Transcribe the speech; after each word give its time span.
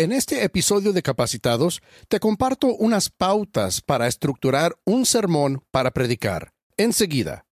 En 0.00 0.12
este 0.12 0.44
episodio 0.44 0.94
de 0.94 1.02
Capacitados 1.02 1.82
te 2.08 2.20
comparto 2.20 2.68
unas 2.68 3.10
pautas 3.10 3.82
para 3.82 4.06
estructurar 4.06 4.78
un 4.86 5.04
sermón 5.04 5.62
para 5.70 5.90
predicar. 5.90 6.54
Enseguida. 6.78 7.44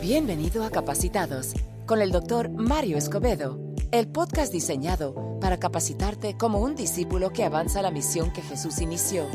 Bienvenido 0.00 0.62
a 0.62 0.70
Capacitados 0.70 1.54
con 1.84 2.00
el 2.00 2.12
doctor 2.12 2.48
Mario 2.48 2.96
Escobedo, 2.96 3.58
el 3.90 4.06
podcast 4.06 4.52
diseñado 4.52 5.40
para 5.40 5.58
capacitarte 5.58 6.36
como 6.36 6.60
un 6.60 6.76
discípulo 6.76 7.32
que 7.32 7.42
avanza 7.42 7.82
la 7.82 7.90
misión 7.90 8.32
que 8.32 8.42
Jesús 8.42 8.80
inició 8.80 9.26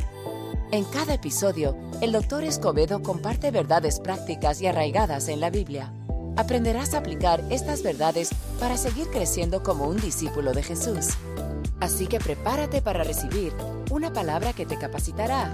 en 0.73 0.85
cada 0.85 1.13
episodio, 1.13 1.77
el 2.01 2.11
Dr. 2.13 2.43
Escobedo 2.43 3.03
comparte 3.03 3.51
verdades 3.51 3.99
prácticas 3.99 4.59
y 4.59 4.65
arraigadas 4.65 5.27
en 5.27 5.39
la 5.39 5.51
Biblia. 5.51 5.93
Aprenderás 6.36 6.95
a 6.95 6.97
aplicar 6.97 7.43
estas 7.51 7.83
verdades 7.83 8.31
para 8.59 8.75
seguir 8.75 9.05
creciendo 9.11 9.61
como 9.61 9.87
un 9.87 9.97
discípulo 9.97 10.51
de 10.51 10.64
Jesús. 10.64 11.09
Así 11.79 12.07
que 12.07 12.17
prepárate 12.17 12.81
para 12.81 13.04
recibir 13.04 13.54
una 13.91 14.11
palabra 14.14 14.54
que 14.54 14.65
te 14.65 14.79
capacitará. 14.79 15.51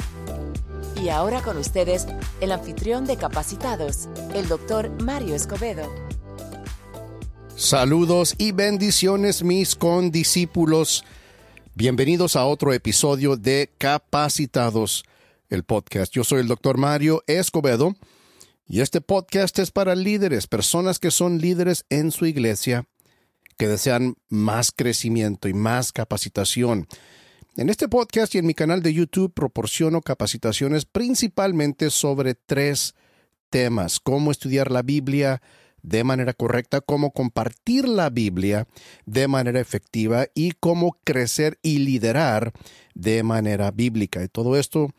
Y 1.04 1.10
ahora 1.10 1.42
con 1.42 1.58
ustedes, 1.58 2.08
el 2.40 2.54
anfitrión 2.54 3.06
de 3.06 3.18
Capacitados, 3.18 4.08
el 4.34 4.48
Dr. 4.48 4.90
Mario 5.04 5.36
Escobedo. 5.36 5.84
Saludos 7.58 8.36
y 8.38 8.54
bendiciones 8.54 9.44
mis 9.44 9.76
condiscípulos. 9.76 11.04
Bienvenidos 11.80 12.36
a 12.36 12.46
otro 12.46 12.74
episodio 12.74 13.38
de 13.38 13.70
Capacitados, 13.78 15.06
el 15.48 15.64
podcast. 15.64 16.12
Yo 16.12 16.26
soy 16.26 16.42
el 16.42 16.50
doctor 16.50 16.78
Mario 16.78 17.24
Escobedo 17.26 17.96
y 18.68 18.82
este 18.82 19.00
podcast 19.00 19.58
es 19.60 19.72
para 19.72 19.96
líderes, 19.96 20.46
personas 20.46 21.00
que 21.00 21.10
son 21.10 21.40
líderes 21.40 21.86
en 21.90 22.12
su 22.12 22.26
iglesia, 22.26 22.86
que 23.58 23.70
desean 23.70 24.16
más 24.28 24.74
crecimiento 24.74 25.48
y 25.48 25.54
más 25.54 25.94
capacitación. 25.94 26.86
En 27.56 27.70
este 27.70 27.88
podcast 27.88 28.36
y 28.36 28.40
en 28.40 28.46
mi 28.46 28.56
canal 28.56 28.84
de 28.84 28.94
YouTube 28.94 29.34
proporciono 29.34 30.02
capacitaciones 30.02 30.84
principalmente 30.84 31.92
sobre 31.92 32.36
tres 32.36 32.94
temas, 33.50 34.02
cómo 34.02 34.32
estudiar 34.32 34.70
la 34.70 34.82
Biblia, 34.82 35.42
de 35.84 36.04
manera 36.04 36.34
correcta, 36.34 36.82
cómo 36.82 37.12
compartir 37.12 37.88
la 37.88 38.10
Biblia 38.10 38.68
de 39.06 39.28
manera 39.28 39.60
efectiva 39.60 40.28
y 40.34 40.52
cómo 40.52 40.98
crecer 41.04 41.60
y 41.62 41.80
liderar 41.80 42.54
de 42.96 43.24
manera 43.24 43.72
bíblica. 43.72 44.24
Y 44.24 44.28
todo 44.28 44.58
esto 44.58 44.94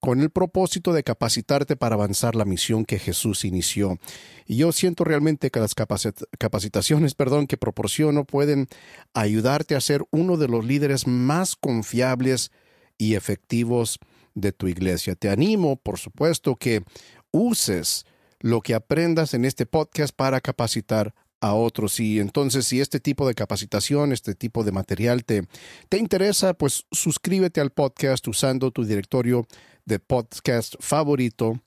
con 0.00 0.20
el 0.20 0.30
propósito 0.30 0.92
de 0.92 1.02
capacitarte 1.02 1.76
para 1.76 1.94
avanzar 1.94 2.36
la 2.36 2.44
misión 2.44 2.84
que 2.84 2.98
Jesús 2.98 3.44
inició. 3.44 3.98
Y 4.46 4.56
yo 4.56 4.72
siento 4.72 5.04
realmente 5.04 5.50
que 5.50 5.60
las 5.60 5.74
capacitaciones 5.74 7.14
perdón, 7.14 7.46
que 7.46 7.56
proporciono 7.56 8.24
pueden 8.24 8.68
ayudarte 9.12 9.74
a 9.74 9.80
ser 9.80 10.04
uno 10.10 10.36
de 10.36 10.48
los 10.48 10.64
líderes 10.64 11.06
más 11.06 11.56
confiables 11.56 12.52
y 12.96 13.14
efectivos 13.14 13.98
de 14.34 14.52
tu 14.52 14.68
iglesia. 14.68 15.16
Te 15.16 15.30
animo, 15.30 15.76
por 15.76 15.98
supuesto, 15.98 16.56
que 16.56 16.84
uses 17.32 18.06
lo 18.40 18.60
que 18.60 18.74
aprendas 18.74 19.34
en 19.34 19.44
este 19.44 19.66
podcast 19.66 20.14
para 20.14 20.40
capacitar 20.40 21.14
a 21.40 21.54
otros. 21.54 22.00
Y 22.00 22.20
entonces, 22.20 22.66
si 22.66 22.80
este 22.80 23.00
tipo 23.00 23.26
de 23.26 23.34
capacitación, 23.34 24.12
este 24.12 24.34
tipo 24.34 24.64
de 24.64 24.72
material 24.72 25.24
te, 25.24 25.46
te 25.88 25.98
interesa, 25.98 26.54
pues 26.54 26.86
suscríbete 26.90 27.60
al 27.60 27.70
podcast 27.70 28.26
usando 28.28 28.70
tu 28.70 28.84
directorio 28.84 29.46
de 29.84 29.98
podcast 29.98 30.74
favorito. 30.80 31.60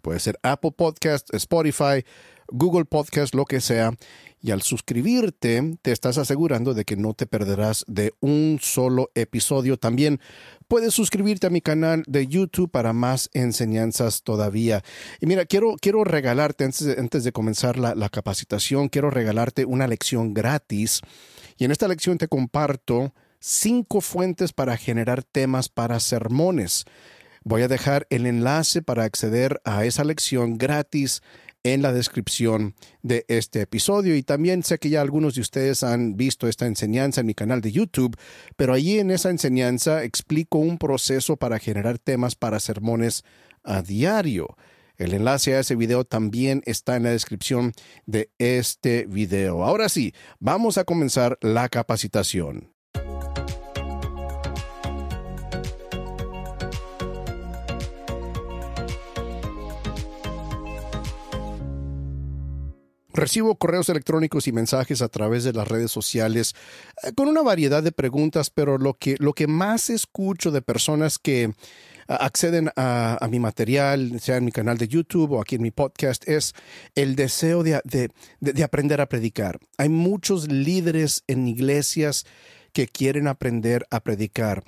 Puede 0.00 0.20
ser 0.20 0.38
Apple 0.42 0.72
Podcast, 0.72 1.32
Spotify, 1.34 2.04
Google 2.48 2.86
Podcast, 2.86 3.34
lo 3.34 3.44
que 3.44 3.60
sea. 3.60 3.92
Y 4.44 4.50
al 4.50 4.62
suscribirte, 4.62 5.78
te 5.82 5.92
estás 5.92 6.18
asegurando 6.18 6.74
de 6.74 6.84
que 6.84 6.96
no 6.96 7.14
te 7.14 7.26
perderás 7.26 7.84
de 7.86 8.12
un 8.18 8.58
solo 8.60 9.12
episodio. 9.14 9.76
También 9.76 10.20
puedes 10.66 10.94
suscribirte 10.94 11.46
a 11.46 11.50
mi 11.50 11.60
canal 11.60 12.02
de 12.08 12.26
YouTube 12.26 12.68
para 12.68 12.92
más 12.92 13.30
enseñanzas 13.34 14.22
todavía. 14.24 14.82
Y 15.20 15.26
mira, 15.26 15.44
quiero, 15.44 15.76
quiero 15.80 16.02
regalarte, 16.02 16.64
antes 16.64 16.84
de, 16.84 17.00
antes 17.00 17.22
de 17.22 17.30
comenzar 17.30 17.78
la, 17.78 17.94
la 17.94 18.08
capacitación, 18.08 18.88
quiero 18.88 19.10
regalarte 19.10 19.64
una 19.64 19.86
lección 19.86 20.34
gratis. 20.34 21.02
Y 21.56 21.64
en 21.64 21.70
esta 21.70 21.86
lección 21.86 22.18
te 22.18 22.26
comparto 22.26 23.14
cinco 23.38 24.00
fuentes 24.00 24.52
para 24.52 24.76
generar 24.76 25.22
temas 25.22 25.68
para 25.68 26.00
sermones. 26.00 26.84
Voy 27.44 27.62
a 27.62 27.68
dejar 27.68 28.08
el 28.10 28.26
enlace 28.26 28.82
para 28.82 29.04
acceder 29.04 29.60
a 29.64 29.84
esa 29.84 30.02
lección 30.02 30.58
gratis 30.58 31.22
en 31.64 31.82
la 31.82 31.92
descripción 31.92 32.74
de 33.02 33.24
este 33.28 33.60
episodio. 33.62 34.16
Y 34.16 34.22
también 34.22 34.62
sé 34.62 34.78
que 34.78 34.90
ya 34.90 35.00
algunos 35.00 35.34
de 35.34 35.40
ustedes 35.40 35.82
han 35.82 36.16
visto 36.16 36.48
esta 36.48 36.66
enseñanza 36.66 37.20
en 37.20 37.26
mi 37.26 37.34
canal 37.34 37.60
de 37.60 37.72
YouTube, 37.72 38.16
pero 38.56 38.74
allí 38.74 38.98
en 38.98 39.10
esa 39.10 39.30
enseñanza 39.30 40.04
explico 40.04 40.58
un 40.58 40.78
proceso 40.78 41.36
para 41.36 41.58
generar 41.58 41.98
temas 41.98 42.34
para 42.34 42.60
sermones 42.60 43.24
a 43.62 43.82
diario. 43.82 44.56
El 44.96 45.14
enlace 45.14 45.54
a 45.54 45.60
ese 45.60 45.74
video 45.74 46.04
también 46.04 46.62
está 46.66 46.96
en 46.96 47.04
la 47.04 47.10
descripción 47.10 47.72
de 48.06 48.30
este 48.38 49.06
video. 49.06 49.64
Ahora 49.64 49.88
sí, 49.88 50.14
vamos 50.38 50.78
a 50.78 50.84
comenzar 50.84 51.38
la 51.40 51.68
capacitación. 51.68 52.71
Recibo 63.14 63.56
correos 63.56 63.88
electrónicos 63.88 64.46
y 64.46 64.52
mensajes 64.52 65.02
a 65.02 65.08
través 65.08 65.44
de 65.44 65.52
las 65.52 65.68
redes 65.68 65.90
sociales 65.90 66.54
eh, 67.02 67.12
con 67.14 67.28
una 67.28 67.42
variedad 67.42 67.82
de 67.82 67.92
preguntas, 67.92 68.50
pero 68.50 68.78
lo 68.78 68.94
que, 68.94 69.16
lo 69.18 69.34
que 69.34 69.46
más 69.46 69.90
escucho 69.90 70.50
de 70.50 70.62
personas 70.62 71.18
que 71.18 71.52
acceden 72.08 72.70
a, 72.76 73.26
mi 73.30 73.38
material, 73.38 74.20
sea 74.20 74.36
en 74.36 74.44
mi 74.44 74.52
canal 74.52 74.76
de 74.76 74.88
YouTube 74.88 75.32
o 75.32 75.40
aquí 75.40 75.56
en 75.56 75.62
mi 75.62 75.70
podcast, 75.70 76.28
es 76.28 76.54
el 76.94 77.16
deseo 77.16 77.62
de, 77.62 77.80
de 78.40 78.64
aprender 78.64 79.00
a 79.00 79.08
predicar. 79.08 79.58
Hay 79.78 79.88
muchos 79.88 80.50
líderes 80.50 81.22
en 81.26 81.46
iglesias 81.48 82.26
que 82.72 82.88
quieren 82.88 83.28
aprender 83.28 83.86
a 83.90 84.00
predicar. 84.00 84.64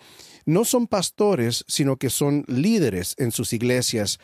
No 0.47 0.65
son 0.65 0.87
pastores, 0.87 1.65
sino 1.69 1.97
que 1.97 2.11
son 2.11 2.45
líderes 2.47 3.15
en 3.19 3.33
sus 3.33 3.53
iglesias 3.53 4.21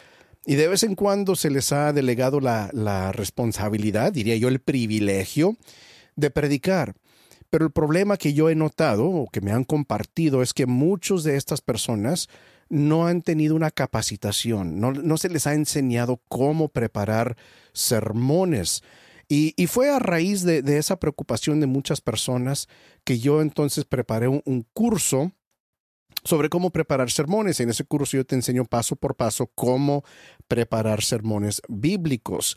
y 0.46 0.54
de 0.54 0.68
vez 0.68 0.82
en 0.82 0.94
cuando 0.94 1.36
se 1.36 1.50
les 1.50 1.72
ha 1.72 1.92
delegado 1.92 2.40
la, 2.40 3.12
responsabilidad, 3.12 4.12
diría 4.12 4.36
yo, 4.36 4.48
el 4.48 4.60
privilegio 4.60 5.56
de 6.16 6.30
predicar. 6.30 6.94
Pero 7.50 7.66
el 7.66 7.72
problema 7.72 8.16
que 8.16 8.32
yo 8.32 8.48
he 8.48 8.54
notado 8.54 9.06
o 9.06 9.28
que 9.28 9.40
me 9.40 9.52
han 9.52 9.64
compartido 9.64 10.40
es 10.42 10.54
que 10.54 10.66
muchos 10.66 11.24
de 11.24 11.36
estas 11.36 11.60
personas 11.60 12.28
no 12.68 13.06
han 13.06 13.22
tenido 13.22 13.56
una 13.56 13.72
capacitación, 13.72 14.78
no, 14.80 15.16
se 15.16 15.28
les 15.28 15.48
ha 15.48 15.54
enseñado 15.54 16.20
cómo 16.28 16.68
preparar 16.68 17.36
sermones. 17.72 18.82
Y, 19.28 19.54
fue 19.66 19.90
a 19.90 19.98
raíz 19.98 20.42
de, 20.42 20.78
esa 20.78 20.98
preocupación 20.98 21.60
de 21.60 21.66
muchas 21.66 22.00
personas 22.00 22.68
que 23.04 23.18
yo 23.18 23.42
entonces 23.42 23.84
preparé 23.84 24.28
un 24.28 24.66
curso 24.72 25.32
sobre 26.24 26.48
cómo 26.48 26.70
preparar 26.70 27.10
sermones. 27.10 27.60
En 27.60 27.70
ese 27.70 27.84
curso 27.84 28.16
yo 28.16 28.24
te 28.24 28.34
enseño 28.34 28.64
paso 28.64 28.96
por 28.96 29.16
paso 29.16 29.50
cómo 29.54 30.04
preparar 30.48 31.02
sermones 31.02 31.62
bíblicos. 31.68 32.56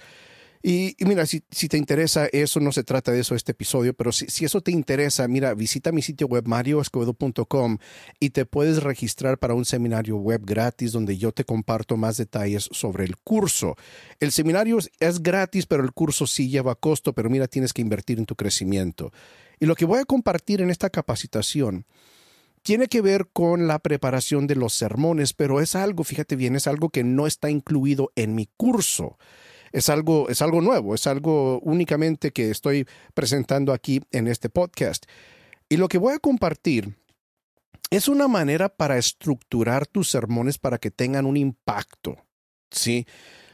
Y, 0.66 0.96
mira, 1.00 1.26
si, 1.26 1.42
te 1.42 1.78
interesa 1.78 2.28
eso, 2.28 2.62
no 2.62 2.72
se 2.72 2.86
trata 2.86 3.12
de 3.12 3.20
eso 3.20 3.36
este 3.36 3.52
episodio, 3.52 3.94
pero 3.94 4.14
si, 4.14 4.46
eso 4.46 4.62
te 4.62 4.72
interesa, 4.72 5.28
mira, 5.28 5.54
visita 5.56 5.92
mi 5.92 6.02
sitio 6.02 6.26
web 6.28 6.48
marioescobedo.com 6.48 7.80
y 8.22 8.30
te 8.30 8.46
puedes 8.46 8.82
registrar 8.82 9.38
para 9.38 9.56
un 9.56 9.66
seminario 9.66 10.16
web 10.16 10.42
gratis 10.46 10.94
donde 10.94 11.18
yo 11.18 11.34
te 11.34 11.44
comparto 11.44 11.98
más 11.98 12.16
detalles 12.16 12.70
sobre 12.72 13.04
el 13.04 13.18
curso. 13.18 13.76
El 14.22 14.32
seminario 14.32 14.78
es 15.02 15.22
gratis, 15.22 15.66
pero 15.66 15.84
el 15.84 15.92
curso 15.92 16.28
sí 16.28 16.48
lleva 16.48 16.76
costo, 16.76 17.12
pero 17.12 17.30
mira, 17.30 17.50
tienes 17.50 17.74
que 17.74 17.82
invertir 17.82 18.18
en 18.18 18.26
tu 18.26 18.38
crecimiento. 18.38 19.12
Y 19.60 19.66
lo 19.66 19.76
que 19.76 19.84
voy 19.84 20.00
a 20.00 20.06
compartir 20.06 20.62
en 20.62 20.70
esta 20.70 20.90
capacitación 20.90 21.86
tiene 22.64 22.88
que 22.88 23.02
ver 23.02 23.28
con 23.32 23.68
la 23.68 23.80
preparación 23.80 24.48
de 24.48 24.56
los 24.56 24.74
sermones, 24.74 25.34
pero 25.34 25.60
es 25.60 25.76
algo, 25.76 26.04
fíjate 26.04 26.36
bien, 26.36 26.56
es 26.56 26.66
algo 26.66 26.90
que 26.90 27.04
no 27.04 27.28
está 27.28 27.50
incluido 27.50 28.12
en 28.16 28.36
mi 28.36 28.48
curso. 28.58 29.18
Es 29.74 29.90
algo, 29.90 30.30
es 30.30 30.42
algo 30.42 30.62
nuevo, 30.62 30.96
es 30.96 31.08
algo 31.08 31.60
únicamente 31.60 32.32
que 32.32 32.50
estoy 32.52 32.88
presentando 33.14 33.74
aquí 33.74 34.02
en 34.12 34.28
este 34.28 34.50
podcast. 34.50 35.06
Y 35.68 35.78
lo 35.78 35.88
que 35.88 35.98
voy 35.98 36.14
a 36.14 36.20
compartir 36.20 36.96
es 37.90 38.08
una 38.08 38.28
manera 38.28 38.70
para 38.70 38.98
estructurar 38.98 39.86
tus 39.86 40.10
sermones 40.10 40.58
para 40.58 40.78
que 40.78 40.92
tengan 40.92 41.26
un 41.26 41.38
impacto. 41.38 42.18
¿Sí? 42.72 43.06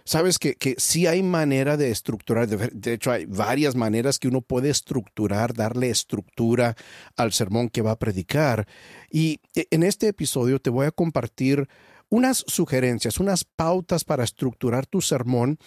Sabes 0.10 0.40
que, 0.40 0.56
que 0.56 0.74
sí 0.80 1.06
hay 1.06 1.22
manera 1.22 1.78
de 1.78 1.92
estructurar, 1.92 2.48
de, 2.48 2.94
hecho 2.94 3.12
hay 3.12 3.28
varias 3.28 3.76
maneras 3.76 4.18
que 4.18 4.28
uno 4.28 4.42
puede 4.42 4.72
estructurar, 4.72 5.54
darle 5.54 5.92
estructura 5.92 6.76
al 7.16 7.32
sermón 7.32 7.70
que 7.70 7.84
va 7.84 7.92
a 7.92 8.00
predicar. 8.00 8.68
Y 9.12 9.40
e, 9.54 9.68
en 9.70 9.84
este 9.84 10.08
episodio 10.08 10.60
te 10.60 10.72
voy 10.72 10.88
a 10.88 10.92
compartir 10.92 11.70
unas 12.10 12.44
sugerencias, 12.48 13.20
unas 13.20 13.44
pautas 13.44 14.04
para 14.04 14.24
estructurar 14.24 14.88
tu 14.88 15.00
sermón, 15.00 15.60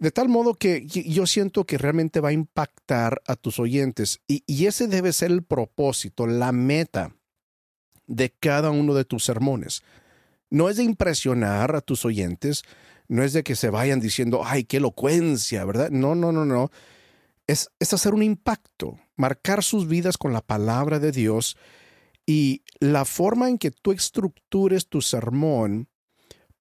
de 0.00 0.10
tal 0.10 0.28
modo 0.28 0.54
que 0.54 0.84
yo 0.86 1.24
siento 1.28 1.64
que 1.64 1.78
realmente 1.78 2.18
va 2.18 2.30
a 2.30 2.32
impactar 2.32 3.22
a 3.28 3.36
tus 3.36 3.60
oyentes. 3.60 4.18
Y, 4.26 4.42
y 4.48 4.66
ese 4.66 4.88
debe 4.88 5.12
ser 5.12 5.30
el 5.30 5.44
propósito, 5.44 6.26
la 6.26 6.50
meta 6.50 7.14
de 8.08 8.30
cada 8.40 8.72
uno 8.72 8.92
de 8.92 9.04
tus 9.04 9.22
sermones. 9.22 9.82
No 10.50 10.68
es 10.68 10.78
de 10.78 10.82
impresionar 10.82 11.76
a 11.76 11.80
tus 11.80 12.04
oyentes, 12.04 12.64
no 13.08 13.22
es 13.22 13.32
de 13.32 13.42
que 13.42 13.56
se 13.56 13.70
vayan 13.70 14.00
diciendo, 14.00 14.42
ay, 14.44 14.64
qué 14.64 14.78
elocuencia, 14.78 15.64
¿verdad? 15.64 15.90
No, 15.90 16.14
no, 16.14 16.32
no, 16.32 16.44
no. 16.44 16.70
Es, 17.46 17.70
es 17.78 17.92
hacer 17.92 18.14
un 18.14 18.22
impacto, 18.22 18.98
marcar 19.16 19.62
sus 19.62 19.86
vidas 19.86 20.16
con 20.16 20.32
la 20.32 20.40
palabra 20.40 20.98
de 20.98 21.12
Dios 21.12 21.56
y 22.26 22.62
la 22.80 23.04
forma 23.04 23.48
en 23.48 23.58
que 23.58 23.70
tú 23.70 23.92
estructures 23.92 24.88
tu 24.88 25.02
sermón 25.02 25.88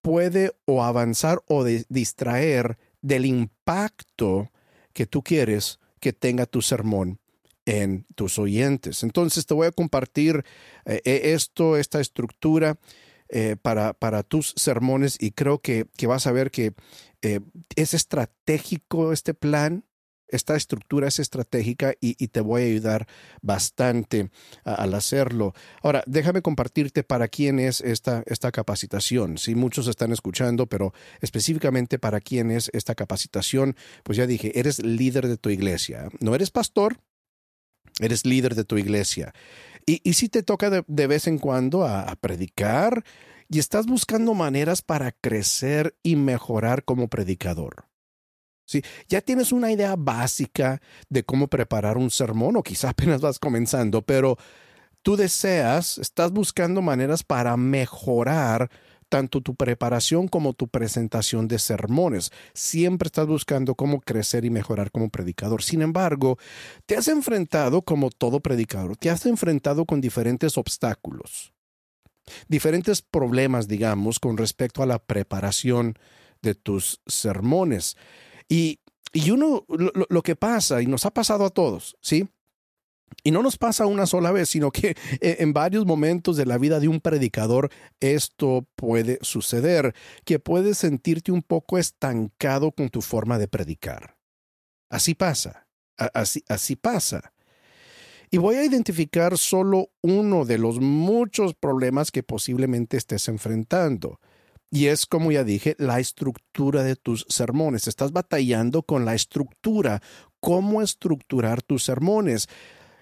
puede 0.01 0.51
o 0.65 0.83
avanzar 0.83 1.41
o 1.47 1.63
distraer 1.63 2.77
del 3.01 3.25
impacto 3.25 4.51
que 4.91 5.05
tú 5.05 5.23
quieres 5.23 5.79
que 5.99 6.11
tenga 6.11 6.45
tu 6.45 6.61
sermón 6.61 7.19
en 7.65 8.05
tus 8.15 8.37
oyentes. 8.37 9.03
Entonces 9.03 9.45
te 9.45 9.53
voy 9.53 9.67
a 9.67 9.71
compartir 9.71 10.43
eh, 10.85 11.01
e-, 11.05 11.33
esto, 11.33 11.77
esta 11.77 12.01
estructura 12.01 12.77
eh, 13.35 13.55
para, 13.59 13.93
para, 13.93 14.21
tus 14.21 14.53
sermones 14.55 15.17
y 15.19 15.31
creo 15.31 15.57
que, 15.57 15.87
que 15.97 16.05
vas 16.05 16.27
a 16.27 16.31
ver 16.31 16.51
que 16.51 16.73
eh, 17.23 17.39
es 17.75 17.95
estratégico 17.95 19.11
este 19.11 19.33
plan. 19.33 19.85
Esta 20.27 20.55
estructura 20.55 21.07
es 21.07 21.17
estratégica 21.17 21.95
y, 21.99 22.27
te 22.27 22.41
voy 22.41 22.61
a 22.61 22.65
ayudar 22.65 23.07
bastante 23.41 24.29
al 24.63 24.93
hacerlo. 24.93 25.53
Ahora, 25.81 26.03
déjame 26.05 26.43
compartirte 26.43 27.03
para 27.03 27.27
quién 27.27 27.59
es 27.59 27.81
esta, 27.81 28.21
esta 28.27 28.51
capacitación. 28.51 29.39
Si 29.39 29.55
muchos 29.55 29.87
están 29.87 30.11
escuchando, 30.11 30.67
pero 30.67 30.93
específicamente 31.19 31.97
para 31.97 32.19
quién 32.19 32.51
es 32.51 32.69
esta 32.73 32.93
capacitación, 32.93 33.75
pues 34.03 34.15
ya 34.15 34.27
dije, 34.27 34.59
eres 34.59 34.83
líder 34.83 35.27
de 35.27 35.37
tu 35.37 35.49
iglesia. 35.49 36.09
No 36.19 36.35
eres 36.35 36.51
pastor, 36.51 36.97
Eres 37.99 38.25
líder 38.25 38.55
de 38.55 38.63
tu 38.63 38.77
iglesia. 38.77 39.33
Y, 39.85 40.13
si 40.13 40.29
te 40.29 40.43
toca 40.43 40.69
de, 40.69 41.07
vez 41.07 41.27
en 41.27 41.37
cuando 41.37 41.85
a, 41.85 42.15
predicar 42.15 43.03
y 43.49 43.59
estás 43.59 43.85
buscando 43.85 44.33
maneras 44.33 44.81
para 44.81 45.11
crecer 45.11 45.95
y 46.03 46.15
mejorar 46.15 46.83
como 46.85 47.07
predicador. 47.07 47.85
¿Sí? 48.65 48.81
Ya 49.09 49.21
tienes 49.21 49.51
una 49.51 49.71
idea 49.71 49.95
básica 49.97 50.81
de 51.09 51.23
cómo 51.23 51.47
preparar 51.47 51.97
un 51.97 52.09
sermón 52.09 52.55
o 52.55 52.63
quizá 52.63 52.89
apenas 52.91 53.21
vas 53.21 53.39
comenzando, 53.39 54.01
pero 54.01 54.37
tú 55.01 55.17
deseas, 55.17 55.97
estás 55.97 56.31
buscando 56.31 56.81
maneras 56.81 57.23
para 57.23 57.57
mejorar 57.57 58.71
tanto 59.13 59.41
tu 59.41 59.53
preparación 59.53 60.27
como 60.27 60.53
tu 60.53 60.67
presentación 60.67 61.47
de 61.47 61.59
sermones. 61.59 62.31
Siempre 62.55 63.05
estás 63.05 63.27
buscando 63.27 63.75
cómo 63.75 64.01
crecer 64.01 64.43
y 64.43 64.49
mejorar 64.49 64.89
como 64.89 65.09
predicador. 65.09 65.61
Sin 65.61 65.83
embargo, 65.83 66.39
te 66.87 66.97
has 66.97 67.07
enfrentado, 67.07 67.83
como 67.83 68.09
todo 68.09 68.39
predicador, 68.39 68.97
te 68.97 69.11
has 69.11 69.27
enfrentado 69.27 69.85
con 69.85 70.01
diferentes 70.01 70.57
obstáculos, 70.57 71.53
diferentes 72.47 73.03
problemas, 73.03 73.67
digamos, 73.67 74.19
con 74.19 74.35
respecto 74.35 74.81
a 74.81 74.87
la 74.87 74.97
preparación 74.97 75.93
de 76.41 76.55
tus 76.55 76.99
sermones. 77.05 77.95
Y, 78.49 78.79
y 79.11 79.29
uno, 79.29 79.63
lo, 79.67 79.91
lo 80.09 80.21
que 80.23 80.35
pasa, 80.35 80.81
y 80.81 80.87
nos 80.87 81.05
ha 81.05 81.11
pasado 81.11 81.45
a 81.45 81.51
todos, 81.51 81.97
¿sí? 82.01 82.27
Y 83.23 83.31
no 83.31 83.43
nos 83.43 83.57
pasa 83.57 83.85
una 83.85 84.05
sola 84.05 84.31
vez, 84.31 84.49
sino 84.49 84.71
que 84.71 84.95
eh, 85.21 85.37
en 85.39 85.53
varios 85.53 85.85
momentos 85.85 86.37
de 86.37 86.45
la 86.45 86.57
vida 86.57 86.79
de 86.79 86.87
un 86.87 87.01
predicador 87.01 87.69
esto 87.99 88.65
puede 88.75 89.19
suceder, 89.21 89.93
que 90.25 90.39
puedes 90.39 90.77
sentirte 90.77 91.31
un 91.31 91.41
poco 91.41 91.77
estancado 91.77 92.71
con 92.71 92.89
tu 92.89 93.01
forma 93.01 93.37
de 93.37 93.47
predicar. 93.47 94.17
Así 94.89 95.15
pasa, 95.15 95.67
así, 95.97 96.43
así 96.47 96.75
pasa. 96.75 97.33
Y 98.33 98.37
voy 98.37 98.55
a 98.55 98.65
identificar 98.65 99.37
solo 99.37 99.91
uno 100.01 100.43
de 100.43 100.57
los 100.57 100.79
muchos 100.79 101.53
problemas 101.53 102.09
que 102.11 102.23
posiblemente 102.23 102.97
estés 102.97 103.27
enfrentando. 103.27 104.19
Y 104.71 104.87
es, 104.87 105.05
como 105.05 105.31
ya 105.31 105.43
dije, 105.43 105.75
la 105.77 105.99
estructura 105.99 106.81
de 106.81 106.95
tus 106.95 107.27
sermones. 107.29 107.87
Estás 107.87 108.11
batallando 108.11 108.81
con 108.81 109.05
la 109.05 109.13
estructura, 109.13 110.01
cómo 110.39 110.81
estructurar 110.81 111.61
tus 111.61 111.83
sermones. 111.83 112.49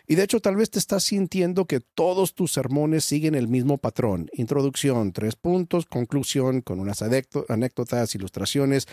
Y 0.08 0.16
de 0.16 0.24
hecho 0.24 0.40
tal 0.40 0.56
vez 0.56 0.70
te 0.70 0.80
estás 0.80 1.04
sintiendo 1.04 1.66
que 1.66 1.80
todos 1.80 2.34
tus 2.34 2.52
sermones 2.52 3.06
siguen 3.06 3.36
el 3.36 3.48
mismo 3.48 3.78
patrón. 3.78 4.30
Introducción, 4.34 5.14
tres 5.14 5.36
puntos, 5.36 5.86
conclusión 5.86 6.62
con 6.62 6.80
unas 6.80 7.02
anécdotas, 7.02 8.16
ilustraciones. 8.16 8.88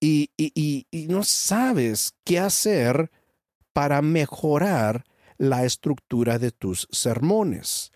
Y, 0.00 0.86
no 1.08 1.22
sabes 1.24 2.14
qué 2.24 2.38
hacer 2.38 3.10
para 3.72 4.02
mejorar 4.02 5.04
la 5.38 5.64
estructura 5.64 6.38
de 6.38 6.50
tus 6.50 6.88
sermones. 6.90 7.92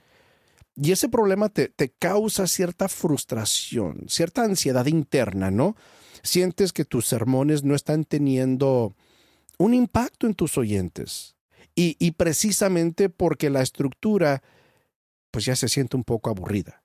Y 0.77 0.93
ese 0.93 1.09
problema 1.09 1.49
te, 1.49 1.69
te, 1.69 1.91
causa 1.91 2.47
cierta 2.47 2.89
frustración, 2.89 4.07
cierta 4.09 4.43
ansiedad 4.43 4.87
interna, 4.87 5.51
¿no? 5.51 5.77
Sientes 6.23 6.73
que 6.73 6.85
tus 6.85 7.07
sermones 7.07 7.63
no 7.63 7.75
están 7.75 8.05
teniendo 8.05 8.97
un 9.59 9.75
impacto 9.75 10.27
en 10.27 10.35
tus 10.35 10.59
oyentes. 10.59 11.34
Y, 11.77 12.13
precisamente 12.13 13.09
porque 13.09 13.51
la 13.51 13.61
estructura, 13.61 14.43
pues 15.33 15.45
ya 15.45 15.57
se 15.57 15.69
siente 15.69 15.97
un 15.97 16.05
poco 16.05 16.31
aburrida. 16.31 16.85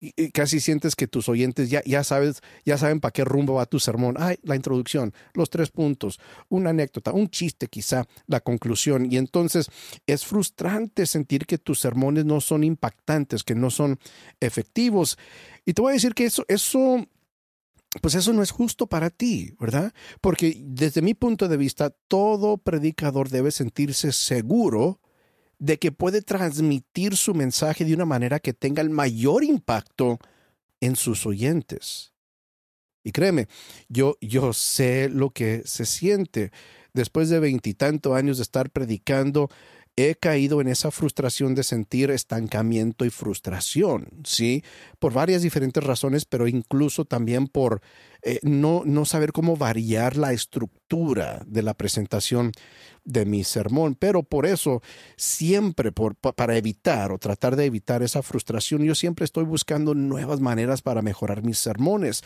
Y, 0.00 0.30
casi 0.30 0.60
sientes 0.60 0.94
que 0.94 1.08
tus 1.08 1.28
oyentes 1.28 1.70
ya, 1.70 1.82
ya, 1.84 2.04
sabes, 2.04 2.40
ya 2.64 2.78
saben 2.78 3.00
para 3.00 3.10
qué 3.10 3.24
rumbo 3.24 3.54
va 3.54 3.66
tu 3.66 3.80
sermón. 3.80 4.14
Ay, 4.18 4.36
la 4.42 4.54
introducción, 4.54 5.12
los 5.34 5.50
tres 5.50 5.70
puntos, 5.70 6.20
una 6.48 6.70
anécdota, 6.70 7.12
un 7.12 7.28
chiste 7.28 7.66
quizá, 7.66 8.04
la 8.28 8.38
conclusión. 8.38 9.10
Y 9.10 9.16
entonces 9.16 9.68
es 10.06 10.24
frustrante 10.24 11.06
sentir 11.06 11.46
que 11.46 11.58
tus 11.58 11.80
sermones 11.80 12.24
no 12.24 12.40
son 12.40 12.62
impactantes, 12.62 13.42
que 13.42 13.56
no 13.56 13.70
son 13.70 13.98
efectivos. 14.38 15.18
Y 15.64 15.72
te 15.72 15.82
voy 15.82 15.90
a 15.90 15.94
decir 15.94 16.14
que 16.14 16.26
eso, 16.26 16.44
eso 16.46 17.04
pues 18.02 18.14
eso 18.14 18.32
no 18.32 18.42
es 18.42 18.50
justo 18.50 18.86
para 18.86 19.10
ti, 19.10 19.54
¿verdad? 19.58 19.92
Porque 20.20 20.56
desde 20.64 21.02
mi 21.02 21.14
punto 21.14 21.48
de 21.48 21.56
vista, 21.56 21.90
todo 21.90 22.58
predicador 22.58 23.28
debe 23.28 23.50
sentirse 23.50 24.12
seguro 24.12 25.00
de 25.58 25.78
que 25.78 25.92
puede 25.92 26.22
transmitir 26.22 27.16
su 27.16 27.34
mensaje 27.34 27.84
de 27.84 27.94
una 27.94 28.04
manera 28.04 28.40
que 28.40 28.52
tenga 28.52 28.82
el 28.82 28.90
mayor 28.90 29.44
impacto 29.44 30.18
en 30.80 30.96
sus 30.96 31.26
oyentes. 31.26 32.12
Y 33.02 33.12
créeme, 33.12 33.46
yo, 33.88 34.16
yo 34.20 34.52
sé 34.52 35.08
lo 35.08 35.30
que 35.30 35.62
se 35.64 35.86
siente. 35.86 36.50
Después 36.92 37.28
de 37.28 37.40
veintitantos 37.40 38.16
años 38.16 38.38
de 38.38 38.42
estar 38.42 38.70
predicando, 38.70 39.48
he 39.96 40.14
caído 40.14 40.60
en 40.60 40.68
esa 40.68 40.90
frustración 40.90 41.54
de 41.54 41.64
sentir 41.64 42.10
estancamiento 42.10 43.06
y 43.06 43.10
frustración, 43.10 44.08
¿sí? 44.24 44.62
Por 44.98 45.14
varias 45.14 45.40
diferentes 45.40 45.82
razones, 45.82 46.26
pero 46.26 46.46
incluso 46.46 47.06
también 47.06 47.46
por 47.46 47.80
eh, 48.22 48.38
no, 48.42 48.82
no 48.84 49.06
saber 49.06 49.32
cómo 49.32 49.56
variar 49.56 50.18
la 50.18 50.34
estructura 50.34 51.42
de 51.46 51.62
la 51.62 51.72
presentación 51.72 52.52
de 53.04 53.24
mi 53.24 53.42
sermón. 53.42 53.94
Pero 53.94 54.22
por 54.22 54.44
eso, 54.44 54.82
siempre, 55.16 55.92
para 55.92 56.56
evitar 56.58 57.10
o 57.10 57.18
tratar 57.18 57.56
de 57.56 57.64
evitar 57.64 58.02
esa 58.02 58.22
frustración, 58.22 58.84
yo 58.84 58.94
siempre 58.94 59.24
estoy 59.24 59.44
buscando 59.44 59.94
nuevas 59.94 60.40
maneras 60.40 60.82
para 60.82 61.00
mejorar 61.00 61.42
mis 61.42 61.58
sermones. 61.58 62.22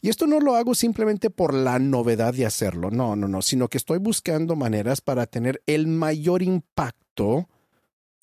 Y 0.00 0.10
esto 0.10 0.28
no 0.28 0.38
lo 0.38 0.54
hago 0.54 0.76
simplemente 0.76 1.28
por 1.30 1.52
la 1.52 1.80
novedad 1.80 2.32
de 2.32 2.46
hacerlo, 2.46 2.92
no, 2.92 3.16
no, 3.16 3.26
no, 3.26 3.42
sino 3.42 3.66
que 3.66 3.78
estoy 3.78 3.98
buscando 3.98 4.54
maneras 4.54 5.00
para 5.00 5.26
tener 5.26 5.60
el 5.66 5.88
mayor 5.88 6.44
impacto 6.44 7.07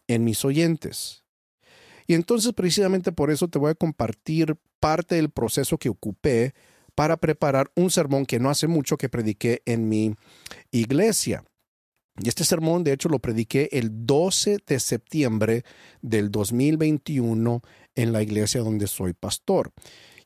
en 0.08 0.24
mis 0.24 0.46
oyentes. 0.46 1.24
Y 2.08 2.14
entonces 2.14 2.54
precisamente 2.54 3.12
por 3.12 3.32
eso 3.32 3.48
te 3.48 3.60
voy 3.60 3.72
a 3.72 3.76
compartir 3.76 4.58
parte 4.80 5.16
del 5.16 5.30
proceso 5.30 5.78
que 5.78 5.90
ocupé 5.90 6.54
para 6.94 7.18
preparar 7.18 7.72
un 7.76 7.92
sermón 7.92 8.26
que 8.26 8.40
no 8.40 8.50
hace 8.50 8.68
mucho 8.68 8.98
que 8.98 9.10
prediqué 9.10 9.62
en 9.66 9.90
mi 9.90 10.16
iglesia. 10.72 11.44
Y 12.18 12.30
este 12.30 12.46
sermón, 12.46 12.86
de 12.86 12.94
hecho, 12.94 13.10
lo 13.10 13.20
prediqué 13.20 13.68
el 13.74 14.06
12 14.06 14.60
de 14.66 14.80
septiembre 14.80 15.66
del 16.02 16.32
2021 16.32 17.62
en 17.96 18.14
la 18.14 18.22
iglesia 18.22 18.62
donde 18.62 18.88
soy 18.88 19.14
pastor. 19.14 19.74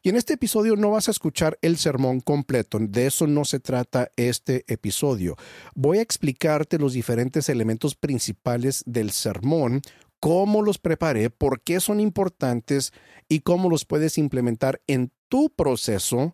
Y 0.01 0.09
en 0.09 0.15
este 0.15 0.35
episodio 0.35 0.77
no 0.77 0.91
vas 0.91 1.09
a 1.09 1.11
escuchar 1.11 1.57
el 1.61 1.77
sermón 1.77 2.21
completo, 2.21 2.79
de 2.79 3.07
eso 3.07 3.27
no 3.27 3.43
se 3.43 3.59
trata 3.59 4.11
este 4.15 4.63
episodio. 4.71 5.35
Voy 5.75 5.97
a 5.97 6.01
explicarte 6.01 6.79
los 6.79 6.93
diferentes 6.93 7.49
elementos 7.49 7.95
principales 7.95 8.81
del 8.85 9.11
sermón, 9.11 9.81
cómo 10.21 10.61
los 10.61 10.77
preparé, 10.77 11.29
por 11.29 11.61
qué 11.61 11.81
son 11.81 11.99
importantes 11.99 12.93
y 13.27 13.41
cómo 13.41 13.69
los 13.69 13.83
puedes 13.83 14.17
implementar 14.17 14.81
en 14.87 15.11
tu 15.27 15.49
proceso 15.49 16.33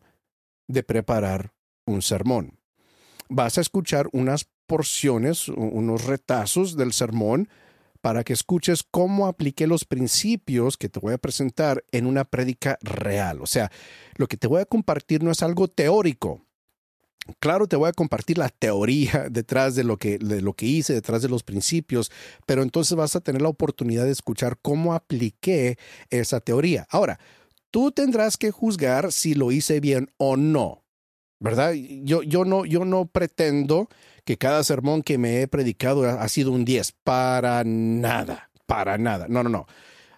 de 0.68 0.84
preparar 0.84 1.54
un 1.88 2.04
sermón. 2.04 2.60
Vas 3.30 3.58
a 3.58 3.62
escuchar 3.62 4.10
unas 4.12 4.48
porciones, 4.68 5.48
unos 5.50 6.06
retazos 6.06 6.78
del 6.78 6.94
sermón, 6.94 7.50
para 8.06 8.24
que 8.24 8.34
escuches 8.34 8.84
cómo 8.84 9.26
apliqué 9.26 9.66
los 9.66 9.84
principios 9.84 10.78
que 10.78 10.90
te 10.90 11.00
voy 11.00 11.16
a 11.16 11.18
presentar 11.18 11.84
en 11.92 12.06
una 12.06 12.24
prédica 12.24 12.78
real. 12.84 13.42
O 13.42 13.48
sea, 13.48 13.72
lo 14.18 14.28
que 14.28 14.38
te 14.38 14.46
voy 14.46 14.62
a 14.62 14.66
compartir 14.66 15.24
no 15.24 15.32
es 15.32 15.42
algo 15.42 15.68
teórico, 15.68 16.46
Claro, 17.40 17.66
te 17.66 17.76
voy 17.76 17.90
a 17.90 17.94
compartir 17.94 18.38
la 18.38 18.50
teoría 18.50 19.26
detrás 19.32 19.74
de 19.74 19.84
lo, 19.84 19.98
que, 19.98 20.20
de 20.20 20.44
lo 20.44 20.54
que 20.54 20.68
hice, 20.68 20.94
detrás 20.94 21.24
de 21.24 21.30
los 21.30 21.42
principios, 21.42 22.12
pero 22.46 22.62
entonces 22.62 22.96
vas 22.96 23.16
a 23.16 23.22
tener 23.22 23.42
la 23.42 23.50
oportunidad 23.50 24.06
de 24.06 24.12
escuchar 24.12 24.60
cómo 24.62 24.94
apliqué 24.94 25.80
esa 26.12 26.40
teoría. 26.42 26.86
Ahora, 26.92 27.20
tú 27.72 27.92
tendrás 27.92 28.38
que 28.38 28.52
juzgar 28.52 29.12
si 29.14 29.34
lo 29.34 29.52
hice 29.52 29.80
bien 29.80 30.12
o 30.18 30.38
no, 30.38 30.84
¿verdad? 31.40 31.74
Yo, 31.74 32.22
yo, 32.22 32.46
no, 32.46 32.66
yo 32.66 32.86
no 32.86 33.08
pretendo 33.08 33.90
que 34.26 34.38
cada 34.38 34.64
sermón 34.64 35.04
que 35.04 35.18
me 35.18 35.42
he 35.42 35.48
predicado 35.48 36.04
ha, 36.10 36.28
sido 36.28 36.52
un 36.52 36.66
10, 36.66 36.94
para 37.04 37.64
nada, 37.64 38.50
para 38.66 38.98
nada. 38.98 39.28
No, 39.30 39.44
no, 39.44 39.50
no. 39.50 39.68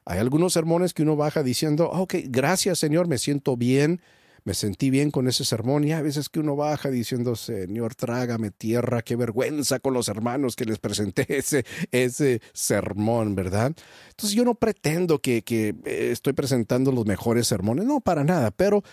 Hay 0.05 0.19
algunos 0.19 0.53
sermones 0.53 0.93
que 0.93 1.03
uno 1.03 1.17
baja 1.17 1.43
diciendo, 1.43 1.89
ok, 1.91 2.15
gracias 2.27 2.79
Señor, 2.79 3.09
me 3.09 3.17
siento 3.17 3.57
bien, 3.57 4.01
me 4.47 4.53
sentí 4.53 4.89
bien 4.89 5.11
con 5.11 5.27
ese 5.27 5.43
sermón 5.43 5.83
y 5.83 5.91
a 5.91 6.01
veces 6.01 6.29
que 6.29 6.39
uno 6.39 6.55
baja 6.55 6.89
diciendo, 6.89 7.35
Señor, 7.35 7.95
trágame 7.95 8.49
tierra, 8.49 9.01
qué 9.01 9.17
vergüenza 9.17 9.79
con 9.79 9.93
los 9.93 10.07
hermanos 10.07 10.55
que 10.55 10.63
les 10.63 10.79
presenté 10.79 11.25
ese, 11.37 11.65
ese 11.91 12.41
sermón, 12.53 13.35
¿verdad? 13.35 13.73
Entonces 14.09 14.37
yo 14.37 14.45
no 14.45 14.55
pretendo 14.55 15.19
que, 15.19 15.41
que 15.41 15.75
eh, 15.83 16.11
estoy 16.13 16.31
presentando 16.31 16.93
los 16.93 17.05
mejores 17.05 17.45
sermones, 17.45 17.83
no, 17.83 17.99
para 17.99 18.23
nada, 18.23 18.51
pero 18.51 18.83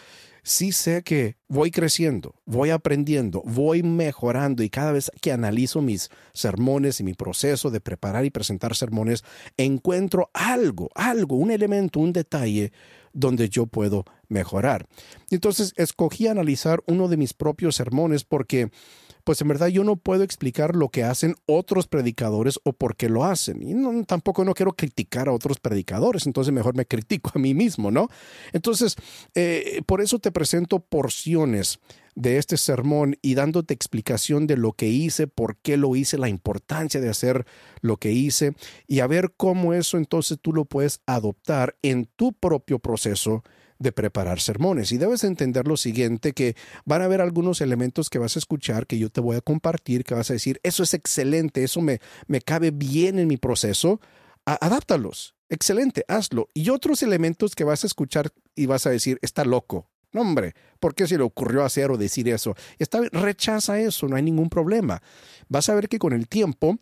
sí 0.43 0.73
sé 0.73 1.05
que 1.05 1.37
voy 1.47 1.71
creciendo, 1.71 2.35
voy 2.47 2.71
aprendiendo, 2.71 3.41
voy 3.47 3.85
mejorando 3.85 4.65
y 4.65 4.71
cada 4.71 4.91
vez 4.91 5.09
que 5.23 5.31
analizo 5.31 5.83
mis 5.83 6.11
sermones 6.33 6.99
y 6.99 7.05
mi 7.05 7.15
proceso 7.15 7.71
de 7.71 7.81
preparar 7.81 8.25
y 8.25 8.31
presentar 8.31 8.75
sermones, 8.75 9.23
encuentro 9.57 10.31
algo, 10.35 10.91
algo, 10.97 11.37
un 11.37 11.53
elemento, 11.53 12.01
un 12.01 12.13
detalle 12.13 12.73
donde 13.14 13.49
yo 13.49 13.66
puedo 13.66 14.04
mejorar. 14.28 14.87
Entonces 15.30 15.73
escogí 15.76 16.26
analizar 16.26 16.83
uno 16.87 17.09
de 17.09 17.16
mis 17.16 17.33
propios 17.33 17.76
sermones 17.76 18.25
porque 18.25 18.71
pues 19.25 19.40
en 19.40 19.49
verdad 19.49 19.69
yo 19.69 19.85
no 19.85 19.97
puedo 19.97 20.23
explicar 20.23 20.76
lo 20.76 20.90
que 20.90 21.02
hacen 21.02 21.35
otros 21.47 21.88
predicadores 21.88 22.61
o 22.62 22.73
por 22.73 22.97
qué 22.97 23.09
lo 23.09 23.25
hacen. 23.25 23.62
Y 23.62 24.04
tampoco 24.04 24.45
no 24.45 24.54
quiero 24.54 24.75
criticar 24.75 25.28
a 25.28 25.33
otros 25.33 25.59
predicadores, 25.59 26.26
entonces 26.26 26.52
mejor 26.52 26.76
me 26.76 26.87
critico 26.87 27.33
a 27.35 27.38
mí 27.38 27.54
mismo, 27.54 27.90
¿no? 27.90 28.09
Entonces, 28.52 28.97
eh, 29.35 29.83
por 29.87 30.00
eso 30.00 30.19
te 30.19 30.31
presento 30.31 30.81
porciones 30.81 31.81
de 32.14 32.38
este 32.38 32.57
sermón 32.57 33.16
y 33.23 33.35
dándote 33.35 33.75
explicación 33.75 34.47
de 34.47 34.57
lo 34.57 34.73
que 34.73 34.88
hice, 34.88 35.26
por 35.26 35.57
qué 35.57 35.76
lo 35.76 35.97
hice, 35.97 36.19
la 36.19 36.28
importancia 36.28 37.00
de 37.00 37.09
hacer 37.09 37.45
lo 37.81 37.97
que 37.97 38.12
hice 38.12 38.54
y 38.87 39.00
a 39.00 39.07
ver 39.07 39.33
cómo 39.37 39.75
eso 39.75 39.97
entonces 39.97 40.38
tú 40.40 40.52
lo 40.52 40.64
puedes 40.64 41.00
adoptar 41.07 41.76
en 41.83 42.07
tu 42.16 42.33
propio 42.33 42.78
proceso 42.78 43.43
de 43.78 43.93
preparar 43.93 44.40
sermones. 44.40 44.93
Y 44.93 44.99
debes 44.99 45.25
entender 45.25 45.66
lo 45.66 45.76
siguiente, 45.76 46.33
que 46.33 46.57
van 46.85 47.02
a 47.02 47.07
haber 47.07 47.21
algunos 47.21 47.61
elementos 47.61 48.11
que 48.11 48.19
vas 48.19 48.37
a 48.37 48.38
escuchar, 48.38 48.87
que 48.87 48.99
yo 48.99 49.11
te 49.11 49.21
voy 49.21 49.37
a 49.37 49.40
compartir, 49.40 50.04
que 50.04 50.14
vas 50.14 50.31
a 50.31 50.35
decir, 50.35 50.61
eso 50.62 50.83
es 50.83 50.95
excelente, 50.95 51.64
eso 51.64 51.81
me, 51.81 52.00
me 52.26 52.40
cabe 52.40 52.71
bien 52.71 53.19
en 53.19 53.28
mi 53.28 53.37
proceso, 53.37 54.00
adáptalos, 54.45 55.35
excelente, 55.49 56.04
hazlo. 56.09 56.49
Y 56.54 56.71
otros 56.71 57.02
elementos 57.02 57.54
que 57.54 57.64
vas 57.64 57.85
a 57.85 57.87
escuchar 57.87 58.31
y 58.54 58.66
vas 58.66 58.87
a 58.87 58.90
decir, 58.90 59.19
está 59.23 59.45
loco. 59.45 59.88
No, 60.12 60.21
hombre, 60.21 60.54
¿por 60.78 60.95
qué 60.95 61.09
se 61.09 61.19
le 61.19 61.25
ocurrió 61.25 61.64
hacer 61.64 61.90
o 61.90 61.99
decir 61.99 62.28
eso? 62.28 62.54
Está, 62.78 63.00
rechaza 63.11 63.81
eso, 63.81 64.07
no 64.07 64.14
hay 64.14 64.23
ningún 64.23 64.49
problema. 64.49 65.02
Vas 65.49 65.69
a 65.69 65.75
ver 65.75 65.88
que 65.88 65.99
con 65.99 66.12
el 66.12 66.28
tiempo 66.28 66.78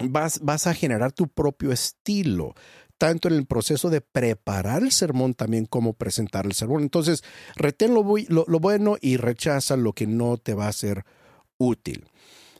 vas, 0.00 0.40
vas 0.42 0.68
a 0.68 0.74
generar 0.74 1.12
tu 1.12 1.26
propio 1.28 1.72
estilo 1.72 2.54
tanto 3.02 3.26
en 3.26 3.34
el 3.34 3.46
proceso 3.46 3.90
de 3.90 4.00
preparar 4.00 4.84
el 4.84 4.92
sermón 4.92 5.34
también 5.34 5.66
como 5.66 5.94
presentar 5.94 6.46
el 6.46 6.52
sermón. 6.52 6.82
Entonces, 6.82 7.24
retén 7.56 7.94
lo, 7.94 8.04
bueno 8.04 8.96
y 9.00 9.16
rechaza 9.16 9.76
lo 9.76 9.92
que 9.92 10.06
no 10.06 10.36
te 10.36 10.54
va 10.54 10.68
a 10.68 10.72
ser 10.72 11.04
útil. 11.58 12.06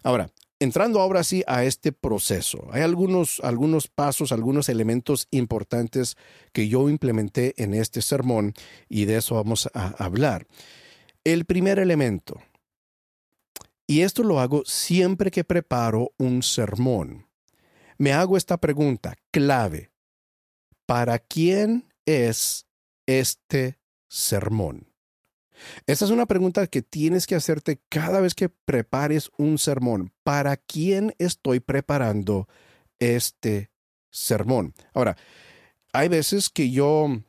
Ahora, 0.03 0.33
entrando 0.59 1.01
ahora 1.01 1.23
sí 1.23 1.45
a 1.47 1.63
este 1.63 1.93
proceso, 1.93 2.67
hay 2.73 2.83
algunos, 2.83 3.39
algunos 3.45 3.87
pasos, 3.87 4.33
algunos 4.33 4.69
elementos 4.69 5.29
importantes 5.31 6.17
que 6.53 6.67
yo 6.67 6.89
implementé 6.89 7.55
en 7.63 7.73
este 7.73 8.03
sermón 8.03 8.53
y 8.89 9.05
de 9.05 9.19
eso 9.19 9.37
vamos 9.37 9.71
a 9.75 9.91
hablar. 10.05 10.49
El 11.23 11.45
primer 11.45 11.79
elemento, 11.79 12.43
y 13.87 14.01
esto 14.01 14.25
lo 14.25 14.41
hago 14.41 14.65
siempre 14.67 15.31
que 15.31 15.45
preparo 15.45 16.11
un 16.19 16.43
sermón, 16.43 17.29
me 17.97 18.13
hago 18.13 18.37
esta 18.37 18.57
pregunta 18.57 19.15
clave. 19.31 19.92
¿Para 20.93 21.19
quién 21.19 21.91
es 22.05 22.67
este 23.07 23.79
sermón? 24.11 24.93
Esa 25.87 26.05
es 26.05 26.11
una 26.11 26.27
pregunta 26.27 26.67
que 26.67 26.83
tienes 26.83 27.27
que 27.27 27.35
hacerte 27.35 27.81
cada 27.89 28.21
vez 28.21 28.35
que 28.35 28.51
prepares 28.51 29.31
un 29.39 29.57
sermón. 29.57 30.13
¿Para 30.23 30.59
quién 30.59 31.15
estoy 31.17 31.61
preparando 31.61 32.47
este 32.99 33.71
sermón? 34.11 34.75
Ahora, 34.93 35.17
hay 35.95 36.09
veces 36.09 36.51
que 36.51 36.71
yo 36.71 37.23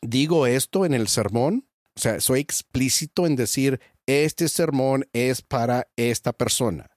digo 0.00 0.48
esto 0.48 0.84
en 0.84 0.92
el 0.92 1.06
sermón, 1.06 1.68
o 1.94 2.00
sea, 2.00 2.18
soy 2.18 2.40
explícito 2.40 3.28
en 3.28 3.36
decir, 3.36 3.78
este 4.06 4.48
sermón 4.48 5.08
es 5.12 5.40
para 5.40 5.86
esta 5.94 6.32
persona. 6.32 6.90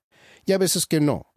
Y 0.47 0.53
a 0.53 0.57
veces 0.57 0.87
que 0.87 0.99
no. 0.99 1.34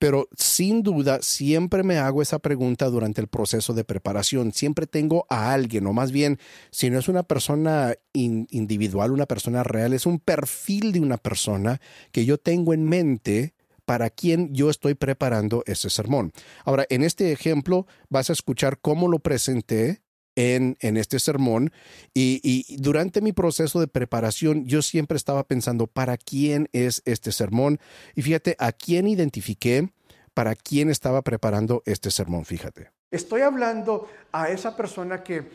Pero 0.00 0.30
sin 0.34 0.82
duda, 0.82 1.18
siempre 1.20 1.82
me 1.82 1.98
hago 1.98 2.22
esa 2.22 2.38
pregunta 2.38 2.86
durante 2.86 3.20
el 3.20 3.28
proceso 3.28 3.74
de 3.74 3.84
preparación. 3.84 4.50
Siempre 4.54 4.86
tengo 4.86 5.26
a 5.28 5.52
alguien, 5.52 5.86
o 5.86 5.92
más 5.92 6.10
bien, 6.10 6.38
si 6.70 6.88
no 6.88 6.98
es 6.98 7.06
una 7.06 7.22
persona 7.22 7.94
individual, 8.14 9.12
una 9.12 9.26
persona 9.26 9.62
real, 9.62 9.92
es 9.92 10.06
un 10.06 10.18
perfil 10.18 10.92
de 10.92 11.00
una 11.00 11.18
persona 11.18 11.82
que 12.12 12.24
yo 12.24 12.38
tengo 12.38 12.72
en 12.72 12.84
mente 12.84 13.52
para 13.84 14.08
quien 14.08 14.54
yo 14.54 14.70
estoy 14.70 14.94
preparando 14.94 15.64
ese 15.66 15.90
sermón. 15.90 16.32
Ahora, 16.64 16.86
en 16.88 17.02
este 17.02 17.30
ejemplo 17.30 17.86
vas 18.08 18.30
a 18.30 18.32
escuchar 18.32 18.78
cómo 18.78 19.06
lo 19.06 19.18
presenté 19.18 20.00
en, 20.40 20.96
este 20.96 21.18
sermón 21.18 21.70
y, 22.14 22.40
y, 22.42 22.76
durante 22.76 23.20
mi 23.20 23.32
proceso 23.32 23.78
de 23.80 23.88
preparación 23.88 24.64
yo 24.64 24.80
siempre 24.80 25.16
estaba 25.16 25.44
pensando 25.44 25.86
para 25.86 26.16
quién 26.16 26.68
es 26.72 27.02
este 27.04 27.30
sermón 27.32 27.78
y 28.14 28.22
fíjate 28.22 28.56
a 28.58 28.72
quién 28.72 29.06
identifiqué 29.06 29.92
para 30.32 30.54
quién 30.54 30.88
estaba 30.88 31.22
preparando 31.22 31.82
este 31.84 32.10
sermón, 32.10 32.44
fíjate. 32.44 32.90
Estoy 33.10 33.42
hablando 33.42 34.08
a 34.32 34.48
esa 34.48 34.76
persona 34.76 35.22
que 35.22 35.50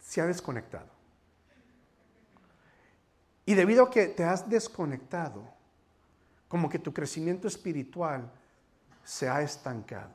se 0.00 0.20
ha 0.20 0.26
desconectado. 0.26 0.86
Y 3.46 3.54
debido 3.54 3.84
a 3.84 3.90
que 3.90 4.06
te 4.06 4.22
has 4.22 4.48
desconectado, 4.48 5.42
como 6.46 6.68
que 6.68 6.78
tu 6.78 6.92
crecimiento 6.92 7.48
espiritual 7.48 8.30
se 9.02 9.28
ha 9.28 9.42
estancado. 9.42 10.10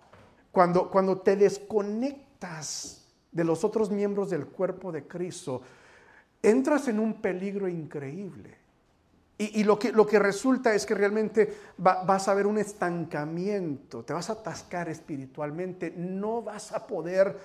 Cuando, 0.51 0.89
cuando 0.89 1.19
te 1.19 1.35
desconectas, 1.35 2.24
de 3.31 3.43
los 3.43 3.63
otros 3.63 3.91
miembros 3.91 4.29
del 4.29 4.45
cuerpo 4.45 4.91
de 4.91 5.07
Cristo, 5.07 5.61
entras 6.41 6.87
en 6.87 6.99
un 6.99 7.21
peligro 7.21 7.67
increíble. 7.67 8.65
Y, 9.37 9.65
lo, 9.65 9.77
que, 9.77 9.91
lo, 9.91 10.07
que, 10.07 10.17
resulta 10.17 10.73
es 10.73 10.85
que 10.85 10.95
realmente 10.95 11.57
vas 11.77 12.29
a 12.29 12.33
ver 12.33 12.47
un 12.47 12.57
estancamiento, 12.57 14.01
te 14.05 14.13
vas 14.13 14.29
a 14.29 14.33
atascar 14.33 14.87
espiritualmente, 14.87 15.93
no 15.97 16.41
vas 16.41 16.71
a 16.71 16.87
poder 16.87 17.37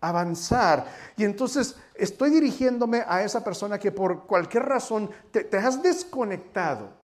avanzar. 0.00 0.84
Y 1.16 1.22
entonces 1.22 1.76
estoy 1.94 2.30
dirigiéndome 2.30 3.04
a 3.06 3.22
esa 3.22 3.44
persona 3.44 3.78
que 3.78 3.92
por 3.92 4.26
cualquier 4.26 4.64
razón 4.64 5.10
te, 5.30 5.44
te 5.44 5.58
has 5.58 5.80
desconectado. 5.80 7.00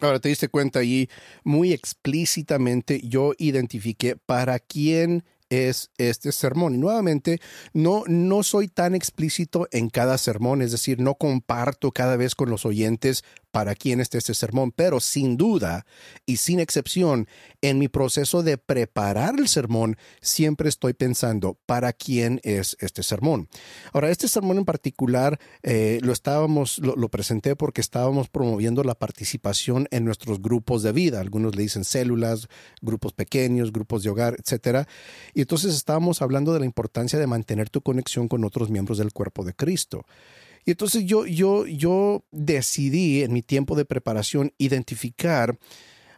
Ahora 0.00 0.20
te 0.20 0.28
diste 0.28 0.48
cuenta 0.48 0.78
allí 0.78 1.10
muy 1.42 1.72
explícitamente, 1.72 3.00
yo 3.00 3.32
identifiqué 3.36 4.14
para 4.14 4.60
quién 4.60 5.24
es 5.50 5.90
este 5.98 6.32
sermón. 6.32 6.74
Y 6.74 6.78
nuevamente, 6.78 7.40
no, 7.74 8.04
no 8.06 8.42
soy 8.42 8.68
tan 8.68 8.94
explícito 8.94 9.68
en 9.72 9.90
cada 9.90 10.16
sermón, 10.16 10.62
es 10.62 10.72
decir, 10.72 11.00
no 11.00 11.16
comparto 11.16 11.92
cada 11.92 12.16
vez 12.16 12.34
con 12.34 12.48
los 12.48 12.64
oyentes 12.64 13.24
para 13.50 13.74
quién 13.74 14.00
es 14.00 14.08
este 14.12 14.34
sermón, 14.34 14.72
pero 14.72 15.00
sin 15.00 15.36
duda 15.36 15.86
y 16.26 16.36
sin 16.36 16.60
excepción, 16.60 17.28
en 17.62 17.78
mi 17.78 17.88
proceso 17.88 18.42
de 18.42 18.58
preparar 18.58 19.34
el 19.38 19.48
sermón, 19.48 19.96
siempre 20.20 20.68
estoy 20.68 20.94
pensando 20.94 21.58
para 21.66 21.92
quién 21.92 22.40
es 22.42 22.76
este 22.80 23.02
sermón. 23.02 23.48
Ahora, 23.92 24.10
este 24.10 24.28
sermón 24.28 24.58
en 24.58 24.64
particular 24.64 25.38
eh, 25.62 25.98
lo 26.02 26.12
estábamos, 26.12 26.78
lo, 26.78 27.08
presenté 27.08 27.56
porque 27.56 27.80
estábamos 27.80 28.28
promoviendo 28.28 28.84
la 28.84 28.94
participación 28.94 29.88
en 29.90 30.04
nuestros 30.04 30.40
grupos 30.40 30.82
de 30.82 30.92
vida. 30.92 31.20
Algunos 31.20 31.56
le 31.56 31.62
dicen 31.62 31.84
células, 31.84 32.48
grupos 32.80 33.12
pequeños, 33.12 33.72
grupos 33.72 34.02
de 34.02 34.10
hogar, 34.10 34.36
etcétera. 34.38 34.86
Y 35.34 35.40
entonces 35.42 35.74
estábamos 35.74 36.22
hablando 36.22 36.52
de 36.52 36.60
la 36.60 36.66
importancia 36.66 37.18
de 37.18 37.26
mantener 37.26 37.68
tu 37.70 37.82
conexión 37.82 38.28
con 38.28 38.44
otros 38.44 38.70
miembros 38.70 38.98
del 38.98 39.12
cuerpo 39.12 39.44
de 39.44 39.54
Cristo. 39.54 40.06
Y 40.64 40.72
entonces 40.72 41.04
yo, 41.04 41.26
yo, 41.26 41.66
yo 41.66 42.24
decidí 42.30 43.22
en 43.22 43.32
mi 43.32 43.42
tiempo 43.42 43.76
de 43.76 43.84
preparación 43.84 44.52
identificar 44.58 45.58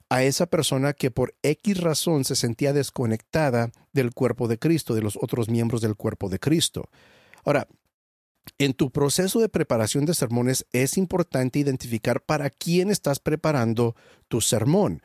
a 0.09 0.25
esa 0.25 0.47
persona 0.47 0.93
que 0.93 1.11
por 1.11 1.35
X 1.43 1.81
razón 1.81 2.25
se 2.25 2.37
sentía 2.37 2.73
desconectada 2.73 3.73
del 3.93 4.13
cuerpo 4.13 4.47
de 4.47 4.59
Cristo, 4.59 4.95
de 4.95 5.01
los 5.01 5.17
otros 5.17 5.49
miembros 5.49 5.81
del 5.81 5.97
cuerpo 5.97 6.29
de 6.29 6.39
Cristo. 6.39 6.91
Ahora, 7.45 7.67
en 8.59 8.75
tu 8.75 8.91
proceso 8.91 9.41
de 9.41 9.49
preparación 9.49 10.05
de 10.05 10.15
sermones 10.15 10.67
es 10.73 10.99
importante 10.99 11.59
identificar 11.59 12.23
para 12.23 12.51
quién 12.51 12.91
estás 12.91 13.21
preparando 13.21 13.95
tu 14.29 14.41
sermón. 14.41 15.03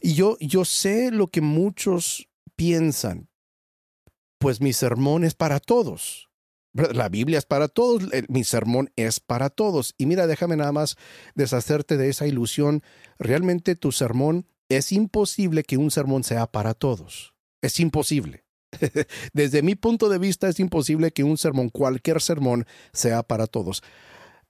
Y 0.00 0.14
yo, 0.14 0.36
yo 0.40 0.64
sé 0.64 1.10
lo 1.12 1.28
que 1.28 1.40
muchos 1.40 2.28
piensan, 2.56 3.28
pues 4.38 4.60
mi 4.60 4.72
sermón 4.72 5.22
es 5.22 5.34
para 5.34 5.60
todos. 5.60 6.31
La 6.74 7.08
Biblia 7.08 7.38
es 7.38 7.44
para 7.44 7.68
todos, 7.68 8.08
mi 8.28 8.44
sermón 8.44 8.90
es 8.96 9.20
para 9.20 9.50
todos. 9.50 9.94
Y 9.98 10.06
mira, 10.06 10.26
déjame 10.26 10.56
nada 10.56 10.72
más 10.72 10.96
deshacerte 11.34 11.96
de 11.96 12.08
esa 12.08 12.26
ilusión. 12.26 12.82
Realmente 13.18 13.76
tu 13.76 13.92
sermón 13.92 14.46
es 14.68 14.92
imposible 14.92 15.64
que 15.64 15.76
un 15.76 15.90
sermón 15.90 16.24
sea 16.24 16.46
para 16.46 16.72
todos. 16.72 17.34
Es 17.60 17.78
imposible. 17.78 18.44
Desde 19.34 19.62
mi 19.62 19.74
punto 19.74 20.08
de 20.08 20.18
vista 20.18 20.48
es 20.48 20.60
imposible 20.60 21.12
que 21.12 21.24
un 21.24 21.36
sermón, 21.36 21.68
cualquier 21.68 22.22
sermón, 22.22 22.66
sea 22.92 23.22
para 23.22 23.46
todos. 23.46 23.82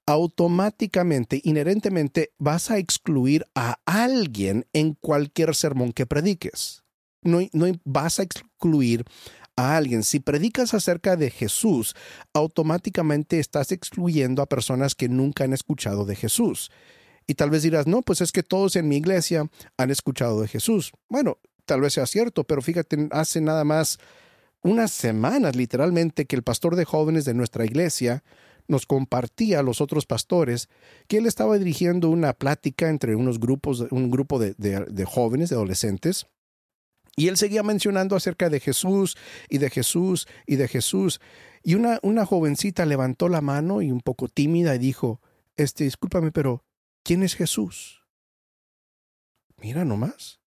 Automáticamente, 0.06 1.40
inherentemente, 1.44 2.32
vas 2.38 2.70
a 2.70 2.78
excluir 2.78 3.46
a 3.54 3.78
alguien 3.84 4.66
en 4.72 4.94
cualquier 4.94 5.54
sermón 5.54 5.92
que 5.92 6.06
prediques. 6.06 6.82
No, 7.22 7.40
no 7.52 7.66
vas 7.84 8.18
a 8.18 8.24
excluir 8.24 9.04
a 9.56 9.76
alguien. 9.76 10.02
Si 10.02 10.20
predicas 10.20 10.74
acerca 10.74 11.16
de 11.16 11.30
Jesús, 11.30 11.94
automáticamente 12.32 13.38
estás 13.38 13.72
excluyendo 13.72 14.42
a 14.42 14.46
personas 14.46 14.94
que 14.94 15.08
nunca 15.08 15.44
han 15.44 15.52
escuchado 15.52 16.04
de 16.04 16.16
Jesús. 16.16 16.70
Y 17.26 17.34
tal 17.34 17.50
vez 17.50 17.62
dirás, 17.62 17.86
no, 17.86 18.02
pues 18.02 18.20
es 18.20 18.32
que 18.32 18.42
todos 18.42 18.76
en 18.76 18.88
mi 18.88 18.96
iglesia 18.96 19.46
han 19.76 19.90
escuchado 19.90 20.40
de 20.40 20.48
Jesús. 20.48 20.92
Bueno, 21.08 21.38
tal 21.64 21.80
vez 21.80 21.94
sea 21.94 22.06
cierto, 22.06 22.44
pero 22.44 22.62
fíjate, 22.62 23.08
hace 23.12 23.40
nada 23.40 23.64
más 23.64 23.98
unas 24.62 24.92
semanas 24.92 25.56
literalmente 25.56 26.26
que 26.26 26.36
el 26.36 26.42
pastor 26.42 26.76
de 26.76 26.84
jóvenes 26.84 27.24
de 27.24 27.34
nuestra 27.34 27.64
iglesia 27.64 28.22
nos 28.68 28.86
compartía 28.86 29.58
a 29.58 29.62
los 29.62 29.80
otros 29.80 30.06
pastores 30.06 30.68
que 31.08 31.18
él 31.18 31.26
estaba 31.26 31.58
dirigiendo 31.58 32.08
una 32.10 32.32
plática 32.32 32.88
entre 32.88 33.16
unos 33.16 33.40
grupos, 33.40 33.86
un 33.90 34.10
grupo 34.10 34.38
de, 34.38 34.54
de 34.54 35.04
jóvenes, 35.04 35.50
de 35.50 35.56
adolescentes, 35.56 36.26
y 37.16 37.28
él 37.28 37.36
seguía 37.36 37.62
mencionando 37.62 38.16
acerca 38.16 38.48
de 38.48 38.60
Jesús 38.60 39.16
y 39.48 39.58
de 39.58 39.70
Jesús 39.70 40.26
y 40.46 40.56
de 40.56 40.68
Jesús. 40.68 41.20
Y 41.62 41.74
una, 41.74 41.98
una 42.02 42.26
jovencita 42.26 42.86
levantó 42.86 43.28
la 43.28 43.40
mano 43.40 43.82
y 43.82 43.90
un 43.90 44.00
poco 44.00 44.28
tímida 44.28 44.74
y 44.74 44.78
dijo, 44.78 45.20
este, 45.56 45.84
discúlpame, 45.84 46.32
pero 46.32 46.64
¿quién 47.04 47.22
es 47.22 47.34
Jesús? 47.34 48.02
Mira 49.56 49.84
nomás. 49.84 50.40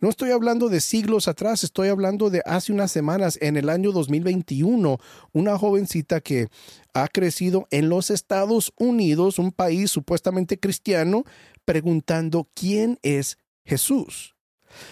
No 0.00 0.10
estoy 0.10 0.30
hablando 0.30 0.68
de 0.68 0.80
siglos 0.80 1.28
atrás, 1.28 1.64
estoy 1.64 1.88
hablando 1.88 2.28
de 2.28 2.42
hace 2.44 2.72
unas 2.72 2.90
semanas, 2.90 3.38
en 3.40 3.56
el 3.56 3.70
año 3.70 3.92
2021, 3.92 4.98
una 5.32 5.58
jovencita 5.58 6.20
que 6.20 6.48
ha 6.92 7.08
crecido 7.08 7.66
en 7.70 7.88
los 7.88 8.10
Estados 8.10 8.72
Unidos, 8.76 9.38
un 9.38 9.52
país 9.52 9.90
supuestamente 9.90 10.58
cristiano, 10.58 11.24
preguntando 11.64 12.48
quién 12.54 12.98
es 13.02 13.38
Jesús. 13.64 14.33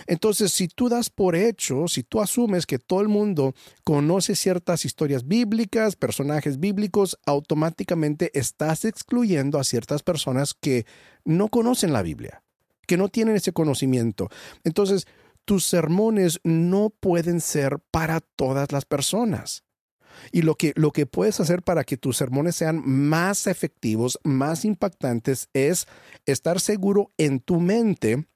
Entonces, 0.07 0.53
si 0.53 0.69
tú 0.69 0.89
das 0.89 1.11
por 1.11 1.37
hecho, 1.37 1.89
si 1.89 2.03
tú 2.03 2.21
asumes 2.21 2.67
que 2.67 2.79
todo 2.79 3.01
el 3.01 3.09
mundo 3.09 3.55
conoce 3.85 4.37
ciertas 4.37 4.85
historias 4.85 5.27
bíblicas, 5.27 5.97
personajes 5.97 6.59
bíblicos, 6.61 7.19
automáticamente 7.27 8.31
estás 8.39 8.85
excluyendo 8.85 9.59
a 9.59 9.65
ciertas 9.65 10.03
personas 10.03 10.55
que 10.55 10.87
no 11.25 11.49
conocen 11.49 11.93
la 11.93 12.03
Biblia 12.03 12.43
que 12.87 12.97
no 12.97 13.09
tienen 13.09 13.37
ese 13.37 13.53
conocimiento. 13.53 14.29
Entonces, 14.65 15.07
tus 15.45 15.65
sermones 15.65 16.41
no 16.45 16.91
pueden 16.91 17.41
ser 17.41 17.79
para 17.91 18.21
todas 18.21 18.71
las 18.73 18.85
personas. 18.85 19.65
Y 20.31 20.43
lo 20.43 20.57
que, 20.57 20.73
lo 20.77 20.93
que 20.93 21.07
puedes 21.07 21.41
hacer 21.41 21.63
para 21.63 21.85
que 21.85 21.97
tus 21.97 22.19
sermones 22.19 22.57
sean 22.57 22.83
más 22.85 23.47
efectivos, 23.47 24.21
más 24.25 24.65
impactantes, 24.65 25.49
es 25.55 25.87
estar 26.27 26.61
seguro 26.61 27.13
en 27.17 27.41
tu 27.41 27.61
mente 27.61 28.27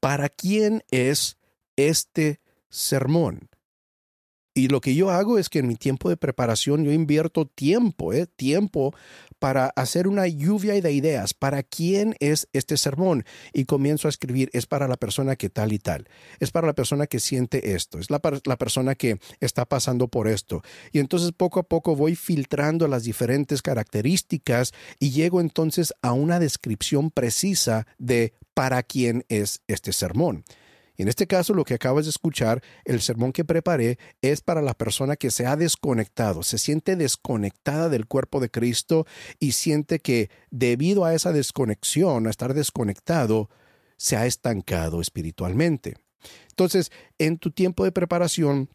para 0.00 0.28
quién 0.28 0.82
es 0.90 1.36
este 1.76 2.40
sermón. 2.68 3.48
Y 4.56 4.68
lo 4.68 4.80
que 4.80 4.94
yo 4.94 5.10
hago 5.10 5.38
es 5.38 5.50
que 5.50 5.58
en 5.58 5.68
mi 5.68 5.76
tiempo 5.76 6.08
de 6.08 6.16
preparación 6.16 6.82
yo 6.82 6.90
invierto 6.90 7.44
tiempo, 7.44 8.14
¿eh? 8.14 8.26
tiempo 8.26 8.94
para 9.38 9.66
hacer 9.76 10.08
una 10.08 10.26
lluvia 10.26 10.80
de 10.80 10.92
ideas. 10.92 11.34
¿Para 11.34 11.62
quién 11.62 12.16
es 12.20 12.48
este 12.54 12.78
sermón? 12.78 13.26
Y 13.52 13.66
comienzo 13.66 14.08
a 14.08 14.10
escribir, 14.10 14.48
es 14.54 14.64
para 14.64 14.88
la 14.88 14.96
persona 14.96 15.36
que 15.36 15.50
tal 15.50 15.74
y 15.74 15.78
tal. 15.78 16.08
Es 16.40 16.52
para 16.52 16.66
la 16.66 16.72
persona 16.72 17.06
que 17.06 17.20
siente 17.20 17.74
esto. 17.74 17.98
Es 17.98 18.10
la, 18.10 18.18
la 18.46 18.56
persona 18.56 18.94
que 18.94 19.18
está 19.40 19.66
pasando 19.66 20.08
por 20.08 20.26
esto. 20.26 20.62
Y 20.90 21.00
entonces 21.00 21.32
poco 21.32 21.60
a 21.60 21.64
poco 21.64 21.94
voy 21.94 22.16
filtrando 22.16 22.88
las 22.88 23.04
diferentes 23.04 23.60
características 23.60 24.72
y 24.98 25.10
llego 25.10 25.42
entonces 25.42 25.92
a 26.00 26.12
una 26.12 26.38
descripción 26.38 27.10
precisa 27.10 27.86
de 27.98 28.32
para 28.56 28.82
quién 28.82 29.22
es 29.28 29.60
este 29.66 29.92
sermón. 29.92 30.42
En 30.96 31.08
este 31.08 31.26
caso, 31.26 31.52
lo 31.52 31.66
que 31.66 31.74
acabas 31.74 32.06
de 32.06 32.10
escuchar, 32.10 32.62
el 32.86 33.02
sermón 33.02 33.32
que 33.32 33.44
preparé, 33.44 33.98
es 34.22 34.40
para 34.40 34.62
la 34.62 34.72
persona 34.72 35.16
que 35.16 35.30
se 35.30 35.44
ha 35.44 35.56
desconectado, 35.56 36.42
se 36.42 36.56
siente 36.56 36.96
desconectada 36.96 37.90
del 37.90 38.06
cuerpo 38.06 38.40
de 38.40 38.50
Cristo 38.50 39.06
y 39.38 39.52
siente 39.52 40.00
que 40.00 40.30
debido 40.50 41.04
a 41.04 41.12
esa 41.12 41.32
desconexión, 41.32 42.26
a 42.26 42.30
estar 42.30 42.54
desconectado, 42.54 43.50
se 43.98 44.16
ha 44.16 44.24
estancado 44.24 45.02
espiritualmente. 45.02 45.96
Entonces, 46.48 46.90
en 47.18 47.36
tu 47.36 47.50
tiempo 47.50 47.84
de 47.84 47.92
preparación, 47.92 48.70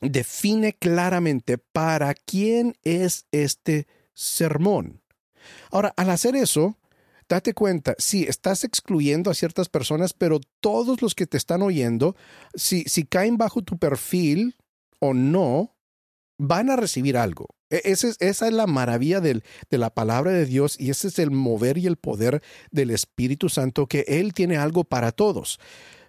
define 0.00 0.72
claramente 0.72 1.58
para 1.58 2.14
quién 2.14 2.76
es 2.84 3.26
este 3.32 3.88
sermón. 4.14 5.02
Ahora, 5.72 5.92
al 5.96 6.10
hacer 6.10 6.36
eso, 6.36 6.78
date 7.28 7.54
cuenta, 7.54 7.94
sí, 7.98 8.24
estás 8.24 8.64
excluyendo 8.64 9.30
a 9.30 9.34
ciertas 9.34 9.68
personas, 9.68 10.12
pero 10.12 10.40
todos 10.60 11.02
los 11.02 11.14
que 11.14 11.26
te 11.26 11.36
están 11.36 11.62
oyendo, 11.62 12.16
si, 12.54 12.84
si 12.84 13.04
caen 13.04 13.36
bajo 13.36 13.62
tu 13.62 13.78
perfil 13.78 14.56
o 14.98 15.14
no, 15.14 15.76
van 16.38 16.70
a 16.70 16.76
recibir 16.76 17.16
algo. 17.16 17.46
E, 17.70 17.82
esa 17.84 18.08
es, 18.18 18.40
la 18.52 18.66
maravilla 18.66 19.20
de 19.20 19.42
la 19.70 19.90
palabra 19.90 20.32
de 20.32 20.46
Dios 20.46 20.78
y 20.78 20.90
ese 20.90 21.08
es 21.08 21.18
el 21.18 21.30
mover 21.30 21.78
y 21.78 21.86
el 21.86 21.96
poder 21.96 22.42
del 22.70 22.90
Espíritu 22.90 23.48
Santo, 23.48 23.86
que 23.86 24.04
Él 24.06 24.32
tiene 24.32 24.56
algo 24.56 24.84
para 24.84 25.12
todos. 25.12 25.58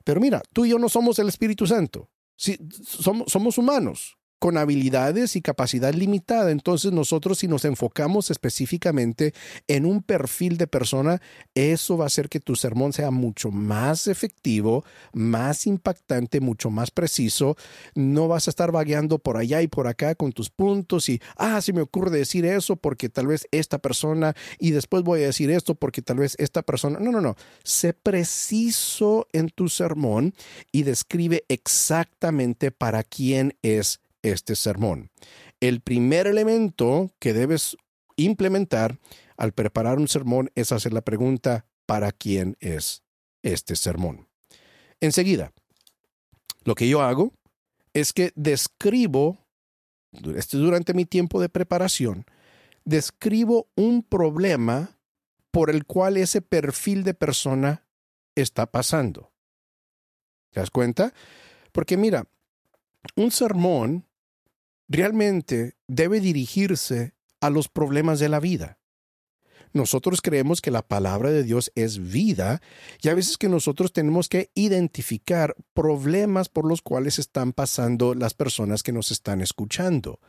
Pero 0.03 0.21
mira, 0.21 0.41
tú 0.53 0.65
y 0.65 0.69
yo 0.69 0.80
no 0.80 0.89
somos 0.89 1.19
el 1.19 1.27
Espíritu 1.27 1.67
Santo. 1.67 2.10
Somos 2.38 3.58
humanos 3.58 4.17
con 4.39 4.58
habilidades 4.58 5.36
y 5.36 5.41
capacidad 5.41 5.93
limitada. 5.93 6.52
Entonces 6.52 6.91
nosotros 6.91 7.39
si 7.39 7.47
nos 7.47 7.65
enfocamos 7.65 8.32
específicamente 8.32 9.34
en 9.67 9.86
un 9.86 10.04
perfil 10.04 10.58
de 10.58 10.67
persona, 10.67 11.21
eso 11.56 11.97
va 11.97 12.06
a 12.06 12.08
hacer 12.08 12.30
que 12.30 12.39
tu 12.39 12.56
sermón 12.56 12.93
sea 12.93 13.12
mucho 13.12 13.52
más 13.52 14.08
efectivo, 14.08 14.84
más 15.13 15.67
impactante, 15.67 16.39
mucho 16.39 16.69
más 16.69 16.91
preciso. 16.91 17.58
No 17.95 18.28
vas 18.28 18.47
a 18.47 18.52
estar 18.52 18.71
vagueando 18.71 19.19
por 19.19 19.38
allá 19.38 19.62
y 19.62 19.67
por 19.67 19.88
acá 19.88 20.15
con 20.15 20.32
tus 20.32 20.50
puntos 20.50 21.10
y, 21.10 21.21
ah, 21.38 21.62
se 21.62 21.73
me 21.73 21.82
ocurre 21.82 22.12
decir 22.12 22.45
eso 22.45 22.76
porque 22.76 23.10
tal 23.10 23.28
vez 23.28 23.47
esta 23.52 23.80
persona 23.80 24.36
y 24.60 24.71
después 24.71 25.04
voy 25.04 25.23
a 25.23 25.28
decir 25.28 25.52
esto 25.52 25.76
porque 25.76 26.02
tal 26.02 26.17
vez 26.17 26.36
esta 26.38 26.62
persona. 26.62 27.00
No, 27.00 27.12
no, 27.12 27.21
no. 27.21 27.36
Sé 27.63 27.93
preciso 27.93 29.28
en 29.34 29.50
tu 29.50 29.69
sermón 29.69 30.34
y 30.71 30.84
describe 30.84 31.43
exactamente 31.47 32.71
para 32.71 33.04
quién 33.04 33.56
es 33.62 34.00
este 34.21 34.56
sermón. 34.56 35.12
El 35.60 35.82
primer 35.82 36.27
elemento 36.27 37.12
que 37.19 37.34
debes 37.34 37.77
implementar 38.15 38.99
al 39.38 39.53
preparar 39.53 39.99
un 39.99 40.08
sermón 40.08 40.51
es 40.56 40.71
hacer 40.71 40.93
la 40.93 41.01
pregunta, 41.01 41.65
¿para 41.86 42.12
quién 42.12 42.58
es 42.60 43.03
este 43.43 43.75
sermón? 43.75 44.27
Enseguida, 44.99 45.53
lo 46.63 46.75
que 46.75 46.89
yo 46.89 47.01
hago 47.01 47.34
es 47.93 48.13
que 48.13 48.32
describo, 48.36 49.38
este, 50.36 50.58
durante 50.58 50.93
mi 50.93 51.06
tiempo 51.06 51.39
de 51.39 51.49
preparación, 51.49 52.25
describo 52.84 53.69
un 53.75 54.03
problema 54.03 54.99
por 55.51 55.69
el 55.69 55.86
cual 55.86 56.17
ese 56.17 56.41
perfil 56.41 57.03
de 57.03 57.13
persona 57.13 57.88
está 58.36 58.65
pasando. 58.65 59.32
¿Te 60.51 60.60
das 60.60 60.71
cuenta? 60.71 61.13
Porque 61.71 61.97
mira, 61.97 62.25
un 63.15 63.32
sermón 63.32 64.07
realmente 64.88 65.76
debe 65.88 66.19
dirigirse 66.19 67.13
a 67.41 67.50
los 67.50 67.67
problemas 67.67 68.19
de 68.19 68.30
la 68.30 68.39
vida. 68.39 68.80
nosotros 69.73 70.21
creemos 70.21 70.60
que 70.60 70.71
la 70.71 70.82
palabra 70.82 71.30
de 71.30 71.43
Dios 71.43 71.71
es 71.76 72.12
vida 72.12 72.62
y 73.04 73.10
a 73.10 73.13
veces 73.13 73.38
que 73.38 73.50
nosotros 73.50 73.93
tenemos 73.93 74.28
que 74.28 74.50
identificar 74.56 75.56
problemas 75.76 76.50
por 76.50 76.65
los 76.65 76.82
cuales 76.82 77.19
están 77.19 77.54
pasando 77.54 78.15
las 78.15 78.34
personas 78.34 78.82
que 78.82 78.91
nos 78.91 79.12
están 79.12 79.39
escuchando. 79.39 80.19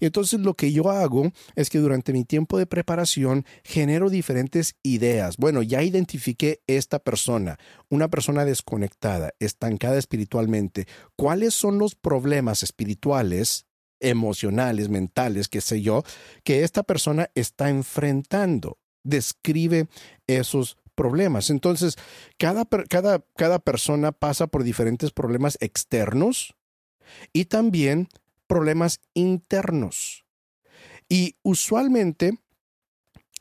Y 0.00 0.06
entonces 0.06 0.40
lo 0.40 0.54
que 0.54 0.72
yo 0.72 0.90
hago 0.90 1.32
es 1.54 1.68
que 1.68 1.80
durante 1.80 2.14
mi 2.14 2.24
tiempo 2.24 2.56
de 2.56 2.66
preparación 2.66 3.44
genero 3.62 4.08
diferentes 4.08 4.76
ideas. 4.82 5.36
Bueno, 5.36 5.62
ya 5.62 5.82
identifiqué 5.82 6.62
esta 6.66 6.98
persona, 6.98 7.58
una 7.90 8.08
persona 8.08 8.46
desconectada, 8.46 9.34
estancada 9.38 9.98
espiritualmente. 9.98 10.86
¿Cuáles 11.14 11.52
son 11.52 11.78
los 11.78 11.94
problemas 11.94 12.62
espirituales 12.62 13.66
emocionales, 14.04 14.88
mentales, 14.88 15.48
qué 15.48 15.60
sé 15.60 15.82
yo, 15.82 16.02
que 16.42 16.62
esta 16.64 16.82
persona 16.82 17.30
está 17.34 17.68
enfrentando. 17.68 18.78
Describe 19.02 19.88
esos 20.26 20.76
problemas. 20.94 21.50
Entonces, 21.50 21.96
cada, 22.38 22.64
cada, 22.64 23.24
cada 23.36 23.58
persona 23.58 24.12
pasa 24.12 24.46
por 24.46 24.64
diferentes 24.64 25.10
problemas 25.10 25.58
externos 25.60 26.54
y 27.32 27.46
también 27.46 28.08
problemas 28.46 29.00
internos. 29.14 30.24
Y 31.08 31.36
usualmente 31.42 32.38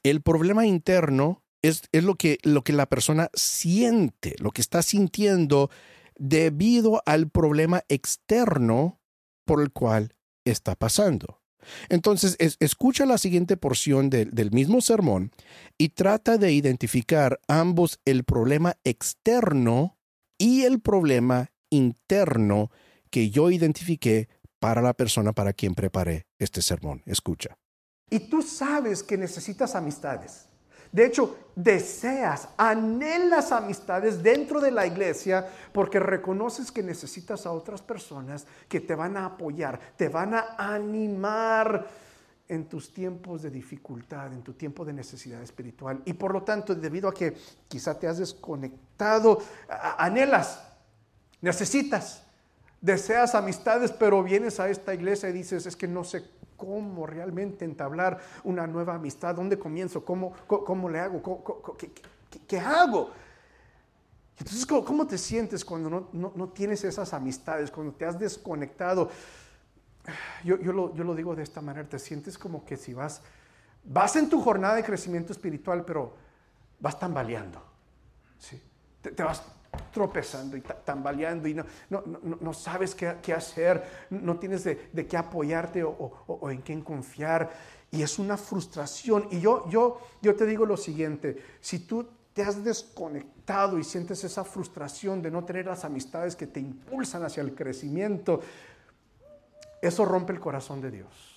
el 0.03 0.21
problema 0.21 0.65
interno 0.65 1.43
es, 1.61 1.83
es, 1.91 2.03
lo, 2.03 2.15
que, 2.15 2.37
lo 2.43 2.63
que 2.63 2.73
la 2.73 2.87
persona 2.87 3.29
siente, 3.33 4.35
lo 4.39 4.51
que 4.51 4.61
está 4.61 4.81
sintiendo 4.81 5.69
debido 6.17 7.01
al 7.05 7.29
problema 7.29 7.83
externo 7.87 8.99
por 9.45 9.61
el 9.61 9.71
cual 9.71 10.15
está 10.45 10.75
pasando. 10.75 11.41
Entonces, 11.89 12.35
escucha 12.59 13.05
la 13.05 13.17
siguiente 13.17 13.57
porción 13.57 14.09
del 14.09 14.51
mismo 14.51 14.81
sermón 14.81 15.31
y 15.77 15.89
trata 15.89 16.37
de 16.37 16.51
identificar 16.51 17.39
ambos 17.47 17.99
el 18.05 18.23
problema 18.23 18.75
externo 18.83 19.97
y 20.37 20.63
el 20.63 20.81
problema 20.81 21.51
interno 21.69 22.69
que 23.09 23.29
yo 23.29 23.49
identifiqué 23.49 24.27
para 24.59 24.81
la 24.81 24.93
persona 24.93 25.33
para 25.33 25.53
quien 25.53 25.75
preparé 25.75 26.27
este 26.39 26.61
sermón. 26.61 27.01
Escucha. 27.05 27.57
Y 28.09 28.19
tú 28.19 28.41
sabes 28.41 29.03
que 29.03 29.17
necesitas 29.17 29.75
amistades. 29.75 30.47
De 30.93 31.07
hecho, 31.07 31.35
deseas, 31.55 32.49
anhelas 32.55 33.51
amistades 33.51 34.21
dentro 34.21 34.61
de 34.61 34.69
la 34.69 34.85
iglesia 34.85 35.47
porque 35.71 35.99
reconoces 35.99 36.71
que 36.71 36.83
necesitas 36.83 37.47
a 37.47 37.51
otras 37.51 37.81
personas 37.81 38.45
que 38.69 38.79
te 38.79 38.93
van 38.93 39.17
a 39.17 39.25
apoyar, 39.25 39.79
te 39.97 40.07
van 40.07 40.35
a 40.35 40.55
animar 40.57 41.87
en 42.47 42.65
tus 42.65 42.93
tiempos 42.93 43.41
de 43.41 43.49
dificultad, 43.49 44.31
en 44.33 44.43
tu 44.43 44.53
tiempo 44.53 44.85
de 44.85 44.93
necesidad 44.93 45.41
espiritual. 45.41 45.99
Y 46.05 46.13
por 46.13 46.31
lo 46.31 46.43
tanto, 46.43 46.75
debido 46.75 47.09
a 47.09 47.13
que 47.13 47.35
quizá 47.67 47.97
te 47.97 48.07
has 48.07 48.19
desconectado, 48.19 49.39
anhelas, 49.97 50.61
necesitas, 51.41 52.21
deseas 52.79 53.33
amistades, 53.33 53.91
pero 53.91 54.21
vienes 54.21 54.59
a 54.59 54.69
esta 54.69 54.93
iglesia 54.93 55.29
y 55.29 55.33
dices, 55.33 55.65
es 55.65 55.75
que 55.75 55.87
no 55.87 56.03
sé 56.03 56.23
cómo 56.65 57.05
realmente 57.05 57.65
entablar 57.65 58.19
una 58.43 58.65
nueva 58.67 58.95
amistad, 58.95 59.35
dónde 59.35 59.59
comienzo, 59.59 60.05
cómo, 60.05 60.33
cómo, 60.47 60.89
le 60.89 60.99
hago, 60.99 61.21
qué, 62.47 62.59
hago. 62.59 63.11
Entonces, 64.37 64.65
¿cómo, 64.65 65.05
te 65.05 65.17
sientes 65.17 65.65
cuando 65.65 66.09
no, 66.11 66.49
tienes 66.49 66.83
esas 66.83 67.13
amistades, 67.13 67.69
cuando 67.69 67.93
te 67.93 68.05
has 68.05 68.17
desconectado? 68.17 69.09
Yo, 70.43 70.59
yo, 70.59 70.73
lo, 70.73 70.93
yo, 70.95 71.03
lo, 71.03 71.15
digo 71.15 71.35
de 71.35 71.43
esta 71.43 71.61
manera, 71.61 71.87
te 71.87 71.99
sientes 71.99 72.37
como 72.37 72.65
que 72.65 72.77
si 72.77 72.93
vas, 72.93 73.21
vas 73.83 74.15
en 74.15 74.29
tu 74.29 74.41
jornada 74.41 74.75
de 74.75 74.83
crecimiento 74.83 75.33
espiritual, 75.33 75.85
pero 75.85 76.13
vas 76.79 76.99
tambaleando. 76.99 77.61
¿sí? 78.39 78.61
Te 79.01 79.23
vas 79.23 79.43
tropezando 79.91 80.57
y 80.57 80.61
tambaleando 80.61 81.47
y 81.47 81.53
no, 81.53 81.65
no, 81.89 82.03
no, 82.39 82.53
sabes 82.53 82.95
qué, 82.95 83.33
hacer, 83.33 83.83
no 84.09 84.37
tienes 84.37 84.63
de, 84.63 85.07
qué 85.07 85.17
apoyarte 85.17 85.83
o, 85.83 86.49
en 86.49 86.61
quién 86.61 86.81
confiar. 86.81 87.51
Y 87.91 88.01
es 88.01 88.17
una 88.17 88.37
frustración. 88.37 89.27
Y 89.31 89.39
yo, 89.39 89.69
yo, 89.69 89.99
yo 90.21 90.35
te 90.35 90.45
digo 90.45 90.65
lo 90.65 90.77
siguiente, 90.77 91.43
si 91.61 91.79
tú 91.79 92.07
te 92.33 92.41
has 92.41 92.63
desconectado 92.63 93.77
y 93.77 93.83
sientes 93.83 94.23
esa 94.23 94.43
frustración 94.43 95.21
de 95.21 95.29
no 95.29 95.43
tener 95.43 95.67
las 95.67 95.85
amistades 95.85 96.35
que 96.35 96.47
te 96.47 96.59
impulsan 96.59 97.23
hacia 97.23 97.41
el 97.41 97.53
crecimiento, 97.53 98.41
eso 99.81 100.05
rompe 100.05 100.33
el 100.33 100.39
corazón 100.39 100.81
de 100.81 100.91
Dios. 100.91 101.33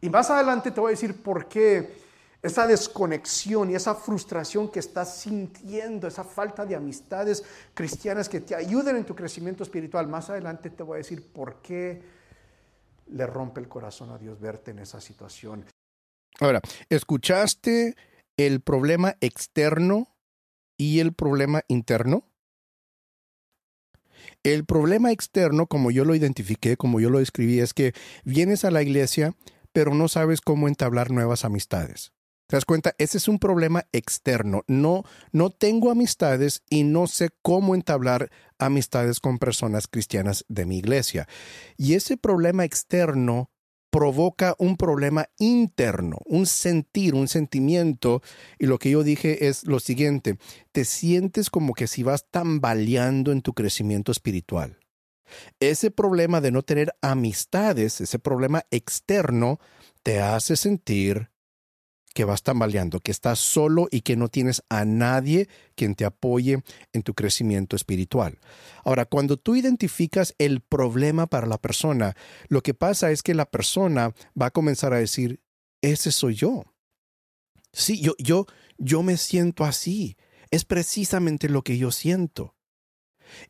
Y 0.00 0.08
más 0.08 0.30
adelante 0.30 0.70
te 0.70 0.80
voy 0.80 0.88
a 0.88 0.92
decir 0.92 1.22
por 1.22 1.46
qué 1.46 2.07
esa 2.42 2.66
desconexión 2.66 3.70
y 3.70 3.74
esa 3.74 3.94
frustración 3.94 4.70
que 4.70 4.78
estás 4.78 5.18
sintiendo, 5.20 6.06
esa 6.06 6.24
falta 6.24 6.64
de 6.64 6.76
amistades 6.76 7.44
cristianas 7.74 8.28
que 8.28 8.40
te 8.40 8.54
ayuden 8.54 8.96
en 8.96 9.04
tu 9.04 9.14
crecimiento 9.14 9.64
espiritual. 9.64 10.06
Más 10.06 10.30
adelante 10.30 10.70
te 10.70 10.82
voy 10.82 10.96
a 10.96 10.98
decir 10.98 11.32
por 11.32 11.60
qué 11.62 12.00
le 13.08 13.26
rompe 13.26 13.60
el 13.60 13.68
corazón 13.68 14.10
a 14.10 14.18
Dios 14.18 14.38
verte 14.38 14.70
en 14.70 14.78
esa 14.78 15.00
situación. 15.00 15.64
Ahora, 16.38 16.60
¿escuchaste 16.88 17.96
el 18.36 18.60
problema 18.60 19.16
externo 19.20 20.06
y 20.76 21.00
el 21.00 21.12
problema 21.12 21.62
interno? 21.66 22.22
El 24.44 24.64
problema 24.64 25.10
externo, 25.10 25.66
como 25.66 25.90
yo 25.90 26.04
lo 26.04 26.14
identifiqué, 26.14 26.76
como 26.76 27.00
yo 27.00 27.10
lo 27.10 27.18
describí, 27.18 27.58
es 27.58 27.74
que 27.74 27.92
vienes 28.24 28.64
a 28.64 28.70
la 28.70 28.82
iglesia, 28.82 29.34
pero 29.72 29.94
no 29.94 30.06
sabes 30.06 30.40
cómo 30.40 30.68
entablar 30.68 31.10
nuevas 31.10 31.44
amistades. 31.44 32.12
¿Te 32.48 32.56
das 32.56 32.64
cuenta? 32.64 32.94
Ese 32.96 33.18
es 33.18 33.28
un 33.28 33.38
problema 33.38 33.86
externo. 33.92 34.62
No, 34.68 35.04
no 35.32 35.50
tengo 35.50 35.90
amistades 35.90 36.62
y 36.70 36.82
no 36.82 37.06
sé 37.06 37.28
cómo 37.42 37.74
entablar 37.74 38.30
amistades 38.58 39.20
con 39.20 39.38
personas 39.38 39.86
cristianas 39.86 40.46
de 40.48 40.64
mi 40.64 40.78
iglesia. 40.78 41.28
Y 41.76 41.92
ese 41.92 42.16
problema 42.16 42.64
externo 42.64 43.50
provoca 43.90 44.54
un 44.58 44.78
problema 44.78 45.28
interno, 45.38 46.16
un 46.24 46.46
sentir, 46.46 47.14
un 47.14 47.28
sentimiento. 47.28 48.22
Y 48.58 48.64
lo 48.64 48.78
que 48.78 48.88
yo 48.88 49.02
dije 49.02 49.48
es 49.48 49.66
lo 49.66 49.78
siguiente, 49.78 50.38
te 50.72 50.86
sientes 50.86 51.50
como 51.50 51.74
que 51.74 51.86
si 51.86 52.02
vas 52.02 52.30
tambaleando 52.30 53.30
en 53.30 53.42
tu 53.42 53.52
crecimiento 53.52 54.10
espiritual. 54.10 54.78
Ese 55.60 55.90
problema 55.90 56.40
de 56.40 56.50
no 56.50 56.62
tener 56.62 56.94
amistades, 57.02 58.00
ese 58.00 58.18
problema 58.18 58.64
externo, 58.70 59.60
te 60.02 60.22
hace 60.22 60.56
sentir 60.56 61.28
que 62.14 62.24
vas 62.24 62.42
tambaleando, 62.42 63.00
que 63.00 63.10
estás 63.10 63.38
solo 63.38 63.88
y 63.90 64.00
que 64.00 64.16
no 64.16 64.28
tienes 64.28 64.62
a 64.68 64.84
nadie 64.84 65.48
quien 65.74 65.94
te 65.94 66.04
apoye 66.04 66.62
en 66.92 67.02
tu 67.02 67.14
crecimiento 67.14 67.76
espiritual. 67.76 68.38
Ahora, 68.84 69.04
cuando 69.04 69.36
tú 69.36 69.54
identificas 69.56 70.34
el 70.38 70.60
problema 70.60 71.26
para 71.26 71.46
la 71.46 71.58
persona, 71.58 72.16
lo 72.48 72.62
que 72.62 72.74
pasa 72.74 73.10
es 73.10 73.22
que 73.22 73.34
la 73.34 73.50
persona 73.50 74.14
va 74.40 74.46
a 74.46 74.50
comenzar 74.50 74.92
a 74.92 74.98
decir, 74.98 75.40
ese 75.82 76.10
soy 76.10 76.34
yo. 76.34 76.64
Sí, 77.72 78.00
yo, 78.00 78.14
yo, 78.18 78.46
yo 78.78 79.02
me 79.02 79.16
siento 79.16 79.64
así. 79.64 80.16
Es 80.50 80.64
precisamente 80.64 81.48
lo 81.48 81.62
que 81.62 81.78
yo 81.78 81.90
siento. 81.90 82.54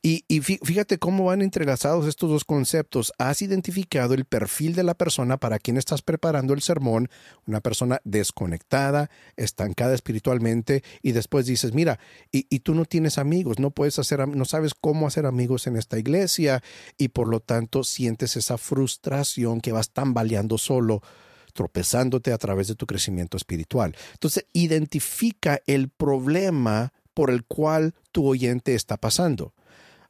Y, 0.02 0.24
fíjate 0.40 0.98
cómo 0.98 1.26
van 1.26 1.42
entrelazados 1.42 2.06
estos 2.06 2.30
dos 2.30 2.44
conceptos. 2.44 3.12
Has 3.18 3.42
identificado 3.42 4.14
el 4.14 4.24
perfil 4.24 4.74
de 4.74 4.82
la 4.82 4.94
persona 4.94 5.36
para 5.36 5.58
quien 5.58 5.76
estás 5.76 6.02
preparando 6.02 6.54
el 6.54 6.62
sermón, 6.62 7.08
una 7.46 7.60
persona 7.60 8.00
desconectada, 8.04 9.10
estancada 9.36 9.94
espiritualmente, 9.94 10.82
y 11.02 11.12
después 11.12 11.46
dices, 11.46 11.74
mira, 11.74 11.98
y, 12.32 12.46
y 12.50 12.60
tú 12.60 12.74
no 12.74 12.84
tienes 12.84 13.18
amigos, 13.18 13.58
no 13.58 13.70
puedes 13.70 13.98
hacer, 13.98 14.26
no 14.26 14.44
sabes 14.44 14.74
cómo 14.74 15.06
hacer 15.06 15.26
amigos 15.26 15.66
en 15.66 15.76
esta 15.76 15.98
iglesia, 15.98 16.62
y 16.96 17.08
por 17.08 17.28
lo 17.28 17.40
tanto 17.40 17.84
sientes 17.84 18.36
esa 18.36 18.58
frustración 18.58 19.60
que 19.60 19.72
vas 19.72 19.90
tambaleando 19.90 20.58
solo 20.58 21.02
tropezándote 21.58 22.32
a 22.32 22.38
través 22.38 22.68
de 22.68 22.76
tu 22.76 22.86
crecimiento 22.86 23.36
espiritual. 23.36 23.96
Entonces, 24.12 24.46
identifica 24.52 25.60
el 25.66 25.88
problema 25.88 26.92
por 27.14 27.30
el 27.30 27.44
cual 27.44 27.96
tu 28.12 28.28
oyente 28.28 28.76
está 28.76 28.96
pasando. 28.96 29.54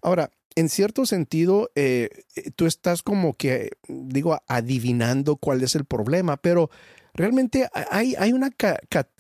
Ahora, 0.03 0.31
en 0.55 0.69
cierto 0.69 1.07
sentido, 1.07 1.71
eh, 1.77 2.09
eh, 2.35 2.51
tú 2.57 2.67
estás 2.67 3.03
como 3.03 3.35
que, 3.35 3.71
digo, 3.87 4.41
adivinando 4.49 5.37
cuál 5.37 5.63
es 5.63 5.75
el 5.77 5.85
problema, 5.85 6.37
pero 6.37 6.71
realmente 7.15 7.69
hay, 7.91 8.15
una, 8.33 8.51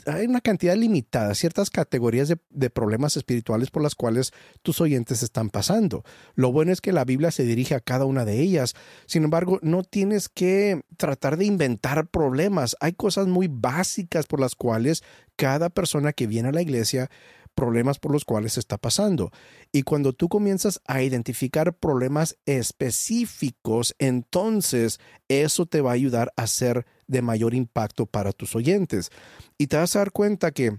hay 0.07 0.27
una, 0.27 0.41
cantidad 0.41 0.77
limitada, 0.77 1.35
ciertas 1.35 1.71
categorías 1.71 2.29
de, 2.29 2.71
problemas 2.71 3.17
espirituales 3.17 3.71
por 3.71 3.83
las 3.83 3.95
cuales 3.95 4.33
tus 4.62 4.81
oyentes 4.81 5.23
están 5.23 5.51
pasando. 5.51 6.05
Lo 6.35 6.53
bueno 6.53 6.73
es 6.73 6.81
que 6.81 6.93
la 6.93 7.05
Biblia 7.05 7.31
se 7.31 7.45
dirige 7.45 7.75
a 7.75 7.81
cada 7.81 8.05
una 8.05 8.25
de 8.25 8.41
ellas. 8.41 8.75
Sin 9.07 9.25
embargo, 9.25 9.59
no 9.62 9.83
tienes 9.85 10.29
que 10.29 10.83
tratar 10.97 11.37
de 11.37 11.45
inventar 11.45 12.09
problemas. 12.09 12.77
Hay 12.81 12.93
cosas 12.93 13.27
muy 13.27 13.49
básicas 13.49 14.27
por 14.27 14.41
las 14.41 14.55
cuales 14.55 15.03
cada 15.37 15.69
persona 15.69 16.12
que 16.12 16.27
viene 16.27 16.49
a 16.49 16.53
la 16.53 16.62
iglesia 16.62 17.11
problemas 17.59 17.99
por 17.99 18.12
los 18.12 18.25
cuales 18.25 18.57
está 18.57 18.79
pasando. 18.79 19.33
Y 19.73 19.83
cuando 19.83 20.12
tú 20.12 20.29
comienzas 20.29 20.81
a 20.87 21.03
identificar 21.03 21.77
problemas 21.77 22.38
específicos, 22.47 23.97
entonces 23.99 25.01
eso 25.27 25.66
te 25.66 25.81
va 25.81 25.90
a 25.90 25.94
ayudar 25.94 26.33
a 26.37 26.47
ser 26.47 26.87
de 27.09 27.21
mayor 27.21 27.55
impacto 27.55 28.07
para 28.07 28.31
tus 28.31 28.55
oyentes. 28.55 29.11
Y 29.59 29.66
te 29.66 29.77
vas 29.77 29.97
a 29.97 29.99
dar 29.99 30.12
cuenta 30.12 30.53
que 30.53 30.79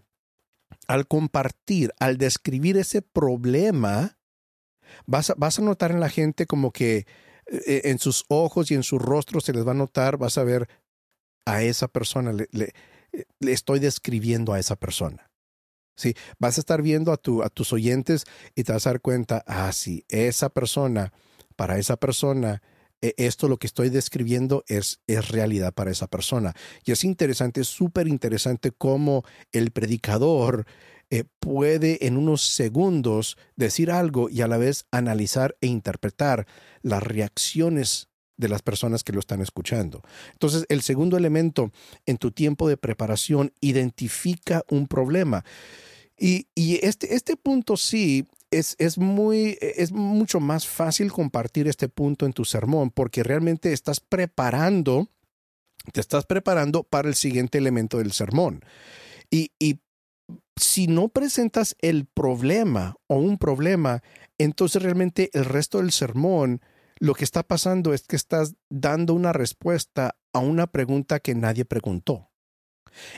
al 0.87 1.05
compartir, 1.05 1.91
al 1.99 2.17
describir 2.17 2.77
ese 2.77 3.01
problema, 3.01 4.17
vas 5.05 5.31
a, 5.31 5.33
vas 5.35 5.59
a 5.59 5.63
notar 5.63 5.91
en 5.91 5.99
la 5.99 6.07
gente 6.07 6.45
como 6.45 6.71
que 6.71 7.05
eh, 7.47 7.81
en 7.83 7.99
sus 7.99 8.23
ojos 8.29 8.71
y 8.71 8.75
en 8.75 8.83
su 8.83 8.99
rostro 8.99 9.41
se 9.41 9.51
les 9.51 9.67
va 9.67 9.71
a 9.71 9.75
notar, 9.83 10.15
vas 10.15 10.37
a 10.37 10.45
ver 10.45 10.69
a 11.45 11.61
esa 11.61 11.89
persona, 11.89 12.31
le, 12.31 12.47
le 12.51 13.51
estoy 13.51 13.79
describiendo 13.79 14.53
a 14.53 14.59
esa 14.59 14.77
persona. 14.77 15.28
Sí, 15.99 16.15
vas 16.39 16.57
a 16.57 16.61
estar 16.61 16.81
viendo 16.81 17.11
a, 17.11 17.17
tu, 17.17 17.43
a 17.43 17.49
tus 17.49 17.73
oyentes 17.73 18.23
y 18.55 18.63
te 18.63 18.71
vas 18.71 18.87
a 18.87 18.91
dar 18.91 19.01
cuenta, 19.01 19.43
ah, 19.45 19.69
sí, 19.73 20.05
esa 20.07 20.47
persona, 20.47 21.11
para 21.57 21.77
esa 21.77 21.97
persona, 21.97 22.61
e, 23.01 23.15
esto 23.17 23.49
lo 23.49 23.57
que 23.57 23.67
estoy 23.67 23.89
describiendo 23.89 24.63
es, 24.67 25.01
es 25.07 25.27
realidad 25.27 25.73
para 25.73 25.91
esa 25.91 26.07
persona. 26.07 26.53
Y 26.85 26.93
es 26.93 27.03
interesante, 27.03 27.59
es 27.59 27.67
súper 27.67 28.07
interesante 28.07 28.71
cómo 28.71 29.25
el 29.51 29.71
predicador 29.71 30.65
eh, 31.09 31.25
puede 31.39 32.05
en 32.07 32.15
unos 32.15 32.43
segundos 32.43 33.37
decir 33.57 33.91
algo 33.91 34.29
y 34.29 34.39
a 34.39 34.47
la 34.47 34.57
vez 34.57 34.85
analizar 34.91 35.57
e 35.59 35.67
interpretar 35.67 36.47
las 36.81 37.03
reacciones 37.03 38.07
de 38.39 38.47
las 38.47 38.61
personas 38.61 39.03
que 39.03 39.11
lo 39.11 39.19
están 39.19 39.41
escuchando. 39.41 40.01
Entonces, 40.31 40.65
el 40.69 40.81
segundo 40.81 41.17
elemento 41.17 41.71
en 42.05 42.17
tu 42.17 42.31
tiempo 42.31 42.69
de 42.69 42.77
preparación 42.77 43.51
identifica 43.59 44.63
un 44.69 44.87
problema. 44.87 45.43
Y, 46.19 46.47
este, 46.83 47.15
este 47.15 47.37
punto 47.37 47.77
sí 47.77 48.27
es, 48.51 48.75
es, 48.79 48.97
muy, 48.97 49.57
es 49.61 49.91
mucho 49.91 50.39
más 50.39 50.67
fácil 50.67 51.11
compartir 51.11 51.67
este 51.67 51.87
punto 51.87 52.25
en 52.25 52.33
tu 52.33 52.45
sermón 52.45 52.91
porque 52.91 53.23
realmente 53.23 53.71
estás 53.71 53.99
preparando, 53.99 55.07
te 55.93 56.01
estás 56.01 56.25
preparando 56.25 56.83
para 56.83 57.07
el 57.07 57.15
siguiente 57.15 57.57
elemento 57.57 57.99
del 57.99 58.11
sermón. 58.11 58.61
Y, 59.31 59.51
y 59.59 59.79
si 60.55 60.87
no 60.87 61.09
presentas 61.09 61.75
el 61.79 62.05
problema 62.05 62.95
o 63.07 63.15
un 63.15 63.37
problema, 63.37 64.03
entonces 64.37 64.81
realmente 64.81 65.29
el 65.33 65.45
resto 65.45 65.77
del 65.77 65.91
sermón 65.91 66.61
lo 66.99 67.13
que 67.13 67.23
está 67.23 67.43
pasando 67.43 67.93
es 67.93 68.05
que 68.05 68.17
estás 68.17 68.55
dando 68.69 69.13
una 69.13 69.31
respuesta 69.31 70.17
a 70.33 70.39
una 70.39 70.67
pregunta 70.67 71.19
que 71.19 71.33
nadie 71.33 71.63
preguntó. 71.63 72.28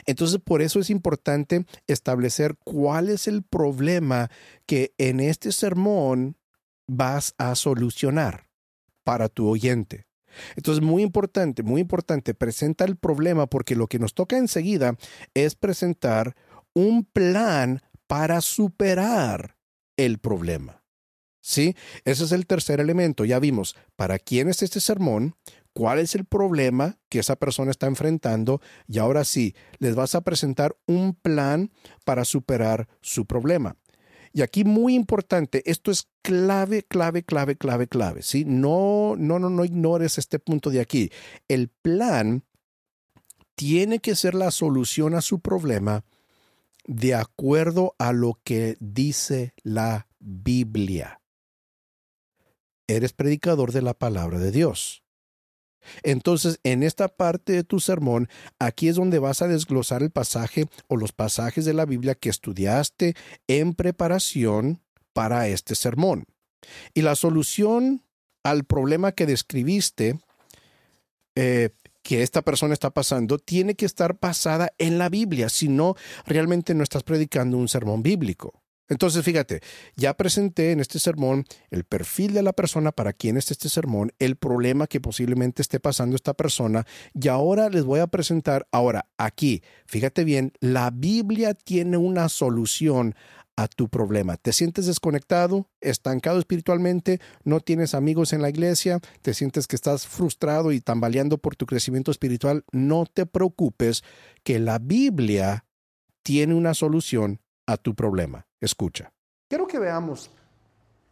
Entonces, 0.06 0.40
por 0.44 0.62
eso 0.62 0.80
es 0.80 0.90
importante 0.90 1.64
establecer 1.86 2.56
cuál 2.64 3.08
es 3.08 3.28
el 3.28 3.42
problema 3.42 4.30
que 4.66 4.94
en 4.98 5.20
este 5.20 5.52
sermón 5.52 6.36
vas 6.86 7.34
a 7.38 7.54
solucionar 7.54 8.48
para 9.04 9.28
tu 9.28 9.48
oyente. 9.48 10.06
Entonces, 10.56 10.82
muy 10.82 11.02
importante, 11.02 11.62
muy 11.62 11.80
importante, 11.80 12.34
presenta 12.34 12.84
el 12.84 12.96
problema 12.96 13.46
porque 13.46 13.76
lo 13.76 13.86
que 13.86 13.98
nos 13.98 14.14
toca 14.14 14.38
enseguida 14.38 14.96
es 15.34 15.54
presentar 15.54 16.34
un 16.74 17.04
plan 17.04 17.82
para 18.06 18.40
superar 18.40 19.56
el 19.96 20.18
problema. 20.18 20.82
¿Sí? 21.44 21.74
Ese 22.04 22.24
es 22.24 22.32
el 22.32 22.46
tercer 22.46 22.80
elemento. 22.80 23.24
Ya 23.24 23.40
vimos 23.40 23.74
para 23.96 24.18
quién 24.20 24.48
es 24.48 24.62
este 24.62 24.80
sermón, 24.80 25.34
cuál 25.72 25.98
es 25.98 26.14
el 26.14 26.24
problema 26.24 26.98
que 27.08 27.20
esa 27.20 27.36
persona 27.36 27.70
está 27.70 27.86
enfrentando 27.86 28.60
y 28.86 28.98
ahora 28.98 29.24
sí, 29.24 29.54
les 29.78 29.94
vas 29.94 30.14
a 30.14 30.22
presentar 30.22 30.76
un 30.86 31.14
plan 31.14 31.70
para 32.04 32.24
superar 32.24 32.88
su 33.00 33.26
problema. 33.26 33.76
Y 34.34 34.40
aquí 34.40 34.64
muy 34.64 34.94
importante, 34.94 35.62
esto 35.66 35.90
es 35.90 36.08
clave, 36.22 36.82
clave, 36.82 37.22
clave, 37.22 37.56
clave, 37.56 37.86
clave, 37.86 38.22
¿sí? 38.22 38.44
No, 38.46 39.14
no, 39.16 39.38
no, 39.38 39.50
no 39.50 39.64
ignores 39.64 40.16
este 40.16 40.38
punto 40.38 40.70
de 40.70 40.80
aquí. 40.80 41.10
El 41.48 41.68
plan 41.68 42.44
tiene 43.54 43.98
que 43.98 44.16
ser 44.16 44.34
la 44.34 44.50
solución 44.50 45.14
a 45.14 45.20
su 45.20 45.40
problema 45.40 46.04
de 46.86 47.14
acuerdo 47.14 47.94
a 47.98 48.12
lo 48.12 48.40
que 48.42 48.76
dice 48.80 49.52
la 49.62 50.08
Biblia. 50.18 51.20
Eres 52.86 53.12
predicador 53.12 53.72
de 53.72 53.82
la 53.82 53.94
palabra 53.94 54.38
de 54.38 54.50
Dios. 54.50 55.01
Entonces, 56.02 56.60
en 56.64 56.82
esta 56.82 57.08
parte 57.08 57.52
de 57.52 57.64
tu 57.64 57.80
sermón, 57.80 58.28
aquí 58.58 58.88
es 58.88 58.96
donde 58.96 59.18
vas 59.18 59.42
a 59.42 59.48
desglosar 59.48 60.02
el 60.02 60.10
pasaje 60.10 60.66
o 60.88 60.96
los 60.96 61.12
pasajes 61.12 61.64
de 61.64 61.74
la 61.74 61.86
Biblia 61.86 62.14
que 62.14 62.30
estudiaste 62.30 63.14
en 63.48 63.74
preparación 63.74 64.80
para 65.12 65.48
este 65.48 65.74
sermón. 65.74 66.24
Y 66.94 67.02
la 67.02 67.16
solución 67.16 68.02
al 68.44 68.64
problema 68.64 69.12
que 69.12 69.26
describiste, 69.26 70.18
eh, 71.34 71.70
que 72.02 72.22
esta 72.22 72.42
persona 72.42 72.74
está 72.74 72.90
pasando, 72.90 73.38
tiene 73.38 73.74
que 73.74 73.86
estar 73.86 74.18
basada 74.20 74.72
en 74.78 74.98
la 74.98 75.08
Biblia, 75.08 75.48
si 75.48 75.68
no, 75.68 75.94
realmente 76.26 76.74
no 76.74 76.82
estás 76.82 77.04
predicando 77.04 77.56
un 77.56 77.68
sermón 77.68 78.02
bíblico. 78.02 78.61
Entonces, 78.92 79.24
fíjate, 79.24 79.62
ya 79.96 80.14
presenté 80.14 80.70
en 80.70 80.80
este 80.80 80.98
sermón 80.98 81.46
el 81.70 81.84
perfil 81.84 82.34
de 82.34 82.42
la 82.42 82.52
persona 82.52 82.92
para 82.92 83.14
quien 83.14 83.38
es 83.38 83.50
este 83.50 83.70
sermón, 83.70 84.12
el 84.18 84.36
problema 84.36 84.86
que 84.86 85.00
posiblemente 85.00 85.62
esté 85.62 85.80
pasando 85.80 86.14
esta 86.14 86.34
persona, 86.34 86.86
y 87.14 87.28
ahora 87.28 87.70
les 87.70 87.84
voy 87.84 88.00
a 88.00 88.06
presentar, 88.06 88.68
ahora 88.70 89.06
aquí, 89.16 89.62
fíjate 89.86 90.24
bien, 90.24 90.52
la 90.60 90.90
Biblia 90.90 91.54
tiene 91.54 91.96
una 91.96 92.28
solución 92.28 93.14
a 93.56 93.66
tu 93.66 93.88
problema. 93.88 94.36
¿Te 94.36 94.52
sientes 94.52 94.84
desconectado, 94.84 95.70
estancado 95.80 96.38
espiritualmente, 96.38 97.18
no 97.44 97.60
tienes 97.60 97.94
amigos 97.94 98.34
en 98.34 98.42
la 98.42 98.50
iglesia, 98.50 99.00
te 99.22 99.32
sientes 99.32 99.66
que 99.66 99.76
estás 99.76 100.06
frustrado 100.06 100.70
y 100.70 100.82
tambaleando 100.82 101.38
por 101.38 101.56
tu 101.56 101.64
crecimiento 101.64 102.10
espiritual? 102.10 102.64
No 102.72 103.06
te 103.06 103.24
preocupes, 103.24 104.04
que 104.44 104.58
la 104.58 104.78
Biblia 104.78 105.64
tiene 106.22 106.54
una 106.54 106.74
solución 106.74 107.40
a 107.66 107.78
tu 107.78 107.94
problema. 107.94 108.46
Escucha. 108.62 109.12
Quiero 109.48 109.66
que 109.66 109.80
veamos 109.80 110.30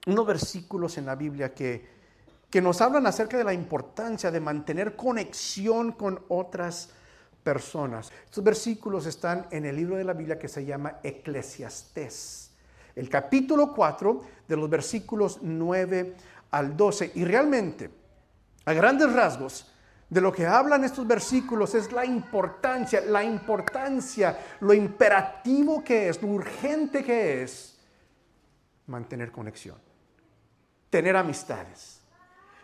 unos 0.06 0.26
versículos 0.26 0.96
en 0.98 1.06
la 1.06 1.16
Biblia 1.16 1.52
que, 1.52 1.84
que 2.48 2.62
nos 2.62 2.80
hablan 2.80 3.08
acerca 3.08 3.36
de 3.36 3.42
la 3.42 3.52
importancia 3.52 4.30
de 4.30 4.38
mantener 4.38 4.94
conexión 4.94 5.92
con 5.92 6.24
otras 6.28 6.90
personas. 7.42 8.12
Estos 8.24 8.44
versículos 8.44 9.04
están 9.06 9.48
en 9.50 9.66
el 9.66 9.74
libro 9.74 9.96
de 9.96 10.04
la 10.04 10.12
Biblia 10.12 10.38
que 10.38 10.48
se 10.48 10.64
llama 10.64 11.00
Eclesiastés, 11.02 12.52
el 12.94 13.08
capítulo 13.08 13.72
4 13.74 14.20
de 14.46 14.56
los 14.56 14.70
versículos 14.70 15.40
9 15.42 16.14
al 16.52 16.76
12. 16.76 17.10
Y 17.16 17.24
realmente, 17.24 17.90
a 18.64 18.72
grandes 18.72 19.12
rasgos, 19.12 19.72
de 20.10 20.20
lo 20.20 20.32
que 20.32 20.44
hablan 20.44 20.84
estos 20.84 21.06
versículos 21.06 21.74
es 21.76 21.92
la 21.92 22.04
importancia, 22.04 23.00
la 23.00 23.22
importancia, 23.22 24.36
lo 24.58 24.74
imperativo 24.74 25.84
que 25.84 26.08
es, 26.08 26.20
lo 26.20 26.28
urgente 26.28 27.04
que 27.04 27.42
es 27.42 27.78
mantener 28.86 29.30
conexión, 29.30 29.78
tener 30.90 31.16
amistades, 31.16 32.00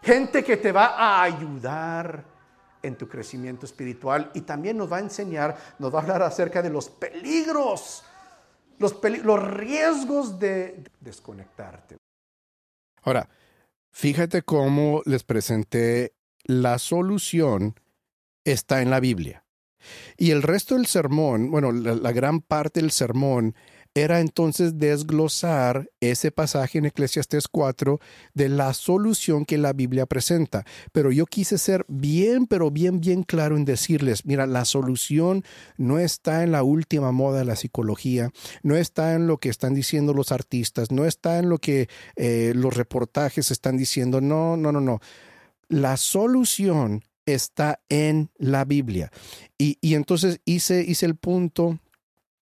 gente 0.02 0.42
que 0.42 0.56
te 0.56 0.72
va 0.72 0.96
a 0.96 1.22
ayudar 1.22 2.24
en 2.82 2.98
tu 2.98 3.08
crecimiento 3.08 3.64
espiritual 3.64 4.32
y 4.34 4.40
también 4.40 4.76
nos 4.76 4.90
va 4.90 4.96
a 4.96 5.00
enseñar, 5.00 5.56
nos 5.78 5.94
va 5.94 6.00
a 6.00 6.02
hablar 6.02 6.22
acerca 6.22 6.60
de 6.62 6.70
los 6.70 6.88
peligros, 6.88 8.02
los, 8.78 9.00
los 9.22 9.50
riesgos 9.54 10.38
de 10.40 10.82
desconectarte. 11.00 11.96
Ahora, 13.02 13.28
fíjate 13.92 14.42
cómo 14.42 15.00
les 15.04 15.22
presenté 15.22 16.15
la 16.46 16.78
solución 16.78 17.74
está 18.44 18.82
en 18.82 18.90
la 18.90 19.00
Biblia. 19.00 19.44
Y 20.16 20.30
el 20.30 20.42
resto 20.42 20.74
del 20.74 20.86
sermón, 20.86 21.50
bueno, 21.50 21.72
la, 21.72 22.12
gran 22.12 22.40
parte 22.40 22.80
del 22.80 22.90
sermón 22.90 23.54
era 23.94 24.20
entonces 24.20 24.78
desglosar 24.78 25.88
ese 26.00 26.30
pasaje 26.30 26.78
en 26.78 26.84
Eclesiastes 26.84 27.48
4 27.48 27.98
de 28.34 28.48
la 28.50 28.74
solución 28.74 29.46
que 29.46 29.56
la 29.56 29.72
Biblia 29.72 30.04
presenta. 30.04 30.66
Pero 30.92 31.12
yo 31.12 31.24
quise 31.24 31.56
ser 31.56 31.86
bien, 31.88 32.46
pero 32.46 32.70
bien, 32.70 33.00
bien 33.00 33.22
claro 33.22 33.56
en 33.56 33.64
decirles, 33.64 34.26
mira, 34.26 34.46
la 34.46 34.66
solución 34.66 35.44
no 35.78 35.98
está 35.98 36.42
en 36.42 36.52
la 36.52 36.62
última 36.62 37.10
moda 37.10 37.38
de 37.38 37.46
la 37.46 37.56
psicología, 37.56 38.30
no 38.62 38.76
está 38.76 39.14
en 39.14 39.26
lo 39.26 39.38
que 39.38 39.48
están 39.48 39.72
diciendo 39.72 40.12
los 40.12 40.30
artistas, 40.30 40.90
no 40.90 41.06
está 41.06 41.38
en 41.38 41.48
lo 41.48 41.58
que 41.58 41.88
eh, 42.16 42.52
los 42.54 42.76
reportajes 42.76 43.50
están 43.50 43.78
diciendo, 43.78 44.20
no, 44.20 44.58
no, 44.58 44.72
no, 44.72 44.80
no 44.80 45.00
la 45.68 45.96
solución 45.96 47.02
está 47.26 47.80
en 47.88 48.30
la 48.38 48.64
Biblia. 48.64 49.10
Y, 49.58 49.76
entonces 49.94 50.40
hice, 50.44 50.84
hice 50.86 51.06
el 51.06 51.16
punto 51.16 51.78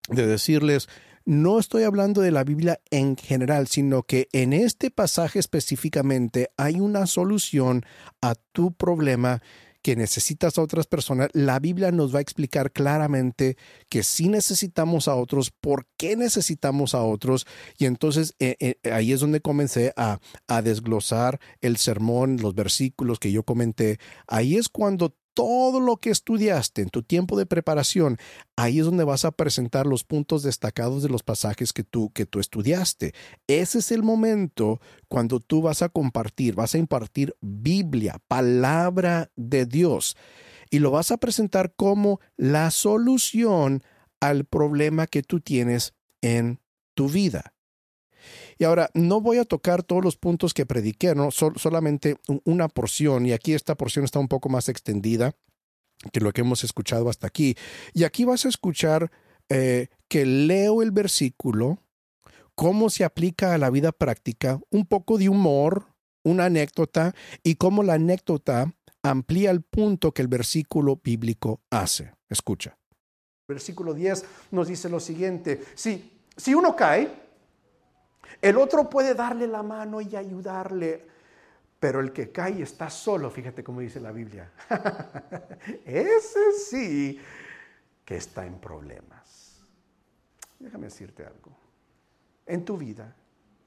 de 0.08 0.26
decirles, 0.26 0.88
no 1.24 1.58
estoy 1.58 1.84
hablando 1.84 2.20
de 2.20 2.30
la 2.30 2.44
Biblia 2.44 2.80
en 2.90 3.16
general, 3.16 3.66
sino 3.66 4.02
que 4.02 4.28
en 4.32 4.52
este 4.52 4.90
pasaje 4.90 5.38
específicamente 5.38 6.50
hay 6.58 6.80
una 6.80 7.06
solución 7.06 7.84
a 8.20 8.34
tu 8.52 8.72
problema 8.72 9.42
que 9.84 9.96
necesitas 9.96 10.56
a 10.56 10.62
otras 10.62 10.86
personas, 10.86 11.28
la 11.34 11.58
Biblia 11.58 11.92
nos 11.92 12.14
va 12.14 12.20
a 12.20 12.22
explicar 12.22 12.72
claramente 12.72 13.58
que 13.90 14.02
sí 14.02 14.30
necesitamos 14.30 15.08
a 15.08 15.14
otros, 15.14 15.50
por 15.50 15.86
qué 15.98 16.16
necesitamos 16.16 16.94
a 16.94 17.02
otros. 17.02 17.46
Y 17.76 17.84
entonces 17.84 18.34
eh, 18.38 18.56
eh, 18.60 18.90
ahí 18.90 19.12
es 19.12 19.20
donde 19.20 19.42
comencé 19.42 19.92
a, 19.98 20.20
a 20.48 20.62
desglosar 20.62 21.38
el 21.60 21.76
sermón, 21.76 22.38
los 22.40 22.54
versículos 22.54 23.18
que 23.18 23.30
yo 23.30 23.42
comenté. 23.42 23.98
Ahí 24.26 24.56
es 24.56 24.70
cuando 24.70 25.14
todo 25.34 25.80
lo 25.80 25.96
que 25.96 26.10
estudiaste 26.10 26.82
en 26.82 26.88
tu 26.88 27.02
tiempo 27.02 27.36
de 27.36 27.46
preparación, 27.46 28.18
ahí 28.56 28.78
es 28.78 28.84
donde 28.84 29.04
vas 29.04 29.24
a 29.24 29.32
presentar 29.32 29.86
los 29.86 30.04
puntos 30.04 30.42
destacados 30.42 31.02
de 31.02 31.08
los 31.08 31.22
pasajes 31.22 31.72
que 31.72 31.84
tú, 31.84 32.10
que 32.12 32.24
tú 32.24 32.40
estudiaste. 32.40 33.14
Ese 33.46 33.80
es 33.80 33.92
el 33.92 34.02
momento 34.02 34.80
cuando 35.08 35.40
tú 35.40 35.60
vas 35.60 35.82
a 35.82 35.88
compartir, 35.88 36.54
vas 36.54 36.74
a 36.74 36.78
impartir 36.78 37.36
Biblia, 37.40 38.20
palabra 38.28 39.30
de 39.36 39.66
Dios, 39.66 40.16
y 40.70 40.78
lo 40.78 40.90
vas 40.90 41.10
a 41.10 41.18
presentar 41.18 41.74
como 41.74 42.20
la 42.36 42.70
solución 42.70 43.82
al 44.20 44.44
problema 44.44 45.06
que 45.06 45.22
tú 45.22 45.40
tienes 45.40 45.92
en 46.22 46.60
tu 46.94 47.08
vida. 47.08 47.53
Y 48.58 48.64
ahora, 48.64 48.90
no 48.94 49.20
voy 49.20 49.38
a 49.38 49.44
tocar 49.44 49.82
todos 49.82 50.04
los 50.04 50.16
puntos 50.16 50.54
que 50.54 50.66
prediqué, 50.66 51.14
¿no? 51.14 51.30
solamente 51.30 52.16
una 52.44 52.68
porción, 52.68 53.26
y 53.26 53.32
aquí 53.32 53.54
esta 53.54 53.74
porción 53.74 54.04
está 54.04 54.18
un 54.18 54.28
poco 54.28 54.48
más 54.48 54.68
extendida 54.68 55.34
que 56.12 56.20
lo 56.20 56.32
que 56.32 56.42
hemos 56.42 56.64
escuchado 56.64 57.08
hasta 57.08 57.26
aquí. 57.26 57.56
Y 57.92 58.04
aquí 58.04 58.24
vas 58.24 58.44
a 58.44 58.48
escuchar 58.48 59.10
eh, 59.48 59.88
que 60.08 60.26
leo 60.26 60.82
el 60.82 60.90
versículo, 60.90 61.78
cómo 62.54 62.90
se 62.90 63.04
aplica 63.04 63.54
a 63.54 63.58
la 63.58 63.70
vida 63.70 63.92
práctica, 63.92 64.60
un 64.70 64.86
poco 64.86 65.18
de 65.18 65.28
humor, 65.28 65.86
una 66.22 66.46
anécdota, 66.46 67.14
y 67.42 67.56
cómo 67.56 67.82
la 67.82 67.94
anécdota 67.94 68.74
amplía 69.02 69.50
el 69.50 69.62
punto 69.62 70.12
que 70.12 70.22
el 70.22 70.28
versículo 70.28 71.00
bíblico 71.02 71.60
hace. 71.70 72.12
Escucha. 72.28 72.78
Versículo 73.46 73.92
10 73.92 74.24
nos 74.52 74.68
dice 74.68 74.88
lo 74.88 75.00
siguiente, 75.00 75.62
si, 75.74 76.12
si 76.36 76.54
uno 76.54 76.74
cae, 76.74 77.23
el 78.40 78.56
otro 78.58 78.88
puede 78.88 79.14
darle 79.14 79.46
la 79.46 79.62
mano 79.62 80.00
y 80.00 80.16
ayudarle, 80.16 81.06
pero 81.80 82.00
el 82.00 82.12
que 82.12 82.30
cae 82.30 82.62
está 82.62 82.88
solo, 82.90 83.30
fíjate 83.30 83.62
cómo 83.62 83.80
dice 83.80 84.00
la 84.00 84.12
Biblia. 84.12 84.50
Ese 85.84 86.52
sí 86.52 87.20
que 88.04 88.16
está 88.16 88.46
en 88.46 88.58
problemas. 88.58 89.62
Déjame 90.58 90.86
decirte 90.86 91.24
algo. 91.24 91.56
En 92.46 92.64
tu 92.64 92.76
vida, 92.76 93.14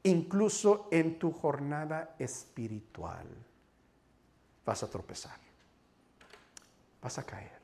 incluso 0.03 0.87
en 0.91 1.19
tu 1.19 1.31
jornada 1.31 2.15
espiritual, 2.17 3.27
vas 4.65 4.83
a 4.83 4.89
tropezar. 4.89 5.37
Vas 7.01 7.17
a 7.17 7.23
caer. 7.23 7.57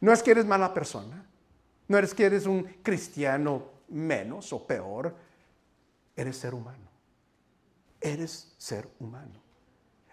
No 0.00 0.12
es 0.12 0.22
que 0.22 0.32
eres 0.32 0.44
mala 0.44 0.74
persona, 0.74 1.24
no 1.88 1.98
es 1.98 2.14
que 2.14 2.26
eres 2.26 2.46
un 2.46 2.64
cristiano 2.82 3.70
menos 3.88 4.52
o 4.52 4.66
peor, 4.66 5.14
Eres 6.16 6.36
ser 6.36 6.54
humano. 6.54 6.90
Eres 8.00 8.54
ser 8.58 8.88
humano. 8.98 9.40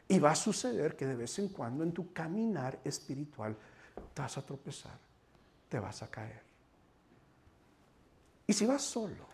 Y 0.08 0.20
va 0.20 0.32
a 0.32 0.36
suceder 0.36 0.96
que 0.96 1.06
de 1.06 1.16
vez 1.16 1.38
en 1.40 1.50
cuando 1.50 1.84
en 1.84 1.92
tu 1.92 2.14
caminar 2.14 2.80
espiritual 2.84 3.56
te 4.14 4.22
vas 4.22 4.38
a 4.38 4.46
tropezar, 4.46 4.98
te 5.68 5.80
vas 5.80 6.02
a 6.02 6.08
caer. 6.10 6.42
Y 8.48 8.54
si 8.54 8.66
vas 8.66 8.82
solo, 8.82 9.28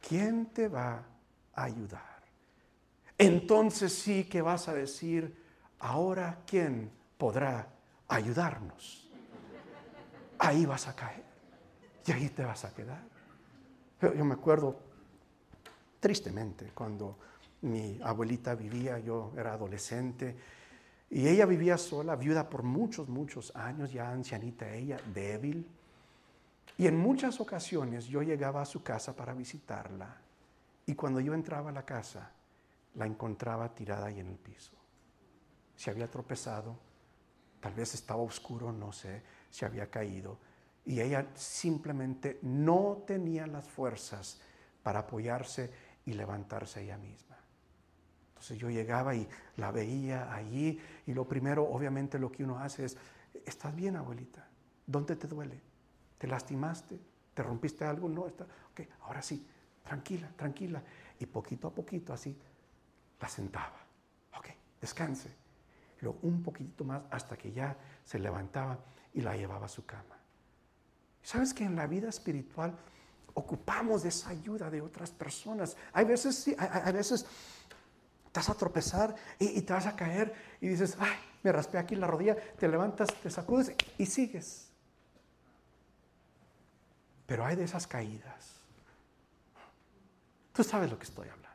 ¿quién 0.00 0.46
te 0.46 0.68
va 0.68 1.04
a 1.54 1.62
ayudar? 1.62 2.22
Entonces 3.18 3.92
sí 3.92 4.24
que 4.24 4.40
vas 4.40 4.68
a 4.68 4.74
decir, 4.74 5.36
ahora 5.78 6.42
¿quién 6.46 6.90
podrá 7.18 7.68
ayudarnos? 8.08 9.10
Ahí 10.38 10.64
vas 10.66 10.88
a 10.88 10.96
caer 10.96 11.24
y 12.06 12.12
ahí 12.12 12.28
te 12.30 12.44
vas 12.44 12.64
a 12.64 12.74
quedar. 12.74 13.02
Yo, 14.00 14.24
me 14.24 14.34
acuerdo 14.34 14.80
tristemente, 16.02 16.72
cuando 16.74 17.16
mi 17.60 18.00
abuelita 18.02 18.56
vivía, 18.56 18.98
yo 18.98 19.32
era 19.36 19.52
adolescente, 19.52 20.36
y 21.08 21.28
ella 21.28 21.46
vivía 21.46 21.78
sola, 21.78 22.16
viuda 22.16 22.50
por 22.50 22.64
muchos, 22.64 23.08
muchos 23.08 23.54
años, 23.54 23.92
ya 23.92 24.10
ancianita 24.10 24.74
ella, 24.74 24.98
débil. 25.14 25.64
Y 26.76 26.88
en 26.88 26.98
muchas 26.98 27.40
ocasiones 27.40 28.06
yo 28.06 28.20
llegaba 28.22 28.62
a 28.62 28.66
su 28.66 28.82
casa 28.82 29.14
para 29.14 29.32
visitarla, 29.32 30.16
y 30.86 30.96
cuando 30.96 31.20
yo 31.20 31.34
entraba 31.34 31.70
a 31.70 31.72
la 31.72 31.84
casa, 31.84 32.32
la 32.96 33.06
encontraba 33.06 33.72
tirada 33.72 34.06
ahí 34.06 34.18
en 34.18 34.26
el 34.26 34.38
piso. 34.38 34.72
Se 35.76 35.88
había 35.88 36.10
tropezado, 36.10 36.76
tal 37.60 37.74
vez 37.74 37.94
estaba 37.94 38.22
oscuro, 38.22 38.72
no 38.72 38.90
sé, 38.90 39.22
se 39.50 39.64
había 39.64 39.88
caído, 39.88 40.36
y 40.84 41.00
ella 41.00 41.28
simplemente 41.36 42.40
no 42.42 43.04
tenía 43.06 43.46
las 43.46 43.68
fuerzas 43.68 44.40
para 44.82 45.00
apoyarse 45.00 45.91
y 46.06 46.14
levantarse 46.14 46.82
ella 46.82 46.98
misma. 46.98 47.36
Entonces 48.28 48.58
yo 48.58 48.70
llegaba 48.70 49.14
y 49.14 49.28
la 49.56 49.70
veía 49.70 50.34
allí 50.34 50.80
y 51.06 51.14
lo 51.14 51.28
primero, 51.28 51.64
obviamente, 51.64 52.18
lo 52.18 52.32
que 52.32 52.42
uno 52.42 52.58
hace 52.58 52.84
es, 52.84 52.96
¿estás 53.46 53.74
bien, 53.74 53.96
abuelita? 53.96 54.48
¿Dónde 54.86 55.14
te 55.14 55.28
duele? 55.28 55.60
¿Te 56.18 56.26
lastimaste? 56.26 56.98
¿Te 57.34 57.42
rompiste 57.42 57.84
algo? 57.84 58.08
No, 58.08 58.26
está. 58.26 58.44
Ok, 58.44 58.80
ahora 59.02 59.22
sí, 59.22 59.46
tranquila, 59.84 60.28
tranquila. 60.36 60.82
Y 61.18 61.26
poquito 61.26 61.68
a 61.68 61.74
poquito 61.74 62.12
así 62.12 62.36
la 63.20 63.28
sentaba. 63.28 63.78
Ok, 64.36 64.48
descanse. 64.80 65.32
Luego 66.00 66.18
un 66.22 66.42
poquito 66.42 66.84
más 66.84 67.02
hasta 67.10 67.36
que 67.36 67.52
ya 67.52 67.76
se 68.04 68.18
levantaba 68.18 68.78
y 69.14 69.20
la 69.20 69.36
llevaba 69.36 69.66
a 69.66 69.68
su 69.68 69.86
cama. 69.86 70.18
¿Sabes 71.22 71.54
que 71.54 71.62
en 71.64 71.76
la 71.76 71.86
vida 71.86 72.08
espiritual 72.08 72.76
ocupamos 73.34 74.02
de 74.02 74.08
esa 74.08 74.30
ayuda 74.30 74.70
de 74.70 74.80
otras 74.80 75.10
personas. 75.10 75.76
Hay 75.92 76.04
veces, 76.04 76.36
sí, 76.36 76.56
hay, 76.58 76.92
veces 76.92 77.24
te 78.30 78.40
vas 78.40 78.48
a 78.48 78.54
tropezar 78.54 79.14
y, 79.38 79.60
te 79.62 79.72
vas 79.72 79.86
a 79.86 79.96
caer 79.96 80.34
y 80.60 80.68
dices, 80.68 80.96
ay, 80.98 81.16
me 81.42 81.52
raspé 81.52 81.78
aquí 81.78 81.96
la 81.96 82.06
rodilla, 82.06 82.36
te 82.56 82.68
levantas, 82.68 83.08
te 83.22 83.30
sacudes 83.30 83.72
y 83.98 84.06
sigues. 84.06 84.68
Pero 87.26 87.44
hay 87.44 87.56
de 87.56 87.64
esas 87.64 87.86
caídas. 87.86 88.56
Tú 90.52 90.62
sabes 90.62 90.90
lo 90.90 90.98
que 90.98 91.04
estoy 91.04 91.28
hablando. 91.28 91.48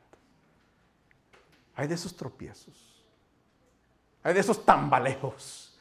Hay 1.75 1.87
de 1.87 1.95
esos 1.95 2.15
tropiezos. 2.15 3.05
Hay 4.23 4.33
de 4.33 4.39
esos 4.39 4.65
tambaleos 4.65 5.77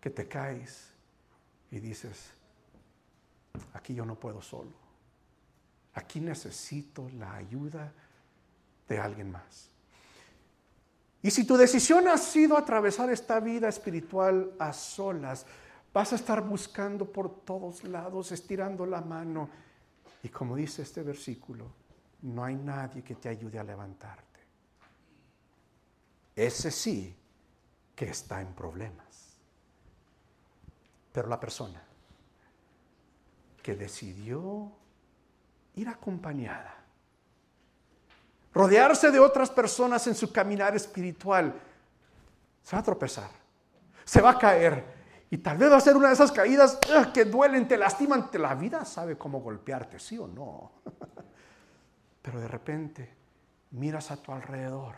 que 0.00 0.10
te 0.10 0.28
caes 0.28 0.90
y 1.70 1.80
dices, 1.80 2.30
aquí 3.72 3.94
yo 3.94 4.04
no 4.04 4.14
puedo 4.14 4.42
solo. 4.42 4.81
Aquí 5.94 6.20
necesito 6.20 7.08
la 7.10 7.34
ayuda 7.34 7.92
de 8.88 8.98
alguien 8.98 9.30
más. 9.30 9.68
Y 11.22 11.30
si 11.30 11.44
tu 11.44 11.56
decisión 11.56 12.08
ha 12.08 12.18
sido 12.18 12.56
atravesar 12.56 13.10
esta 13.10 13.38
vida 13.38 13.68
espiritual 13.68 14.52
a 14.58 14.72
solas, 14.72 15.46
vas 15.92 16.12
a 16.12 16.16
estar 16.16 16.42
buscando 16.42 17.10
por 17.10 17.44
todos 17.44 17.84
lados, 17.84 18.32
estirando 18.32 18.84
la 18.86 19.00
mano. 19.00 19.48
Y 20.22 20.28
como 20.30 20.56
dice 20.56 20.82
este 20.82 21.02
versículo, 21.02 21.70
no 22.22 22.44
hay 22.44 22.56
nadie 22.56 23.02
que 23.02 23.14
te 23.14 23.28
ayude 23.28 23.58
a 23.58 23.64
levantarte. 23.64 24.40
Ese 26.34 26.70
sí 26.70 27.14
que 27.94 28.06
está 28.06 28.40
en 28.40 28.52
problemas. 28.54 29.36
Pero 31.12 31.28
la 31.28 31.38
persona 31.38 31.82
que 33.62 33.76
decidió 33.76 34.72
ir 35.74 35.88
acompañada. 35.88 36.74
Rodearse 38.52 39.10
de 39.10 39.18
otras 39.18 39.50
personas 39.50 40.06
en 40.06 40.14
su 40.14 40.30
caminar 40.30 40.76
espiritual. 40.76 41.54
Se 42.62 42.76
va 42.76 42.80
a 42.80 42.84
tropezar, 42.84 43.30
se 44.04 44.20
va 44.20 44.30
a 44.30 44.38
caer. 44.38 45.02
Y 45.30 45.38
tal 45.38 45.56
vez 45.56 45.70
va 45.72 45.78
a 45.78 45.80
ser 45.80 45.96
una 45.96 46.08
de 46.08 46.14
esas 46.14 46.30
caídas 46.30 46.78
que 47.14 47.24
duelen, 47.24 47.66
te 47.66 47.78
lastiman. 47.78 48.28
La 48.34 48.54
vida 48.54 48.84
sabe 48.84 49.16
cómo 49.16 49.40
golpearte, 49.40 49.98
sí 49.98 50.18
o 50.18 50.26
no. 50.26 50.72
Pero 52.22 52.38
de 52.38 52.48
repente 52.48 53.14
miras 53.70 54.10
a 54.10 54.18
tu 54.18 54.32
alrededor 54.32 54.96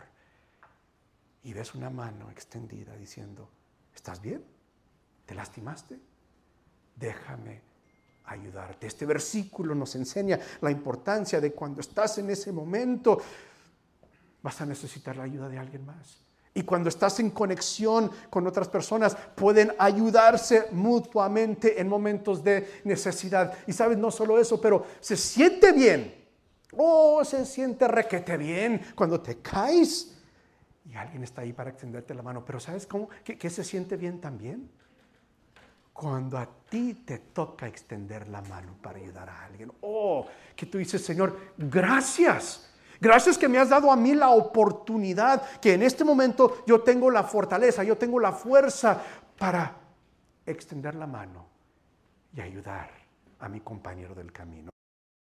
y 1.43 1.53
ves 1.53 1.73
una 1.73 1.89
mano 1.89 2.29
extendida 2.31 2.95
diciendo, 2.95 3.49
¿estás 3.95 4.21
bien? 4.21 4.43
¿Te 5.25 5.35
lastimaste? 5.35 5.99
Déjame 6.95 7.61
ayudarte. 8.27 8.87
Este 8.87 9.05
versículo 9.05 9.75
nos 9.75 9.95
enseña 9.95 10.39
la 10.61 10.71
importancia 10.71 11.39
de 11.39 11.51
cuando 11.53 11.81
estás 11.81 12.17
en 12.17 12.29
ese 12.29 12.51
momento, 12.51 13.21
vas 14.41 14.61
a 14.61 14.65
necesitar 14.65 15.15
la 15.15 15.23
ayuda 15.23 15.49
de 15.49 15.57
alguien 15.57 15.85
más. 15.85 16.21
Y 16.53 16.63
cuando 16.63 16.87
estás 16.87 17.19
en 17.19 17.31
conexión 17.31 18.09
con 18.29 18.47
otras 18.47 18.69
personas, 18.69 19.17
pueden 19.35 19.73
ayudarse 19.77 20.67
mutuamente 20.71 21.81
en 21.81 21.89
momentos 21.89 22.43
de 22.43 22.81
necesidad. 22.85 23.53
Y 23.67 23.73
sabes, 23.73 23.97
no 23.97 24.09
solo 24.09 24.39
eso, 24.39 24.61
pero 24.61 24.85
se 25.01 25.17
siente 25.17 25.73
bien. 25.73 26.15
Oh, 26.77 27.23
se 27.25 27.45
siente 27.45 27.87
requete 27.87 28.37
bien 28.37 28.81
cuando 28.95 29.19
te 29.19 29.37
caes 29.39 30.15
y 30.89 30.95
alguien 30.95 31.23
está 31.23 31.41
ahí 31.41 31.51
para 31.51 31.71
extenderte 31.71 32.13
la 32.13 32.21
mano. 32.21 32.45
Pero 32.45 32.59
¿sabes 32.59 32.85
cómo? 32.85 33.09
¿Qué, 33.23 33.49
se 33.49 33.63
siente 33.63 33.97
bien 33.97 34.21
también? 34.21 34.69
Cuando 35.95 36.37
a 36.37 36.45
ti 36.45 37.05
te 37.05 37.19
toca 37.19 37.67
extender 37.67 38.27
la 38.27 38.41
mano 38.41 38.75
para 38.81 38.99
ayudar 38.99 39.29
a 39.29 39.45
alguien. 39.45 39.71
Oh, 39.79 40.27
que 40.53 40.65
tú 40.65 40.77
dices, 40.77 41.01
Señor, 41.01 41.53
gracias. 41.57 42.69
Gracias 42.99 43.37
que 43.37 43.47
me 43.47 43.59
has 43.59 43.69
dado 43.69 43.89
a 43.89 43.95
mí 43.95 44.13
la 44.13 44.31
oportunidad, 44.31 45.41
que 45.61 45.73
en 45.73 45.83
este 45.83 46.03
momento 46.03 46.65
yo 46.67 46.81
tengo 46.81 47.09
la 47.09 47.23
fortaleza, 47.23 47.81
yo 47.85 47.97
tengo 47.97 48.19
la 48.19 48.33
fuerza 48.33 49.01
para 49.39 49.73
extender 50.45 50.95
la 50.95 51.07
mano 51.07 51.45
y 52.33 52.41
ayudar 52.41 52.91
a 53.39 53.47
mi 53.47 53.61
compañero 53.61 54.13
del 54.13 54.33
camino. 54.33 54.74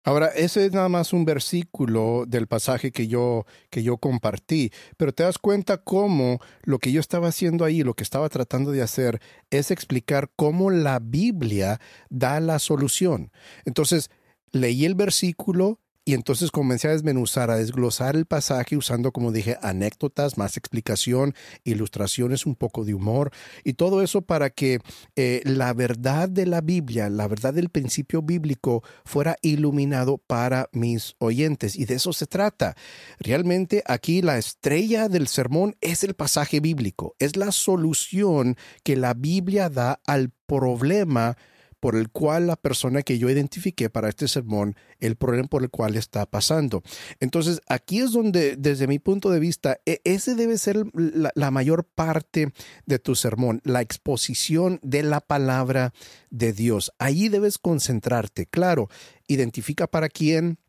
Ahora, 0.04 0.28
ese 0.28 0.66
es 0.66 0.72
nada 0.72 0.90
más 0.90 1.14
un 1.14 1.26
versículo 1.26 2.26
del 2.28 2.48
pasaje 2.48 2.92
que 2.92 3.08
yo, 3.08 3.46
que 3.70 3.84
yo 3.84 3.98
compartí, 3.98 4.72
pero 4.98 5.14
te 5.14 5.22
das 5.22 5.38
cuenta 5.38 5.78
cómo 5.78 6.40
lo 6.64 6.80
que 6.80 6.92
yo 6.92 7.00
estaba 7.00 7.28
haciendo 7.28 7.66
ahí, 7.66 7.84
lo 7.84 7.94
que 7.94 8.04
estaba 8.04 8.28
tratando 8.30 8.72
de 8.72 8.82
hacer, 8.82 9.22
es 9.52 9.70
explicar 9.70 10.32
cómo 10.36 10.72
la 10.72 10.98
Biblia 10.98 11.80
da 12.10 12.40
la 12.40 12.58
solución. 12.58 13.32
Entonces, 13.64 14.10
leí 14.52 14.86
el 14.86 14.96
versículo, 14.96 15.80
y 16.04 16.16
entonces 16.16 16.50
comencé 16.50 16.88
a 16.88 16.92
desmenuzar, 16.92 17.52
a 17.52 17.58
desglosar 17.58 18.16
el 18.16 18.26
pasaje 18.26 18.76
usando, 18.76 19.12
como 19.12 19.32
dije, 19.32 19.58
anécdotas, 19.62 20.38
más 20.38 20.58
explicación, 20.58 21.36
ilustraciones, 21.64 22.46
un 22.48 22.56
poco 22.56 22.86
de 22.86 22.96
humor 22.96 23.32
y 23.64 23.74
todo 23.74 24.02
eso 24.02 24.22
para 24.24 24.50
que 24.50 24.80
eh, 25.16 25.42
la 25.46 25.74
verdad 25.74 26.28
de 26.28 26.48
la 26.48 26.62
Biblia, 26.62 27.10
la 27.10 27.28
verdad 27.28 27.54
del 27.54 27.70
principio 27.70 28.24
bíblico 28.24 28.84
fuera 29.06 29.38
iluminado 29.42 30.18
para 30.18 30.70
mis 30.72 31.16
oyentes. 31.20 31.76
Y 31.76 31.86
de 31.86 31.96
eso 31.96 32.14
se 32.14 32.26
trata. 32.26 32.76
Realmente 33.20 33.84
aquí 33.86 34.24
la 34.24 34.40
estrella 34.40 35.08
del 35.08 35.28
sermón 35.28 35.76
es 35.82 36.04
el 36.04 36.16
pasaje 36.16 36.60
bíblico, 36.60 37.16
es 37.20 37.36
la 37.36 37.52
solución 37.52 38.58
que 38.84 38.96
la 38.96 39.14
Biblia 39.14 39.70
da 39.70 40.00
al 40.06 40.32
problema 40.48 41.38
por 41.82 41.96
el 41.98 42.10
cual 42.10 42.48
la 42.48 42.56
persona 42.56 43.02
que 43.02 43.18
yo 43.18 43.30
identifiqué 43.30 43.90
para 43.90 44.08
este 44.08 44.28
sermón, 44.28 44.76
el 45.00 45.18
problema 45.18 45.48
por 45.50 45.64
el 45.64 45.70
cual 45.70 45.96
está 45.96 46.26
pasando. 46.26 46.84
Entonces, 47.20 47.60
aquí 47.68 48.00
es 48.00 48.12
donde, 48.12 48.56
desde 48.56 48.88
mi 48.88 49.00
punto 49.00 49.32
de 49.32 49.40
vista, 49.40 49.80
e, 49.86 50.00
ese 50.04 50.36
debe 50.36 50.58
ser 50.58 50.86
la, 50.94 51.32
la 51.36 51.52
mayor 51.52 51.84
parte 51.84 52.54
de 52.86 53.00
tu 53.00 53.16
sermón, 53.16 53.62
la 53.66 53.82
exposición 53.82 54.80
de 54.84 55.02
la 55.02 55.20
palabra 55.20 55.92
de 56.30 56.54
Dios. 56.54 56.94
Ahí 57.00 57.28
debes 57.28 57.58
concentrarte. 57.58 58.46
Claro, 58.46 58.88
identifica 59.28 59.88
para 59.88 60.08
quién, 60.08 60.60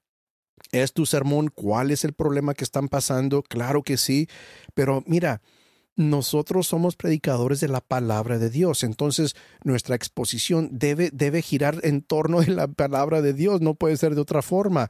¿Es 0.70 0.92
tu 0.92 1.06
sermón? 1.06 1.48
¿Cuál 1.48 1.90
es 1.90 2.04
el 2.04 2.12
problema 2.12 2.54
que 2.54 2.64
están 2.64 2.88
pasando? 2.88 3.42
Claro 3.42 3.82
que 3.82 3.96
sí, 3.96 4.28
pero 4.74 5.02
mira, 5.06 5.42
nosotros 5.96 6.66
somos 6.66 6.96
predicadores 6.96 7.60
de 7.60 7.68
la 7.68 7.80
palabra 7.80 8.38
de 8.38 8.48
Dios, 8.48 8.82
entonces 8.82 9.36
nuestra 9.62 9.94
exposición 9.94 10.70
debe, 10.72 11.10
debe 11.12 11.42
girar 11.42 11.80
en 11.82 12.02
torno 12.02 12.40
de 12.40 12.48
la 12.48 12.66
palabra 12.66 13.20
de 13.20 13.34
Dios, 13.34 13.60
no 13.60 13.74
puede 13.74 13.96
ser 13.96 14.14
de 14.14 14.22
otra 14.22 14.42
forma. 14.42 14.88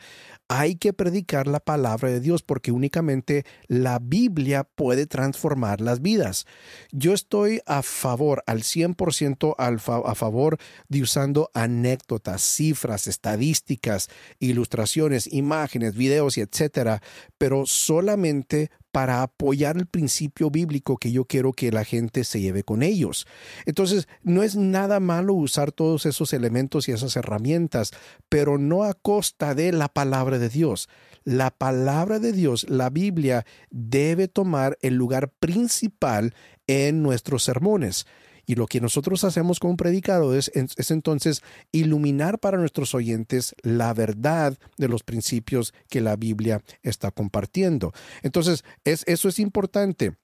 Hay 0.49 0.77
que 0.77 0.93
predicar 0.93 1.47
la 1.47 1.61
palabra 1.61 2.11
de 2.11 2.21
Dios 2.21 2.43
porque 2.43 2.73
únicamente 2.73 3.45
la 3.69 3.99
Biblia 3.99 4.65
puede 4.65 5.07
transformar 5.07 5.81
las 5.81 6.03
vidas. 6.03 6.47
Yo 6.93 7.15
estoy 7.15 7.61
a 7.67 7.83
favor, 7.83 8.45
al 8.47 8.63
100% 8.63 9.55
a 9.59 10.15
favor 10.15 10.59
de 10.89 11.03
usando 11.03 11.51
anécdotas, 11.55 12.43
cifras, 12.43 13.07
estadísticas, 13.07 14.09
ilustraciones, 14.39 15.33
imágenes, 15.33 15.97
videos 15.97 16.37
y 16.37 16.43
etcétera, 16.43 17.03
pero 17.39 17.67
solamente 17.67 18.71
para 18.93 19.23
apoyar 19.23 19.77
el 19.79 19.87
principio 19.87 20.51
bíblico 20.51 20.99
que 20.99 21.11
yo 21.11 21.25
quiero 21.25 21.53
que 21.53 21.73
la 21.73 21.85
gente 21.85 22.25
se 22.25 22.41
lleve 22.41 22.63
con 22.63 22.83
ellos. 22.83 23.27
Entonces, 23.65 24.07
no 24.23 24.43
es 24.43 24.55
nada 24.55 25.01
malo 25.01 25.35
usar 25.35 25.73
todos 25.73 26.07
esos 26.07 26.33
elementos 26.35 26.89
y 26.89 26.93
esas 26.93 27.17
herramientas, 27.17 27.91
pero 28.29 28.59
no 28.59 28.85
a 28.85 28.95
costa 28.95 29.55
de 29.55 29.73
la 29.73 29.89
palabra 29.89 30.39
de 30.39 30.51
Dios. 30.51 30.89
La 31.25 31.51
palabra 31.51 32.19
de 32.19 32.33
Dios, 32.33 32.69
la 32.69 32.91
Biblia, 32.91 33.47
debe 33.71 34.29
tomar 34.29 34.79
el 34.83 34.95
lugar 34.95 35.31
principal 35.31 36.35
en 36.67 37.03
nuestros 37.03 37.43
sermones. 37.43 38.07
Y 38.47 38.57
lo 38.57 38.67
que 38.67 38.81
nosotros 38.81 39.25
hacemos 39.25 39.61
como 39.61 39.77
predicadores 39.77 40.51
es, 40.55 40.75
es, 40.77 40.91
entonces 40.91 41.43
iluminar 41.71 42.39
para 42.39 42.59
nuestros 42.59 42.95
oyentes 42.95 43.55
la 43.63 43.95
verdad 43.95 44.59
de 44.77 44.89
los 44.89 45.03
principios 45.03 45.73
que 45.89 46.01
la 46.01 46.17
Biblia 46.17 46.63
está 46.83 47.11
compartiendo. 47.11 47.93
Entonces, 48.23 48.65
es, 48.85 49.05
eso 49.07 49.29
es 49.29 49.39
importante. 49.39 50.17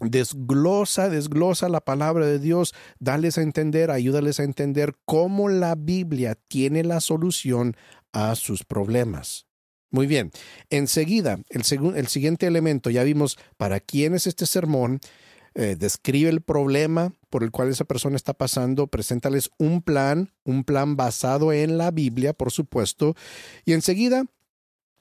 Desglosa, 0.00 1.08
desglosa 1.08 1.68
la 1.68 1.80
palabra 1.80 2.26
de 2.26 2.38
Dios, 2.38 2.72
dales 3.00 3.36
a 3.36 3.42
entender, 3.42 3.90
ayúdales 3.90 4.38
a 4.38 4.44
entender 4.44 4.94
cómo 5.04 5.48
la 5.48 5.74
Biblia 5.74 6.36
tiene 6.46 6.84
la 6.84 7.00
solución 7.00 7.76
a 8.12 8.36
sus 8.36 8.62
problemas. 8.62 9.46
Muy 9.90 10.06
bien, 10.06 10.30
enseguida, 10.70 11.40
el, 11.48 11.62
el 11.96 12.06
siguiente 12.08 12.46
elemento, 12.46 12.90
ya 12.90 13.02
vimos 13.02 13.38
para 13.56 13.80
quién 13.80 14.14
es 14.14 14.26
este 14.26 14.46
sermón, 14.46 15.00
eh, 15.60 15.74
describe 15.76 16.30
el 16.30 16.40
problema 16.40 17.12
por 17.30 17.42
el 17.42 17.50
cual 17.50 17.68
esa 17.68 17.84
persona 17.84 18.14
está 18.14 18.32
pasando, 18.32 18.86
preséntales 18.86 19.50
un 19.58 19.82
plan, 19.82 20.32
un 20.44 20.62
plan 20.62 20.94
basado 20.94 21.52
en 21.52 21.78
la 21.78 21.90
Biblia, 21.90 22.32
por 22.32 22.52
supuesto, 22.52 23.16
y 23.64 23.72
enseguida 23.72 24.24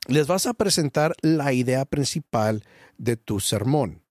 les 0.08 0.26
vas 0.26 0.47
a 0.47 0.55
presentar 0.55 1.14
la 1.22 1.53
idea 1.53 1.86
principal 1.86 2.64
de 2.97 3.18
tu 3.18 3.39
sermón. 3.39 4.01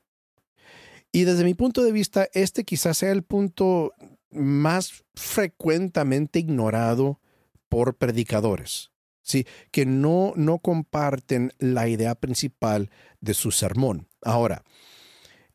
Y 1.11 1.24
desde 1.24 1.42
mi 1.42 1.55
punto 1.55 1.82
de 1.82 1.90
vista, 1.90 2.28
este 2.32 2.62
quizás 2.62 2.99
sea 2.99 3.11
el 3.11 3.24
punto 3.24 3.92
más 4.30 5.03
frecuentemente 5.16 6.38
ignorado 6.38 7.18
por 7.68 7.97
predicadores. 7.97 8.92
¿sí? 9.20 9.49
que 9.72 9.84
no, 9.84 10.32
no 10.36 10.59
comparten 10.59 11.53
la 11.59 11.88
idea 11.88 12.14
principal 12.14 12.88
de 13.20 13.34
su 13.34 13.51
sermón. 13.51 14.07
Ahora, 14.22 14.62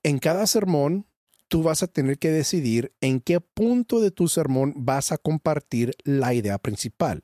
en 0.04 0.20
cada 0.20 0.48
sermón, 0.48 1.06
tú 1.48 1.64
vas 1.64 1.84
a 1.84 1.88
tener 1.88 2.18
que 2.18 2.32
decidir 2.32 2.94
en 3.02 3.20
qué 3.20 3.42
punto 3.42 4.00
de 4.00 4.12
tu 4.12 4.28
sermón 4.28 4.74
vas 4.78 5.12
a 5.12 5.18
compartir 5.18 5.96
la 6.04 6.34
idea 6.34 6.58
principal. 6.58 7.22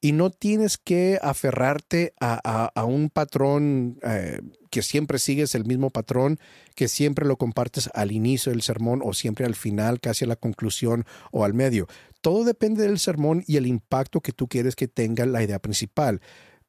Y 0.00 0.12
no 0.12 0.30
tienes 0.30 0.76
que 0.76 1.18
aferrarte 1.22 2.12
a, 2.20 2.84
un 2.84 3.08
patrón 3.08 3.98
eh, 4.02 4.40
que 4.70 4.82
siempre 4.82 5.18
sigues 5.18 5.54
el 5.54 5.64
mismo 5.64 5.90
patrón, 5.90 6.38
que 6.74 6.88
siempre 6.88 7.26
lo 7.26 7.36
compartes 7.36 7.88
al 7.94 8.12
inicio 8.12 8.52
del 8.52 8.60
sermón 8.60 9.00
o 9.02 9.14
siempre 9.14 9.46
al 9.46 9.54
final, 9.54 10.00
casi 10.00 10.24
a 10.24 10.28
la 10.28 10.36
conclusión 10.36 11.06
o 11.30 11.44
al 11.44 11.54
medio. 11.54 11.86
Todo 12.20 12.44
depende 12.44 12.82
del 12.82 12.98
sermón 12.98 13.44
y 13.46 13.56
el 13.56 13.66
impacto 13.66 14.20
que 14.20 14.32
tú 14.32 14.48
quieres 14.48 14.76
que 14.76 14.88
tenga 14.88 15.24
la 15.26 15.42
idea 15.42 15.58
principal 15.58 16.20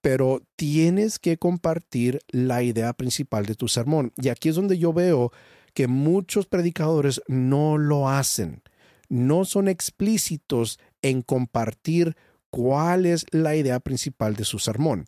pero 0.06 0.44
tienes 0.56 1.18
que 1.18 1.38
compartir 1.38 2.20
la 2.30 2.62
idea 2.62 2.94
principal 2.94 3.48
de 3.48 3.56
tu 3.56 3.68
sermón. 3.68 4.14
Y 4.22 4.30
aquí 4.30 4.50
es 4.50 4.56
donde 4.56 4.78
yo 4.78 4.94
veo 4.94 5.32
que 5.74 5.88
muchos 5.88 6.46
predicadores 6.46 7.24
no 7.28 7.80
lo 7.80 8.08
hacen, 8.08 8.62
no 9.10 9.46
son 9.46 9.68
explícitos 9.68 10.78
en 11.02 11.24
compartir 11.24 12.16
cuál 12.52 13.08
es 13.08 13.26
la 13.32 13.56
idea 13.56 13.80
principal 13.80 14.36
de 14.36 14.46
su 14.46 14.60
sermón. 14.60 15.08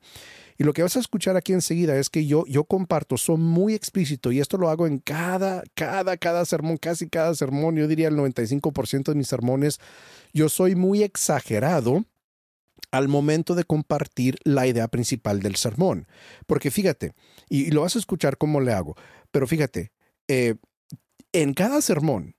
Y 0.57 0.63
lo 0.63 0.73
que 0.73 0.81
vas 0.81 0.97
a 0.97 0.99
escuchar 0.99 1.37
aquí 1.37 1.53
enseguida 1.53 1.95
es 1.95 2.09
que 2.09 2.25
yo, 2.25 2.43
yo 2.47 2.63
comparto, 2.63 3.17
soy 3.17 3.37
muy 3.37 3.75
explícito 3.75 4.31
y 4.31 4.39
esto 4.39 4.57
lo 4.57 4.67
hago 4.67 4.87
en 4.87 4.97
cada, 4.97 5.61
cada, 5.75 6.17
cada 6.17 6.43
sermón, 6.43 6.77
casi 6.77 7.07
cada 7.07 7.35
sermón, 7.35 7.75
yo 7.75 7.87
diría 7.87 8.07
el 8.07 8.15
95% 8.15 9.11
de 9.11 9.15
mis 9.15 9.27
sermones, 9.27 9.79
yo 10.33 10.49
soy 10.49 10.73
muy 10.73 11.03
exagerado 11.03 12.03
al 12.91 13.07
momento 13.07 13.55
de 13.55 13.63
compartir 13.63 14.38
la 14.43 14.67
idea 14.67 14.88
principal 14.88 15.41
del 15.41 15.55
sermón. 15.55 16.07
Porque 16.45 16.71
fíjate, 16.71 17.13
y, 17.49 17.71
lo 17.71 17.81
vas 17.81 17.95
a 17.95 17.99
escuchar 17.99 18.38
cómo 18.38 18.61
le 18.61 18.73
hago, 18.73 18.95
pero 19.31 19.47
fíjate, 19.47 19.91
eh, 20.27 20.55
en 21.33 21.53
cada 21.53 21.81
sermón 21.81 22.35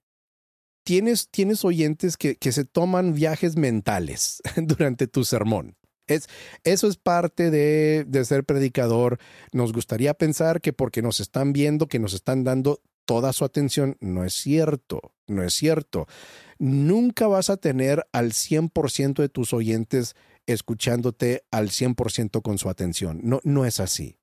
tienes, 0.85 1.29
tienes 1.31 1.65
oyentes 1.65 2.17
que, 2.17 2.37
que, 2.37 2.53
se 2.53 2.65
toman 2.65 3.15
viajes 3.15 3.57
mentales 3.57 4.43
durante 4.57 5.07
tu 5.07 5.25
sermón. 5.25 5.77
Es, 6.07 6.27
eso 6.65 6.89
es 6.89 6.97
parte 6.97 7.51
de, 7.51 8.05
de 8.09 8.25
ser 8.25 8.45
predicador. 8.45 9.19
Nos 9.53 9.75
gustaría 9.75 10.15
pensar 10.15 10.63
que 10.63 10.73
porque 10.73 11.03
nos 11.03 11.21
están 11.21 11.53
viendo, 11.53 11.87
que 11.87 11.99
nos 11.99 12.15
están 12.15 12.45
dando 12.45 12.81
toda 13.05 13.35
su 13.35 13.45
atención. 13.45 13.97
No 14.01 14.25
es 14.25 14.33
cierto, 14.33 15.13
no 15.27 15.43
es 15.43 15.53
cierto. 15.53 16.07
Nunca 16.59 17.27
vas 17.27 17.51
a 17.51 17.59
tener 17.59 18.07
al 18.13 18.33
100% 18.33 19.21
de 19.21 19.29
tus 19.29 19.53
oyentes 19.53 20.17
escuchándote 20.49 21.45
al 21.51 21.69
100% 21.69 22.43
con 22.43 22.59
su 22.59 22.69
atención. 22.69 23.21
No, 23.23 23.41
no 23.45 23.65
es 23.65 23.81
así. 23.81 24.19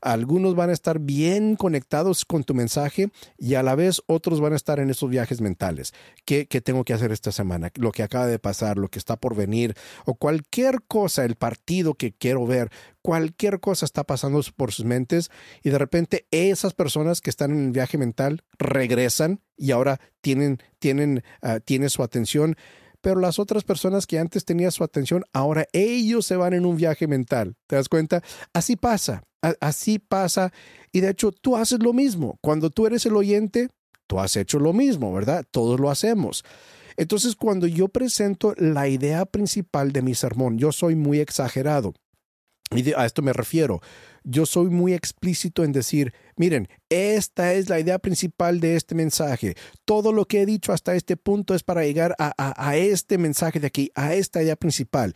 Algunos 0.00 0.54
van 0.54 0.70
a 0.70 0.74
estar 0.74 0.98
bien 0.98 1.56
conectados 1.56 2.24
con 2.24 2.44
tu 2.44 2.54
mensaje 2.54 3.08
y 3.38 3.54
a 3.54 3.62
la 3.62 3.74
vez 3.74 4.02
otros 4.06 4.40
van 4.40 4.52
a 4.52 4.56
estar 4.56 4.78
en 4.78 4.90
esos 4.90 5.08
viajes 5.08 5.40
mentales. 5.40 5.94
¿Qué, 6.26 6.46
¿Qué, 6.46 6.60
tengo 6.60 6.84
que 6.84 6.92
hacer 6.92 7.10
esta 7.10 7.32
semana? 7.32 7.70
Lo 7.76 7.90
que 7.90 8.02
acaba 8.02 8.26
de 8.26 8.38
pasar, 8.38 8.76
lo 8.76 8.88
que 8.88 8.98
está 8.98 9.16
por 9.16 9.34
venir 9.34 9.74
o 10.04 10.14
cualquier 10.14 10.82
cosa, 10.82 11.24
el 11.24 11.36
partido 11.36 11.94
que 11.94 12.12
quiero 12.12 12.46
ver, 12.46 12.70
cualquier 13.00 13.60
cosa 13.60 13.86
está 13.86 14.04
pasando 14.04 14.42
por 14.54 14.72
sus 14.72 14.84
mentes 14.84 15.30
y 15.62 15.70
de 15.70 15.78
repente 15.78 16.26
esas 16.30 16.74
personas 16.74 17.20
que 17.20 17.30
están 17.30 17.52
en 17.52 17.66
el 17.66 17.72
viaje 17.72 17.96
mental 17.96 18.44
regresan 18.58 19.40
y 19.56 19.70
ahora 19.70 20.00
tienen, 20.20 20.58
tienen, 20.78 21.22
uh, 21.42 21.60
tienen 21.64 21.88
su 21.88 22.02
atención 22.02 22.56
pero 23.04 23.20
las 23.20 23.38
otras 23.38 23.64
personas 23.64 24.06
que 24.06 24.18
antes 24.18 24.46
tenían 24.46 24.72
su 24.72 24.82
atención, 24.82 25.24
ahora 25.34 25.66
ellos 25.74 26.24
se 26.24 26.36
van 26.36 26.54
en 26.54 26.64
un 26.64 26.78
viaje 26.78 27.06
mental. 27.06 27.54
¿Te 27.66 27.76
das 27.76 27.90
cuenta? 27.90 28.22
Así 28.54 28.76
pasa, 28.76 29.24
así 29.60 29.98
pasa. 29.98 30.54
Y 30.90 31.00
de 31.00 31.10
hecho, 31.10 31.30
tú 31.30 31.54
haces 31.54 31.82
lo 31.82 31.92
mismo. 31.92 32.38
Cuando 32.40 32.70
tú 32.70 32.86
eres 32.86 33.04
el 33.04 33.14
oyente, 33.14 33.68
tú 34.06 34.20
has 34.20 34.34
hecho 34.36 34.58
lo 34.58 34.72
mismo, 34.72 35.12
¿verdad? 35.12 35.44
Todos 35.50 35.78
lo 35.78 35.90
hacemos. 35.90 36.44
Entonces, 36.96 37.36
cuando 37.36 37.66
yo 37.66 37.88
presento 37.88 38.54
la 38.56 38.88
idea 38.88 39.26
principal 39.26 39.92
de 39.92 40.00
mi 40.00 40.14
sermón, 40.14 40.56
yo 40.56 40.72
soy 40.72 40.94
muy 40.94 41.20
exagerado. 41.20 41.92
Y 42.74 42.90
a 42.94 43.04
esto 43.04 43.20
me 43.20 43.34
refiero 43.34 43.82
yo 44.24 44.46
soy 44.46 44.70
muy 44.70 44.94
explícito 44.94 45.64
en 45.64 45.72
decir, 45.72 46.12
miren, 46.36 46.68
esta 46.88 47.52
es 47.52 47.68
la 47.68 47.78
idea 47.78 47.98
principal 47.98 48.58
de 48.58 48.76
este 48.76 48.94
mensaje. 48.94 49.54
Todo 49.84 50.12
lo 50.12 50.24
que 50.24 50.42
he 50.42 50.46
dicho 50.46 50.72
hasta 50.72 50.94
este 50.94 51.16
punto 51.16 51.54
es 51.54 51.62
para 51.62 51.84
llegar 51.84 52.16
a, 52.18 52.32
a, 52.36 52.76
este 52.76 53.18
mensaje 53.18 53.60
de 53.60 53.66
aquí, 53.66 53.90
a 53.94 54.14
esta 54.14 54.42
idea 54.42 54.56
principal. 54.56 55.14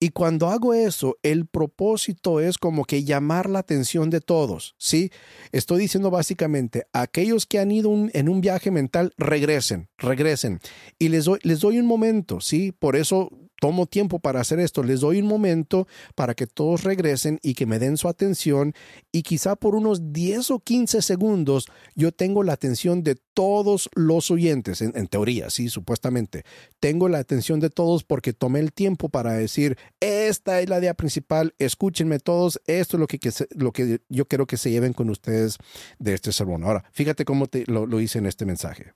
Y 0.00 0.10
cuando 0.10 0.50
hago 0.50 0.74
eso, 0.74 1.16
el 1.22 1.46
propósito 1.46 2.40
es 2.40 2.58
como 2.58 2.84
que 2.84 3.04
llamar 3.04 3.48
la 3.48 3.60
atención 3.60 4.10
de 4.10 4.20
todos, 4.20 4.74
¿sí? 4.76 5.10
Estoy 5.50 5.80
diciendo 5.80 6.10
básicamente, 6.10 6.84
aquellos 6.92 7.46
que 7.46 7.58
han 7.58 7.70
ido 7.70 7.90
en 8.12 8.28
un 8.28 8.40
viaje 8.42 8.70
mental, 8.70 9.14
regresen, 9.16 9.88
regresen. 9.96 10.60
Y 10.98 11.08
les 11.08 11.24
doy, 11.24 11.38
les 11.42 11.60
doy 11.60 11.78
un 11.78 11.86
momento, 11.86 12.40
¿sí? 12.40 12.72
Por 12.72 12.96
eso 12.96 13.30
tomo 13.60 13.86
tiempo 13.86 14.18
para 14.18 14.40
hacer 14.40 14.60
esto, 14.60 14.82
les 14.82 15.00
doy 15.00 15.20
un 15.20 15.26
momento 15.26 15.86
para 16.14 16.34
que 16.34 16.46
todos 16.46 16.84
regresen 16.84 17.38
y 17.42 17.54
que 17.54 17.66
me 17.66 17.78
den 17.78 17.96
su 17.96 18.08
atención 18.08 18.74
y 19.12 19.22
quizá 19.22 19.56
por 19.56 19.74
unos 19.74 20.12
10 20.12 20.50
o 20.50 20.58
15 20.60 21.02
segundos 21.02 21.66
yo 21.94 22.12
tengo 22.12 22.42
la 22.42 22.52
atención 22.52 23.02
de 23.02 23.16
todos 23.34 23.90
los 23.94 24.30
oyentes, 24.30 24.80
en, 24.80 25.06
teoría, 25.08 25.50
sí, 25.50 25.68
supuestamente. 25.68 26.44
Tengo 26.78 27.08
la 27.08 27.18
atención 27.18 27.58
de 27.60 27.68
todos 27.68 28.04
porque 28.04 28.32
tomé 28.32 28.60
el 28.60 28.72
tiempo 28.72 29.08
para 29.08 29.32
decir, 29.32 29.76
esta 30.00 30.60
es 30.60 30.68
la 30.68 30.78
idea 30.78 30.94
principal, 30.94 31.54
escúchenme 31.58 32.20
todos, 32.20 32.60
esto 32.66 32.96
es 32.96 33.00
lo 33.00 33.06
que, 33.08 33.18
lo 33.56 33.72
que 33.72 34.00
yo 34.08 34.26
quiero 34.26 34.46
que 34.46 34.56
se 34.56 34.70
lleven 34.70 34.92
con 34.92 35.10
ustedes 35.10 35.58
de 35.98 36.14
este 36.14 36.32
sermón. 36.32 36.64
Ahora, 36.64 36.84
fíjate 36.92 37.24
cómo 37.24 37.48
te, 37.48 37.64
lo, 37.66 37.86
lo 37.86 38.00
hice 38.00 38.18
en 38.18 38.26
este 38.26 38.46
mensaje. 38.46 38.92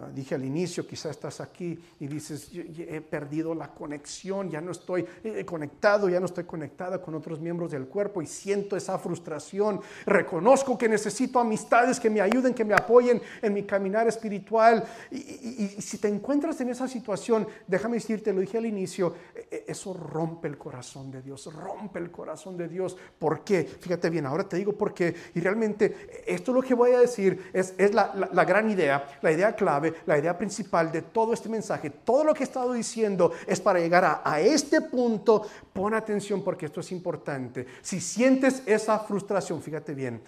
Ah, 0.00 0.08
dije 0.14 0.36
al 0.36 0.44
inicio, 0.44 0.86
quizás 0.86 1.12
estás 1.12 1.40
aquí 1.40 1.76
y 1.98 2.06
dices, 2.06 2.50
he 2.52 3.00
perdido 3.00 3.52
la 3.52 3.68
conexión, 3.68 4.48
ya 4.48 4.60
no 4.60 4.70
estoy 4.70 5.04
eh, 5.24 5.44
conectado, 5.44 6.08
ya 6.08 6.20
no 6.20 6.26
estoy 6.26 6.44
conectada 6.44 7.02
con 7.02 7.16
otros 7.16 7.40
miembros 7.40 7.72
del 7.72 7.86
cuerpo 7.86 8.22
y 8.22 8.26
siento 8.26 8.76
esa 8.76 8.96
frustración. 8.98 9.80
Reconozco 10.06 10.78
que 10.78 10.88
necesito 10.88 11.40
amistades 11.40 11.98
que 11.98 12.10
me 12.10 12.20
ayuden, 12.20 12.54
que 12.54 12.64
me 12.64 12.74
apoyen 12.74 13.20
en 13.42 13.52
mi 13.52 13.64
caminar 13.64 14.06
espiritual. 14.06 14.84
Y, 15.10 15.68
si 15.80 15.98
te 15.98 16.06
encuentras 16.06 16.60
en 16.60 16.68
esa 16.68 16.86
situación, 16.86 17.48
déjame 17.66 17.96
decirte, 17.96 18.32
lo 18.32 18.40
dije 18.40 18.58
al 18.58 18.66
inicio, 18.66 19.14
e, 19.34 19.48
e, 19.50 19.64
eso 19.66 19.94
rompe 19.94 20.46
el 20.46 20.58
corazón 20.58 21.10
de 21.10 21.22
Dios, 21.22 21.52
rompe 21.52 21.98
el 21.98 22.12
corazón 22.12 22.56
de 22.56 22.68
Dios. 22.68 22.96
¿Por 23.18 23.42
qué? 23.42 23.64
Fíjate 23.64 24.10
bien, 24.10 24.26
ahora 24.26 24.48
te 24.48 24.58
digo 24.58 24.74
por 24.74 24.94
qué. 24.94 25.12
Y 25.34 25.40
realmente 25.40 26.24
esto 26.24 26.52
lo 26.52 26.62
que 26.62 26.74
voy 26.74 26.92
a 26.92 27.00
decir 27.00 27.50
es, 27.52 27.74
es 27.78 27.92
la, 27.92 28.14
la 28.32 28.44
gran 28.44 28.70
idea, 28.70 29.18
la 29.22 29.32
idea 29.32 29.56
clave 29.56 29.87
la 30.06 30.18
idea 30.18 30.36
principal 30.36 30.90
de 30.92 31.02
todo 31.02 31.32
este 31.32 31.48
mensaje, 31.48 31.90
todo 31.90 32.24
lo 32.24 32.34
que 32.34 32.42
he 32.42 32.46
estado 32.46 32.72
diciendo 32.72 33.32
es 33.46 33.60
para 33.60 33.80
llegar 33.80 34.04
a, 34.04 34.22
a 34.24 34.40
este 34.40 34.80
punto. 34.80 35.46
Pon 35.72 35.94
atención 35.94 36.42
porque 36.42 36.66
esto 36.66 36.80
es 36.80 36.92
importante. 36.92 37.66
Si 37.82 38.00
sientes 38.00 38.62
esa 38.66 38.98
frustración, 39.00 39.62
fíjate 39.62 39.94
bien, 39.94 40.22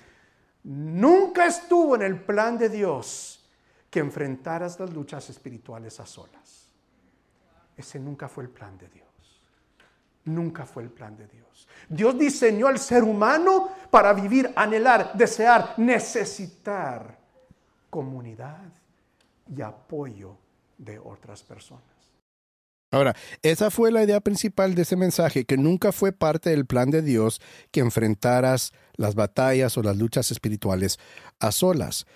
nunca 0.65 1.47
estuvo 1.47 1.95
en 1.95 2.03
el 2.03 2.21
plan 2.21 2.59
de 2.59 2.69
Dios 2.69 3.49
que 3.91 3.99
enfrentaras 3.99 4.79
las 4.79 4.93
luchas 4.93 5.29
espirituales 5.31 5.99
a 6.01 6.07
solas. 6.07 6.69
Ese 7.77 7.99
nunca 7.99 8.29
fue 8.29 8.45
el 8.45 8.51
plan 8.51 8.79
de 8.79 8.89
Dios. 8.89 9.09
Nunca 10.25 10.67
fue 10.67 10.83
el 10.83 10.91
plan 10.91 11.17
de 11.17 11.27
Dios. 11.27 11.67
Dios 11.89 12.17
diseñó 12.19 12.69
al 12.69 12.79
ser 12.79 13.03
humano 13.03 13.71
para 13.91 14.13
vivir, 14.13 14.53
anhelar, 14.55 15.13
desear, 15.15 15.75
necesitar 15.79 17.19
comunidad 17.89 18.71
y 19.55 19.63
apoyo 19.63 20.37
de 20.79 20.99
otras 20.99 21.43
personas. 21.43 21.83
Ahora, 22.93 23.15
esa 23.43 23.71
fue 23.71 23.93
la 23.93 24.03
idea 24.03 24.21
principal 24.21 24.75
de 24.75 24.83
ese 24.83 24.97
mensaje, 24.97 25.45
que 25.45 25.57
nunca 25.57 25.93
fue 25.93 26.11
parte 26.11 26.51
del 26.51 26.67
plan 26.67 26.91
de 26.91 27.03
Dios 27.03 27.41
que 27.71 27.81
enfrentaras 27.81 28.73
las 28.97 29.15
batallas 29.15 29.79
o 29.79 29.83
las 29.83 29.97
luchas 29.97 30.33
espirituales 30.33 30.99
a 31.39 31.53
solas. 31.53 32.07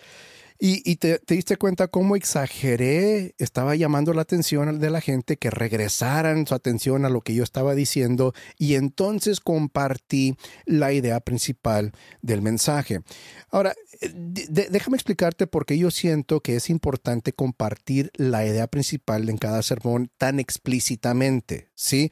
Y, 0.67 0.97
te, 0.97 1.21
diste 1.29 1.59
cuenta 1.59 1.89
cómo 1.89 2.17
exageré, 2.17 3.35
estaba 3.37 3.77
llamando 3.77 4.15
la 4.15 4.23
atención 4.23 4.81
de 4.81 4.89
la 4.89 5.03
gente 5.03 5.37
que 5.37 5.51
regresaran 5.51 6.47
su 6.47 6.55
atención 6.55 7.05
a 7.05 7.11
lo 7.11 7.21
que 7.21 7.35
yo 7.35 7.45
estaba 7.45 7.75
diciendo 7.75 8.33
y 8.57 8.77
entonces 8.77 9.41
compartí 9.41 10.39
la 10.65 10.95
idea 10.95 11.21
principal 11.21 11.93
del 12.23 12.41
mensaje. 12.41 13.03
Ahora, 13.51 13.75
eh, 14.01 14.11
déjame 14.15 14.97
explicarte 14.97 15.47
por 15.47 15.67
qué 15.67 15.77
yo 15.77 15.91
siento 15.91 16.41
que 16.41 16.57
es 16.57 16.71
importante 16.71 17.35
compartir 17.35 18.11
la 18.15 18.47
idea 18.47 18.67
principal 18.67 19.29
en 19.29 19.37
cada 19.37 19.63
sermón 19.63 20.11
tan 20.17 20.41
explícitamente, 20.41 21.69
¿sí? 21.75 22.11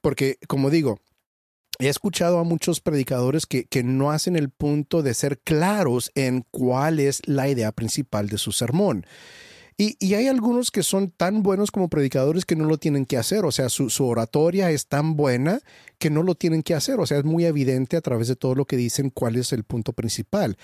Porque, 0.00 0.38
como 0.48 0.70
digo, 0.70 0.98
he 1.82 1.88
escuchado 1.88 2.38
a 2.38 2.44
muchos 2.44 2.80
predicadores 2.80 3.46
que, 3.46 3.66
no 3.82 4.10
hacen 4.10 4.36
el 4.36 4.50
punto 4.50 5.02
de 5.02 5.14
ser 5.14 5.38
claros 5.38 6.10
en 6.14 6.44
cuál 6.50 7.00
es 7.00 7.20
la 7.26 7.48
idea 7.48 7.72
principal 7.72 8.28
de 8.28 8.38
su 8.38 8.52
sermón. 8.52 9.06
Y, 9.76 10.14
hay 10.14 10.28
algunos 10.28 10.70
que 10.70 10.82
son 10.82 11.10
tan 11.10 11.42
buenos 11.42 11.70
como 11.70 11.88
predicadores 11.88 12.44
que 12.44 12.56
no 12.56 12.66
lo 12.66 12.78
tienen 12.78 13.06
que 13.06 13.16
hacer. 13.16 13.44
O 13.44 13.52
sea, 13.52 13.68
su, 13.68 13.90
su, 13.90 14.06
oratoria 14.06 14.70
es 14.70 14.86
tan 14.86 15.16
buena 15.16 15.60
que 15.98 16.10
no 16.10 16.22
lo 16.22 16.34
tienen 16.34 16.62
que 16.62 16.74
hacer. 16.74 17.00
O 17.00 17.06
sea, 17.06 17.18
es 17.18 17.24
muy 17.24 17.46
evidente 17.46 17.96
a 17.96 18.00
través 18.00 18.28
de 18.28 18.36
todo 18.36 18.54
lo 18.54 18.64
que 18.64 18.76
dicen 18.76 19.10
cuál 19.10 19.36
es 19.36 19.52
el 19.52 19.64
punto 19.64 19.92
principal. 19.92 20.56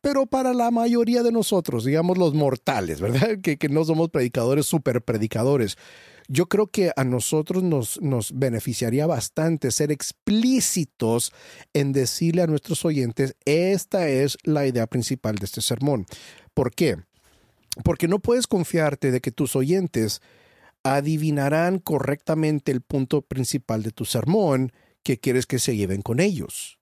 Pero 0.00 0.26
para 0.26 0.52
la 0.52 0.70
mayoría 0.70 1.22
de 1.22 1.32
nosotros, 1.32 1.84
digamos 1.84 2.18
los 2.18 2.34
mortales, 2.34 3.00
¿verdad? 3.02 3.38
Que, 3.42 3.56
que 3.58 3.68
no 3.68 3.84
somos 3.84 4.10
predicadores, 4.10 4.66
super 4.66 5.02
predicadores 5.02 5.76
yo 6.28 6.46
creo 6.46 6.66
que 6.66 6.92
a 6.96 7.04
nosotros 7.04 7.62
nos, 7.62 8.00
nos 8.00 8.32
beneficiaría 8.38 9.06
bastante 9.06 9.70
ser 9.70 9.92
explícitos 9.92 11.32
en 11.72 11.92
decirle 11.92 12.42
a 12.42 12.46
nuestros 12.46 12.84
oyentes, 12.84 13.36
esta 13.44 14.08
es 14.08 14.38
la 14.42 14.66
idea 14.66 14.86
principal 14.86 15.36
de 15.36 15.46
este 15.46 15.60
sermón. 15.60 16.06
¿Por 16.54 16.74
qué? 16.74 16.96
Porque 17.82 18.08
no 18.08 18.20
puedes 18.20 18.46
confiarte 18.46 19.10
de 19.10 19.20
que 19.20 19.32
tus 19.32 19.56
oyentes 19.56 20.22
adivinarán 20.82 21.78
correctamente 21.78 22.72
el 22.72 22.80
punto 22.80 23.22
principal 23.22 23.82
de 23.82 23.90
tu 23.90 24.04
sermón 24.04 24.72
que 25.02 25.18
quieres 25.18 25.46
que 25.46 25.58
se 25.58 25.76
lleven 25.76 26.02
con 26.02 26.20
ellos. 26.20 26.78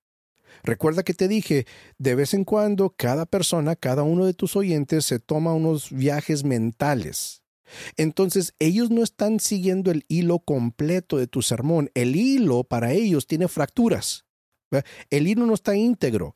Recuerda 0.65 1.03
que 1.03 1.15
te 1.15 1.27
dije, 1.27 1.67
de 1.99 2.15
vez 2.15 2.35
en 2.35 2.45
cuando 2.45 2.91
cada 2.91 3.27
persona, 3.27 3.75
cada 3.75 4.03
uno 4.03 4.27
de 4.27 4.35
tus 4.35 4.55
oyentes 4.55 5.07
se 5.07 5.19
toma 5.19 5.55
unos 5.55 5.91
viajes 5.91 6.45
mentales 6.45 7.42
entonces, 7.97 8.55
ellos 8.59 8.91
no 8.91 9.03
están 9.03 9.41
siguiendo 9.41 9.91
el 9.91 10.05
hilo 10.09 10.39
completo 10.39 11.19
de 11.19 11.27
tu 11.27 11.43
sermón. 11.43 11.91
El 11.95 12.17
hilo 12.17 12.65
para 12.65 12.93
ellos 12.93 13.27
tiene 13.27 13.49
fracturas. 13.49 14.25
El 15.11 15.27
hilo 15.27 15.47
no 15.47 15.55
está 15.55 15.77
íntegro. 15.77 16.35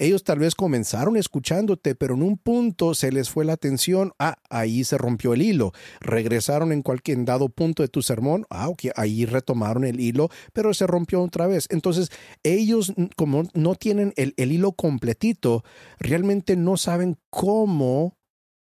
Ellos 0.00 0.22
tal 0.22 0.38
vez 0.38 0.54
comenzaron 0.54 1.16
escuchándote, 1.16 1.96
pero 1.96 2.14
en 2.14 2.22
un 2.22 2.38
punto 2.38 2.94
se 2.94 3.10
les 3.10 3.30
fue 3.30 3.44
la 3.44 3.54
atención, 3.54 4.12
ah, 4.20 4.36
ahí 4.48 4.84
se 4.84 4.96
rompió 4.96 5.34
el 5.34 5.42
hilo. 5.42 5.72
Regresaron 6.00 6.70
en 6.70 6.82
cualquier 6.82 7.24
dado 7.24 7.48
punto 7.48 7.82
de 7.82 7.88
tu 7.88 8.00
sermón, 8.00 8.46
ah, 8.48 8.68
ok, 8.68 8.84
ahí 8.94 9.26
retomaron 9.26 9.84
el 9.84 9.98
hilo, 9.98 10.28
pero 10.52 10.72
se 10.72 10.86
rompió 10.86 11.20
otra 11.20 11.48
vez. 11.48 11.66
Entonces, 11.70 12.10
ellos, 12.44 12.92
como 13.16 13.42
no 13.54 13.74
tienen 13.74 14.12
el, 14.14 14.34
el 14.36 14.52
hilo 14.52 14.70
completito, 14.70 15.64
realmente 15.98 16.54
no 16.54 16.76
saben 16.76 17.18
cómo 17.28 18.17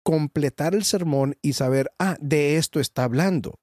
completar 0.07 0.77
el 0.77 0.85
sermón 0.85 1.37
y 1.43 1.55
saber, 1.55 1.91
ah, 1.99 2.17
de 2.21 2.59
esto 2.59 2.79
está 2.79 3.03
hablando. 3.03 3.59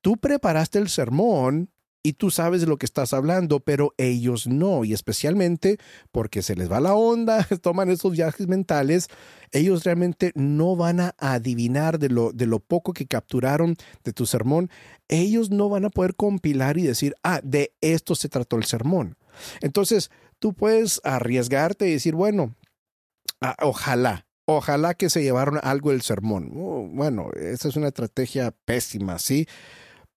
Tú 0.00 0.16
preparaste 0.16 0.78
el 0.78 0.88
sermón 0.88 1.72
y 2.04 2.12
tú 2.12 2.30
sabes 2.30 2.60
de 2.60 2.68
lo 2.68 2.76
que 2.76 2.86
estás 2.86 3.12
hablando, 3.12 3.58
pero 3.58 3.92
ellos 3.98 4.46
no, 4.46 4.84
y 4.84 4.92
especialmente 4.92 5.78
porque 6.12 6.42
se 6.42 6.54
les 6.54 6.70
va 6.70 6.78
la 6.78 6.94
onda, 6.94 7.44
toman 7.62 7.90
esos 7.90 8.12
viajes 8.12 8.46
mentales, 8.46 9.08
ellos 9.50 9.82
realmente 9.82 10.30
no 10.36 10.76
van 10.76 11.00
a 11.00 11.16
adivinar 11.18 11.98
de 11.98 12.10
lo, 12.10 12.30
de 12.30 12.46
lo 12.46 12.60
poco 12.60 12.92
que 12.92 13.08
capturaron 13.08 13.74
de 14.04 14.12
tu 14.12 14.24
sermón, 14.24 14.70
ellos 15.08 15.50
no 15.50 15.68
van 15.68 15.86
a 15.86 15.90
poder 15.90 16.14
compilar 16.14 16.78
y 16.78 16.82
decir, 16.82 17.16
ah, 17.24 17.40
de 17.42 17.74
esto 17.80 18.14
se 18.14 18.28
trató 18.28 18.54
el 18.54 18.66
sermón. 18.66 19.16
Entonces, 19.60 20.12
tú 20.38 20.54
puedes 20.54 21.00
arriesgarte 21.02 21.88
y 21.88 21.94
decir, 21.94 22.14
bueno, 22.14 22.54
ah, 23.40 23.56
ojalá, 23.62 24.25
ojalá 24.46 24.94
que 24.94 25.10
se 25.10 25.22
llevaron 25.22 25.60
algo 25.62 25.90
del 25.90 26.02
sermón. 26.02 26.52
Oh, 26.56 26.88
bueno, 26.90 27.30
esa 27.34 27.68
es 27.68 27.76
una 27.76 27.88
estrategia 27.88 28.52
pésima, 28.64 29.18
¿sí? 29.18 29.46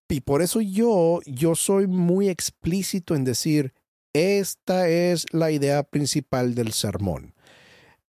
Y 0.08 0.22
por 0.22 0.42
eso 0.42 0.60
yo, 0.60 1.20
yo 1.26 1.54
soy 1.54 1.86
muy 1.86 2.28
explícito 2.28 3.14
en 3.14 3.24
decir, 3.24 3.74
esta 4.12 4.88
es 4.88 5.26
la 5.32 5.50
idea 5.52 5.84
principal 5.84 6.54
del 6.54 6.72
sermón. 6.72 7.34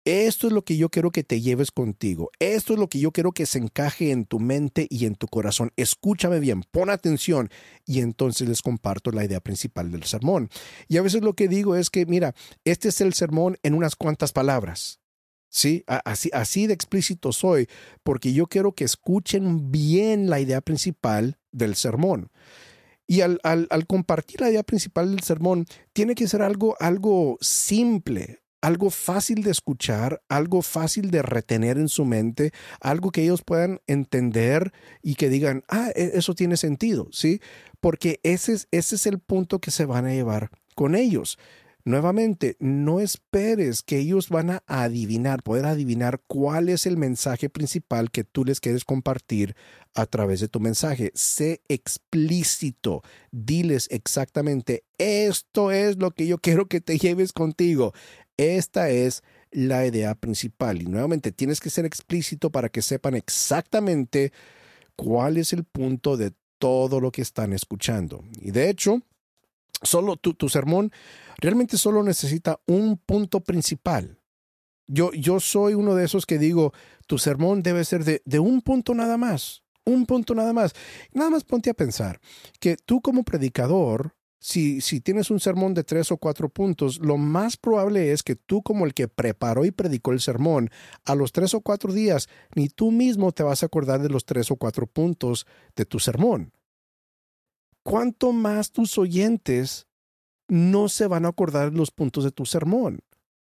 Esto 0.03 0.47
es 0.47 0.53
lo 0.53 0.63
que 0.63 0.77
yo 0.77 0.89
quiero 0.89 1.11
que 1.11 1.23
te 1.23 1.41
lleves 1.41 1.69
contigo. 1.69 2.31
Esto 2.39 2.73
es 2.73 2.79
lo 2.79 2.87
que 2.87 2.97
yo 2.97 3.11
quiero 3.11 3.33
que 3.33 3.45
se 3.45 3.59
encaje 3.59 4.09
en 4.09 4.25
tu 4.25 4.39
mente 4.39 4.87
y 4.89 5.05
en 5.05 5.13
tu 5.13 5.27
corazón. 5.27 5.71
Escúchame 5.75 6.39
bien, 6.39 6.63
pon 6.71 6.89
atención 6.89 7.51
y 7.85 7.99
entonces 7.99 8.49
les 8.49 8.63
comparto 8.63 9.11
la 9.11 9.23
idea 9.23 9.39
principal 9.41 9.91
del 9.91 10.03
sermón. 10.03 10.49
Y 10.87 10.97
a 10.97 11.03
veces 11.03 11.21
lo 11.21 11.33
que 11.33 11.47
digo 11.47 11.75
es 11.75 11.91
que, 11.91 12.07
mira, 12.07 12.33
este 12.65 12.89
es 12.89 12.99
el 12.99 13.13
sermón 13.13 13.57
en 13.61 13.75
unas 13.75 13.95
cuantas 13.95 14.31
palabras. 14.31 15.00
Sí, 15.53 15.83
así, 16.05 16.65
de 16.65 16.73
explícito 16.73 17.33
soy, 17.33 17.67
porque 18.03 18.31
yo 18.31 18.47
quiero 18.47 18.71
que 18.71 18.85
escuchen 18.85 19.69
bien 19.69 20.29
la 20.29 20.39
idea 20.39 20.61
principal 20.61 21.39
del 21.51 21.75
sermón. 21.75 22.31
Y 23.05 23.19
al, 23.19 23.41
al, 23.43 23.67
al, 23.69 23.85
compartir 23.85 24.39
la 24.39 24.49
idea 24.49 24.63
principal 24.63 25.11
del 25.11 25.23
sermón, 25.23 25.65
tiene 25.91 26.15
que 26.15 26.29
ser 26.29 26.41
algo, 26.41 26.77
algo 26.79 27.37
simple, 27.41 28.39
algo 28.61 28.89
fácil 28.91 29.43
de 29.43 29.51
escuchar, 29.51 30.21
algo 30.29 30.61
fácil 30.61 31.11
de 31.11 31.21
retener 31.21 31.77
en 31.77 31.89
su 31.89 32.05
mente, 32.05 32.53
algo 32.79 33.11
que 33.11 33.23
ellos 33.23 33.41
puedan 33.43 33.81
entender 33.87 34.71
y 35.01 35.15
que 35.15 35.27
digan, 35.27 35.65
ah, 35.67 35.89
e, 35.95 36.11
eso 36.13 36.33
tiene 36.33 36.55
sentido, 36.55 37.09
¿sí? 37.11 37.41
Porque 37.81 38.21
ese 38.23 38.53
es, 38.53 38.69
ese 38.71 38.95
es 38.95 39.05
el 39.05 39.19
punto 39.19 39.59
que 39.59 39.71
se 39.71 39.83
van 39.83 40.05
a 40.05 40.13
llevar 40.13 40.49
con 40.75 40.95
ellos. 40.95 41.37
Nuevamente, 41.83 42.57
no 42.59 42.99
esperes 42.99 43.81
que 43.81 43.97
ellos 43.97 44.29
van 44.29 44.51
a 44.51 44.63
adivinar, 44.67 45.41
poder 45.41 45.65
adivinar 45.65 46.21
cuál 46.27 46.69
es 46.69 46.85
el 46.85 46.97
mensaje 46.97 47.49
principal 47.49 48.11
que 48.11 48.23
tú 48.23 48.45
les 48.45 48.59
quieres 48.59 48.85
compartir 48.85 49.55
a 49.95 50.05
través 50.05 50.39
de 50.39 50.47
tu 50.47 50.59
mensaje. 50.59 51.11
Sé 51.15 51.61
explícito, 51.67 53.01
diles 53.31 53.87
exactamente, 53.91 54.83
esto 54.97 55.71
es 55.71 55.97
lo 55.97 56.11
que 56.11 56.27
yo 56.27 56.37
quiero 56.37 56.67
que 56.67 56.81
te 56.81 56.97
lleves 56.97 57.33
contigo. 57.33 57.93
Esta 58.37 58.89
es 58.89 59.23
la 59.51 59.85
idea 59.85 60.15
principal. 60.15 60.81
Y 60.81 60.85
nuevamente, 60.85 61.31
tienes 61.31 61.59
que 61.59 61.69
ser 61.69 61.85
explícito 61.85 62.51
para 62.51 62.69
que 62.69 62.81
sepan 62.81 63.15
exactamente 63.15 64.31
cuál 64.95 65.37
es 65.37 65.53
el 65.53 65.63
punto 65.63 66.17
de 66.17 66.31
todo 66.57 66.99
lo 66.99 67.11
que 67.11 67.23
están 67.23 67.53
escuchando. 67.53 68.23
Y 68.39 68.51
de 68.51 68.69
hecho, 68.69 69.01
solo 69.81 70.17
tu, 70.17 70.33
tu 70.33 70.49
sermón 70.49 70.91
realmente 71.37 71.77
solo 71.77 72.03
necesita 72.03 72.59
un 72.67 72.97
punto 72.97 73.41
principal. 73.41 74.19
Yo, 74.87 75.11
yo 75.13 75.39
soy 75.39 75.73
uno 75.73 75.95
de 75.95 76.05
esos 76.05 76.25
que 76.25 76.37
digo, 76.37 76.73
tu 77.07 77.17
sermón 77.17 77.63
debe 77.63 77.85
ser 77.85 78.03
de, 78.03 78.21
de 78.25 78.39
un 78.39 78.61
punto 78.61 78.93
nada 78.93 79.17
más, 79.17 79.63
un 79.85 80.05
punto 80.05 80.35
nada 80.35 80.53
más. 80.53 80.73
Nada 81.13 81.29
más 81.29 81.43
ponte 81.43 81.69
a 81.69 81.73
pensar 81.73 82.19
que 82.59 82.77
tú 82.77 83.01
como 83.01 83.23
predicador, 83.23 84.15
si, 84.39 84.81
si, 84.81 85.01
tienes 85.01 85.29
un 85.29 85.39
sermón 85.39 85.73
de 85.73 85.83
tres 85.83 86.11
o 86.11 86.17
cuatro 86.17 86.49
puntos, 86.49 86.99
lo 86.99 87.17
más 87.17 87.57
probable 87.57 88.11
es 88.11 88.23
que 88.23 88.35
tú 88.35 88.63
como 88.63 88.85
el 88.85 88.93
que 88.93 89.07
preparó 89.07 89.65
y 89.65 89.71
predicó 89.71 90.11
el 90.11 90.19
sermón, 90.19 90.69
a 91.05 91.15
los 91.15 91.31
tres 91.31 91.53
o 91.53 91.61
cuatro 91.61 91.93
días, 91.93 92.27
ni 92.55 92.67
tú 92.67 92.91
mismo 92.91 93.31
te 93.31 93.43
vas 93.43 93.63
a 93.63 93.67
acordar 93.67 94.01
de 94.01 94.09
los 94.09 94.25
tres 94.25 94.51
o 94.51 94.55
cuatro 94.55 94.87
puntos 94.87 95.45
de 95.75 95.85
tu 95.85 95.99
sermón. 95.99 96.53
¿Cuánto 97.83 98.31
más 98.31 98.71
tus 98.71 98.97
oyentes 98.97 99.87
no 100.51 100.89
se 100.89 101.07
van 101.07 101.25
a 101.25 101.29
acordar 101.29 101.73
los 101.73 101.91
puntos 101.91 102.25
de 102.25 102.31
tu 102.31 102.45
sermón, 102.45 102.99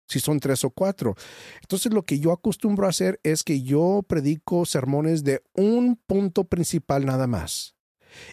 si 0.06 0.20
son 0.20 0.38
tres 0.38 0.64
o 0.64 0.70
cuatro. 0.70 1.14
Entonces 1.62 1.94
lo 1.94 2.04
que 2.04 2.20
yo 2.20 2.30
acostumbro 2.30 2.86
a 2.86 2.90
hacer 2.90 3.18
es 3.22 3.42
que 3.42 3.62
yo 3.62 4.02
predico 4.06 4.66
sermones 4.66 5.24
de 5.24 5.42
un 5.54 5.96
punto 5.96 6.44
principal 6.44 7.06
nada 7.06 7.26
más. 7.26 7.74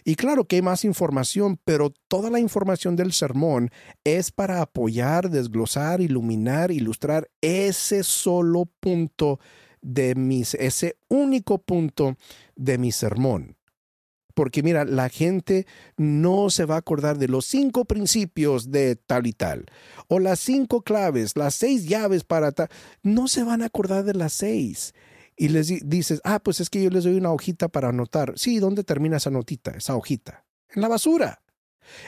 Y 0.04 0.16
claro 0.16 0.44
que 0.44 0.56
hay 0.56 0.62
más 0.62 0.84
información, 0.84 1.58
pero 1.64 1.94
toda 2.08 2.30
la 2.30 2.40
información 2.40 2.94
del 2.94 3.12
sermón 3.12 3.70
es 4.04 4.32
para 4.32 4.60
apoyar, 4.60 5.30
desglosar, 5.30 6.02
iluminar, 6.02 6.70
ilustrar 6.70 7.30
ese 7.40 8.02
solo 8.02 8.66
punto 8.80 9.38
de 9.80 10.14
mis, 10.14 10.54
ese 10.54 10.98
único 11.08 11.62
punto 11.62 12.16
de 12.54 12.76
mi 12.76 12.92
sermón 12.92 13.57
porque 14.38 14.62
mira, 14.62 14.84
la 14.84 15.08
gente 15.08 15.66
no 15.96 16.48
se 16.48 16.64
va 16.64 16.76
a 16.76 16.78
acordar 16.78 17.18
de 17.18 17.26
los 17.26 17.44
cinco 17.44 17.86
principios 17.86 18.70
de 18.70 18.94
tal 18.94 19.26
y 19.26 19.32
tal, 19.32 19.66
o 20.06 20.20
las 20.20 20.38
cinco 20.38 20.82
claves, 20.82 21.36
las 21.36 21.56
seis 21.56 21.88
llaves 21.88 22.22
para 22.22 22.52
tal, 22.52 22.68
no 23.02 23.26
se 23.26 23.42
van 23.42 23.62
a 23.62 23.64
acordar 23.64 24.04
de 24.04 24.14
las 24.14 24.32
seis. 24.32 24.94
Y 25.36 25.48
les 25.48 25.88
dices, 25.88 26.20
ah, 26.22 26.38
pues 26.38 26.60
es 26.60 26.70
que 26.70 26.80
yo 26.80 26.88
les 26.88 27.02
doy 27.02 27.16
una 27.16 27.32
hojita 27.32 27.66
para 27.66 27.88
anotar. 27.88 28.34
Sí, 28.36 28.60
¿dónde 28.60 28.84
termina 28.84 29.16
esa 29.16 29.30
notita, 29.30 29.72
esa 29.72 29.96
hojita? 29.96 30.44
En 30.72 30.82
la 30.82 30.88
basura. 30.88 31.42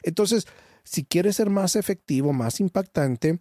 Entonces, 0.05 0.47
si 0.85 1.03
quieres 1.03 1.35
ser 1.35 1.51
más 1.51 1.75
efectivo, 1.75 2.33
más 2.33 2.61
impactante, 2.61 3.41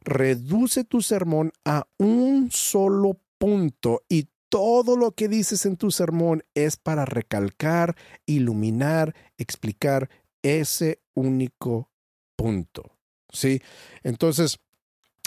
reduce 0.00 0.84
tu 0.84 1.02
sermón 1.02 1.52
a 1.66 1.86
un 1.98 2.50
solo 2.50 3.20
punto 3.36 4.02
y 4.08 4.28
todo 4.50 4.96
lo 4.96 5.12
que 5.12 5.28
dices 5.28 5.64
en 5.64 5.76
tu 5.76 5.90
sermón 5.90 6.44
es 6.54 6.76
para 6.76 7.06
recalcar, 7.06 7.96
iluminar, 8.26 9.14
explicar 9.38 10.10
ese 10.42 11.00
único 11.14 11.90
punto. 12.36 12.98
¿Sí? 13.32 13.62
Entonces, 14.02 14.58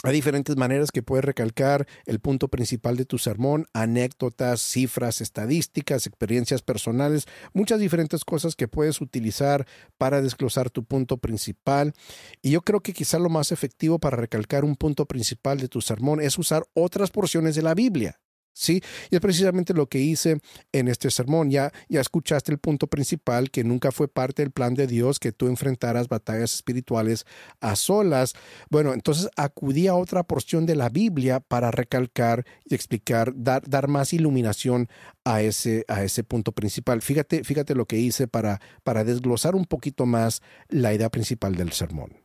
hay 0.04 0.12
diferentes 0.12 0.58
maneras 0.58 0.90
que 0.90 1.02
puedes 1.02 1.24
recalcar 1.24 1.88
el 2.04 2.20
punto 2.20 2.48
principal 2.48 2.98
de 2.98 3.06
tu 3.06 3.16
sermón, 3.16 3.64
anécdotas, 3.72 4.60
cifras, 4.60 5.22
estadísticas, 5.22 6.06
experiencias 6.06 6.60
personales, 6.60 7.24
muchas 7.54 7.80
diferentes 7.80 8.22
cosas 8.26 8.54
que 8.54 8.68
puedes 8.68 9.00
utilizar 9.00 9.66
para 9.96 10.20
desglosar 10.20 10.68
tu 10.68 10.84
punto 10.84 11.16
principal. 11.16 11.94
Y 12.42 12.50
yo 12.50 12.60
creo 12.60 12.80
que 12.80 12.92
quizá 12.92 13.18
lo 13.18 13.30
más 13.30 13.50
efectivo 13.50 13.98
para 13.98 14.18
recalcar 14.18 14.66
un 14.66 14.76
punto 14.76 15.06
principal 15.06 15.58
de 15.58 15.68
tu 15.68 15.80
sermón 15.80 16.20
es 16.20 16.36
usar 16.36 16.66
otras 16.74 17.10
porciones 17.10 17.54
de 17.54 17.62
la 17.62 17.72
Biblia. 17.72 18.20
¿Sí? 18.54 18.82
Y 19.10 19.16
es 19.16 19.20
precisamente 19.20 19.74
lo 19.74 19.88
que 19.88 19.98
hice 19.98 20.38
en 20.72 20.88
este 20.88 21.10
sermón. 21.10 21.50
Ya, 21.50 21.72
ya 21.88 22.00
escuchaste 22.00 22.52
el 22.52 22.58
punto 22.58 22.86
principal, 22.86 23.50
que 23.50 23.64
nunca 23.64 23.92
fue 23.92 24.08
parte 24.08 24.42
del 24.42 24.52
plan 24.52 24.74
de 24.74 24.86
Dios 24.86 25.18
que 25.18 25.32
tú 25.32 25.48
enfrentaras 25.48 26.08
batallas 26.08 26.54
espirituales 26.54 27.26
a 27.60 27.76
solas. 27.76 28.34
Bueno, 28.70 28.94
entonces 28.94 29.28
acudí 29.36 29.88
a 29.88 29.94
otra 29.94 30.22
porción 30.22 30.64
de 30.64 30.76
la 30.76 30.88
Biblia 30.88 31.40
para 31.40 31.70
recalcar 31.70 32.46
y 32.64 32.74
explicar, 32.74 33.32
dar, 33.36 33.68
dar 33.68 33.88
más 33.88 34.12
iluminación 34.12 34.88
a 35.24 35.42
ese, 35.42 35.84
a 35.88 36.04
ese 36.04 36.22
punto 36.24 36.52
principal. 36.52 37.02
Fíjate, 37.02 37.44
fíjate 37.44 37.74
lo 37.74 37.86
que 37.86 37.98
hice 37.98 38.28
para, 38.28 38.60
para 38.82 39.04
desglosar 39.04 39.54
un 39.54 39.64
poquito 39.64 40.06
más 40.06 40.42
la 40.68 40.94
idea 40.94 41.10
principal 41.10 41.56
del 41.56 41.72
sermón. 41.72 42.16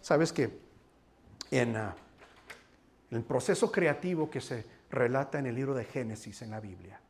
Sabes 0.00 0.32
que 0.32 0.50
en 1.50 1.76
ah, 1.76 1.96
el 3.10 3.22
proceso 3.22 3.70
creativo 3.72 4.30
que 4.30 4.40
se 4.40 4.75
relata 4.96 5.38
en 5.38 5.46
el 5.46 5.54
libro 5.54 5.74
de 5.74 5.84
Génesis 5.84 6.42
en 6.42 6.50
la 6.50 6.60
Biblia. 6.60 7.00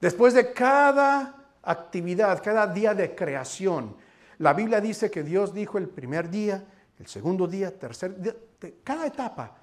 Después 0.00 0.32
de 0.32 0.52
cada 0.52 1.34
actividad, 1.62 2.42
cada 2.42 2.66
día 2.66 2.94
de 2.94 3.14
creación, 3.14 3.96
la 4.38 4.52
Biblia 4.52 4.80
dice 4.80 5.10
que 5.10 5.22
Dios 5.22 5.52
dijo 5.52 5.78
el 5.78 5.88
primer 5.88 6.30
día, 6.30 6.64
el 6.98 7.06
segundo 7.06 7.46
día, 7.46 7.76
tercer 7.76 8.20
día, 8.20 8.34
cada 8.82 9.06
etapa, 9.06 9.56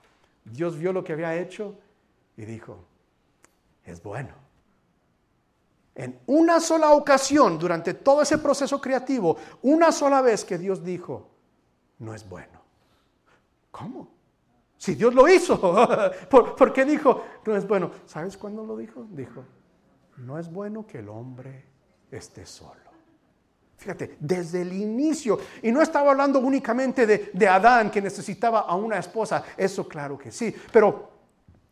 Dios 0.43 0.77
vio 0.77 0.93
lo 0.93 1.03
que 1.03 1.13
había 1.13 1.35
hecho 1.35 1.79
y 2.37 2.45
dijo, 2.45 2.85
es 3.85 4.01
bueno. 4.01 4.33
En 5.93 6.19
una 6.27 6.59
sola 6.59 6.91
ocasión, 6.91 7.59
durante 7.59 7.93
todo 7.93 8.21
ese 8.21 8.37
proceso 8.37 8.79
creativo, 8.79 9.37
una 9.61 9.91
sola 9.91 10.21
vez 10.21 10.45
que 10.45 10.57
Dios 10.57 10.83
dijo, 10.83 11.29
no 11.99 12.13
es 12.13 12.27
bueno. 12.27 12.61
¿Cómo? 13.71 14.20
Si 14.81 14.95
Dios 14.95 15.13
lo 15.13 15.27
hizo, 15.29 15.59
¿por, 16.31 16.73
qué 16.73 16.83
dijo? 16.83 17.23
No 17.45 17.55
es 17.55 17.67
bueno. 17.67 17.91
¿Sabes 18.07 18.35
cuándo 18.35 18.65
lo 18.65 18.75
dijo? 18.75 19.05
Dijo, 19.11 19.45
no 20.17 20.39
es 20.39 20.51
bueno 20.51 20.87
que 20.87 20.97
el 20.97 21.09
hombre 21.09 21.65
esté 22.09 22.47
solo. 22.47 22.81
Fíjate, 23.77 24.17
desde 24.19 24.63
el 24.63 24.73
inicio. 24.73 25.37
Y 25.61 25.71
no 25.71 25.83
estaba 25.83 26.09
hablando 26.09 26.39
únicamente 26.39 27.05
de, 27.05 27.29
de 27.31 27.47
Adán 27.47 27.91
que 27.91 28.01
necesitaba 28.01 28.61
a 28.61 28.73
una 28.73 28.97
esposa. 28.97 29.43
Eso 29.55 29.87
claro 29.87 30.17
que 30.17 30.31
sí. 30.31 30.51
Pero 30.73 31.11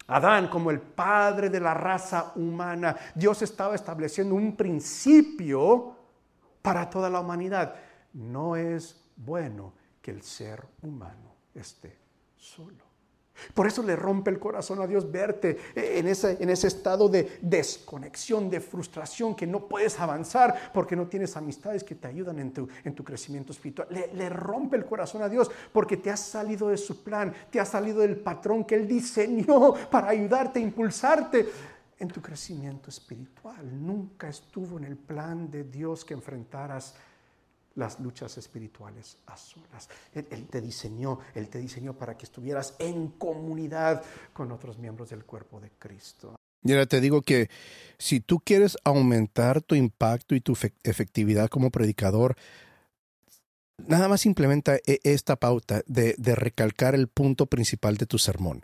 Adán 0.06 0.48
como 0.48 0.70
el 0.70 0.80
padre 0.80 1.50
de 1.50 1.62
la 1.62 1.74
raza 1.74 2.34
humana, 2.36 2.96
Dios 3.16 3.42
estaba 3.42 3.74
estableciendo 3.74 4.36
un 4.36 4.56
principio 4.56 5.96
para 6.62 6.88
toda 6.88 7.10
la 7.10 7.22
humanidad. 7.22 7.74
No 8.14 8.56
es 8.56 9.04
bueno 9.16 9.74
que 10.00 10.12
el 10.12 10.22
ser 10.22 10.64
humano 10.84 11.34
esté 11.56 11.98
solo. 12.38 12.89
Por 13.54 13.68
eso 13.68 13.84
le 13.84 13.96
rompe 13.96 14.32
el 14.32 14.40
corazón 14.40 14.82
a 14.82 14.88
Dios 14.88 15.12
verte 15.12 15.58
en 15.76 16.08
ese, 16.08 16.38
en 16.40 16.50
ese 16.50 16.68
estado 16.68 17.10
de 17.10 17.40
desconexión, 17.42 18.50
de 18.50 18.60
frustración, 18.60 19.36
que 19.36 19.48
no 19.48 19.68
puedes 19.68 20.00
avanzar 20.00 20.72
porque 20.74 20.96
no 20.96 21.08
tienes 21.08 21.36
amistades 21.38 21.84
que 21.84 21.96
te 21.96 22.08
ayudan 22.08 22.40
en 22.40 22.52
tu, 22.52 22.68
en 22.84 22.94
tu 22.94 23.04
crecimiento 23.04 23.52
espiritual. 23.52 23.88
Le, 23.92 24.14
le, 24.14 24.30
rompe 24.30 24.78
el 24.78 24.86
corazón 24.86 25.22
a 25.22 25.30
Dios 25.30 25.50
porque 25.72 25.98
te 25.98 26.10
has 26.10 26.20
salido 26.20 26.70
de 26.70 26.78
su 26.78 27.04
plan, 27.04 27.34
te 27.50 27.60
has 27.60 27.70
salido 27.70 28.02
del 28.02 28.18
patrón 28.18 28.66
que 28.66 28.76
Él 28.76 28.88
diseñó 28.88 29.74
para 29.92 30.10
ayudarte, 30.10 30.60
impulsarte 30.60 31.50
en 32.00 32.08
tu 32.08 32.22
crecimiento 32.22 32.90
espiritual. 32.90 33.66
Nunca 33.86 34.30
estuvo 34.30 34.78
en 34.78 34.86
el 34.86 34.98
plan 34.98 35.52
de 35.52 35.66
Dios 35.66 36.06
que 36.06 36.14
enfrentaras 36.14 36.96
las 37.80 38.00
luchas 38.00 38.38
espirituales 38.38 39.18
a 39.26 39.38
solas. 39.38 39.90
Él, 40.14 40.48
te 40.48 40.62
diseñó, 40.62 41.20
Él 41.34 41.48
te 41.50 41.58
diseñó 41.58 41.94
para 41.94 42.16
que 42.18 42.26
estuvieras 42.26 42.76
en 42.78 43.08
comunidad 43.08 44.04
con 44.34 44.52
otros 44.52 44.78
miembros 44.78 45.10
del 45.10 45.24
cuerpo 45.24 45.60
de 45.60 45.72
Cristo. 45.80 46.36
Mira, 46.62 46.86
te 46.86 47.00
digo 47.00 47.22
que 47.22 47.50
si 47.98 48.20
tú 48.20 48.40
quieres 48.40 48.78
aumentar 48.84 49.62
tu 49.62 49.76
impacto 49.76 50.36
y 50.36 50.42
tu 50.42 50.58
efectividad 50.84 51.48
como 51.48 51.72
predicador, 51.72 52.36
nada 53.88 54.10
más 54.10 54.26
implementa 54.26 54.76
e, 54.76 55.00
esta 55.04 55.38
pauta 55.38 55.82
de, 55.88 56.16
de 56.18 56.36
recalcar 56.36 56.96
el 56.96 57.08
punto 57.08 57.46
principal 57.46 57.96
de 57.96 58.06
tu 58.06 58.18
sermón. 58.18 58.64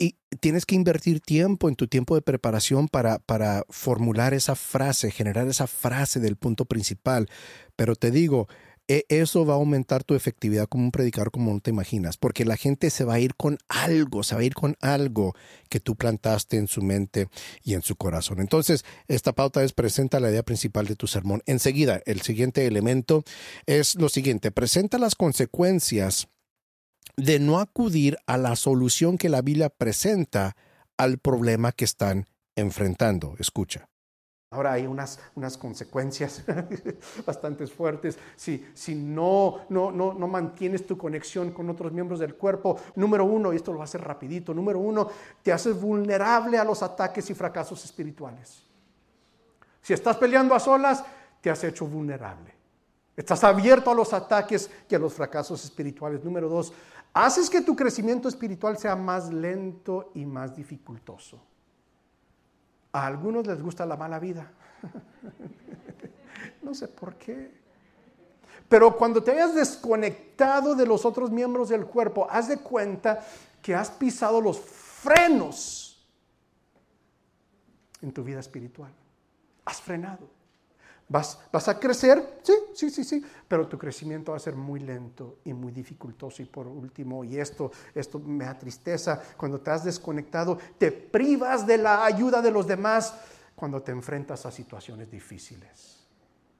Y, 0.00 0.16
tienes 0.40 0.64
que 0.64 0.74
invertir 0.74 1.20
tiempo 1.20 1.68
en 1.68 1.76
tu 1.76 1.86
tiempo 1.86 2.14
de 2.14 2.22
preparación 2.22 2.88
para, 2.88 3.18
para 3.18 3.64
formular 3.68 4.32
esa 4.32 4.56
frase, 4.56 5.10
generar 5.10 5.46
esa 5.46 5.66
frase 5.66 6.20
del 6.20 6.36
punto 6.36 6.64
principal. 6.64 7.28
Pero 7.76 7.94
te 7.94 8.10
digo, 8.10 8.48
e, 8.88 9.04
eso 9.08 9.46
va 9.46 9.54
a 9.54 9.56
aumentar 9.56 10.02
tu 10.02 10.16
efectividad 10.16 10.66
como 10.66 10.82
un 10.82 10.90
predicador 10.90 11.30
como 11.30 11.52
no 11.52 11.60
te 11.60 11.70
imaginas, 11.70 12.16
porque 12.16 12.44
la 12.44 12.56
gente 12.56 12.90
se 12.90 13.04
va 13.04 13.14
a 13.14 13.20
ir 13.20 13.36
con 13.36 13.58
algo, 13.68 14.24
se 14.24 14.34
va 14.34 14.40
a 14.40 14.44
ir 14.44 14.54
con 14.54 14.76
algo 14.80 15.36
que 15.68 15.78
tú 15.78 15.94
plantaste 15.94 16.56
en 16.56 16.66
su 16.66 16.82
mente 16.82 17.28
y 17.62 17.74
en 17.74 17.82
su 17.82 17.94
corazón. 17.94 18.40
Entonces, 18.40 18.84
esta 19.06 19.32
pauta 19.32 19.62
es 19.62 19.74
presenta 19.74 20.18
la 20.18 20.30
idea 20.30 20.42
principal 20.42 20.86
de 20.86 20.96
tu 20.96 21.06
sermón. 21.06 21.40
Enseguida, 21.46 22.02
el 22.04 22.22
siguiente 22.22 22.66
elemento 22.66 23.22
es 23.66 23.94
lo 23.94 24.08
siguiente, 24.08 24.50
presenta 24.50 24.98
las 24.98 25.14
consecuencias 25.14 26.26
de 27.20 27.38
no 27.38 27.60
acudir 27.60 28.16
a 28.26 28.36
la 28.36 28.56
solución 28.56 29.18
que 29.18 29.28
la 29.28 29.42
Biblia 29.42 29.68
presenta 29.68 30.56
al 30.96 31.18
problema 31.18 31.72
que 31.72 31.84
están 31.84 32.26
enfrentando. 32.56 33.34
Escucha. 33.38 33.88
Ahora 34.52 34.72
hay 34.72 34.86
unas, 34.86 35.20
unas 35.36 35.56
consecuencias 35.56 36.42
bastante 37.26 37.68
fuertes 37.68 38.18
si, 38.34 38.66
si 38.74 38.96
no, 38.96 39.60
no, 39.68 39.92
no, 39.92 40.12
no, 40.12 40.26
mantienes 40.26 40.84
tu 40.84 40.98
conexión 40.98 41.52
con 41.52 41.70
otros 41.70 41.92
miembros 41.92 42.18
del 42.18 42.34
cuerpo. 42.34 42.80
Número 42.96 43.24
uno, 43.24 43.52
y 43.52 43.56
esto 43.56 43.70
lo 43.70 43.78
va 43.78 43.84
a 43.84 43.86
hacer 43.86 44.00
rapidito, 44.00 44.52
número 44.52 44.80
uno, 44.80 45.08
te 45.42 45.52
haces 45.52 45.80
vulnerable 45.80 46.58
a 46.58 46.64
los 46.64 46.82
ataques 46.82 47.30
y 47.30 47.34
fracasos 47.34 47.84
espirituales. 47.84 48.64
Si 49.82 49.92
estás 49.92 50.16
peleando 50.16 50.54
a 50.54 50.60
solas, 50.60 51.04
te 51.40 51.48
has 51.48 51.62
hecho 51.62 51.86
vulnerable. 51.86 52.59
Estás 53.16 53.44
abierto 53.44 53.90
a 53.90 53.94
los 53.94 54.12
ataques 54.12 54.70
y 54.88 54.94
a 54.94 54.98
los 54.98 55.12
fracasos 55.12 55.64
espirituales. 55.64 56.24
Número 56.24 56.48
dos, 56.48 56.72
haces 57.12 57.50
que 57.50 57.60
tu 57.60 57.76
crecimiento 57.76 58.28
espiritual 58.28 58.78
sea 58.78 58.96
más 58.96 59.32
lento 59.32 60.10
y 60.14 60.24
más 60.24 60.56
dificultoso. 60.56 61.40
A 62.92 63.06
algunos 63.06 63.46
les 63.46 63.62
gusta 63.62 63.84
la 63.86 63.96
mala 63.96 64.18
vida. 64.18 64.50
no 66.62 66.74
sé 66.74 66.88
por 66.88 67.14
qué. 67.16 67.60
Pero 68.68 68.96
cuando 68.96 69.22
te 69.22 69.32
hayas 69.32 69.54
desconectado 69.54 70.74
de 70.74 70.86
los 70.86 71.04
otros 71.04 71.30
miembros 71.30 71.68
del 71.68 71.86
cuerpo, 71.86 72.26
haz 72.30 72.48
de 72.48 72.58
cuenta 72.58 73.24
que 73.60 73.74
has 73.74 73.90
pisado 73.90 74.40
los 74.40 74.60
frenos 74.60 76.06
en 78.00 78.12
tu 78.12 78.22
vida 78.22 78.40
espiritual. 78.40 78.92
Has 79.64 79.80
frenado. 79.80 80.39
Vas, 81.10 81.66
a 81.66 81.80
crecer, 81.80 82.38
sí, 82.40 82.52
sí, 82.72 82.88
sí, 82.88 83.02
sí, 83.02 83.24
pero 83.48 83.66
tu 83.66 83.76
crecimiento 83.76 84.30
va 84.30 84.36
a 84.36 84.40
ser 84.40 84.54
muy 84.54 84.78
lento 84.78 85.38
y 85.44 85.52
muy 85.52 85.72
dificultoso. 85.72 86.40
Y 86.40 86.44
por 86.44 86.68
último, 86.68 87.24
y 87.24 87.36
esto, 87.36 87.72
esto 87.96 88.20
me 88.20 88.44
da 88.44 88.56
tristeza, 88.56 89.20
cuando 89.36 89.60
te 89.60 89.72
has 89.72 89.82
desconectado, 89.82 90.56
te 90.78 90.92
privas 90.92 91.66
de 91.66 91.78
la 91.78 92.04
ayuda 92.04 92.40
de 92.40 92.52
los 92.52 92.64
demás 92.64 93.12
cuando 93.56 93.82
te 93.82 93.90
enfrentas 93.90 94.46
a 94.46 94.52
situaciones 94.52 95.10
difíciles. 95.10 96.06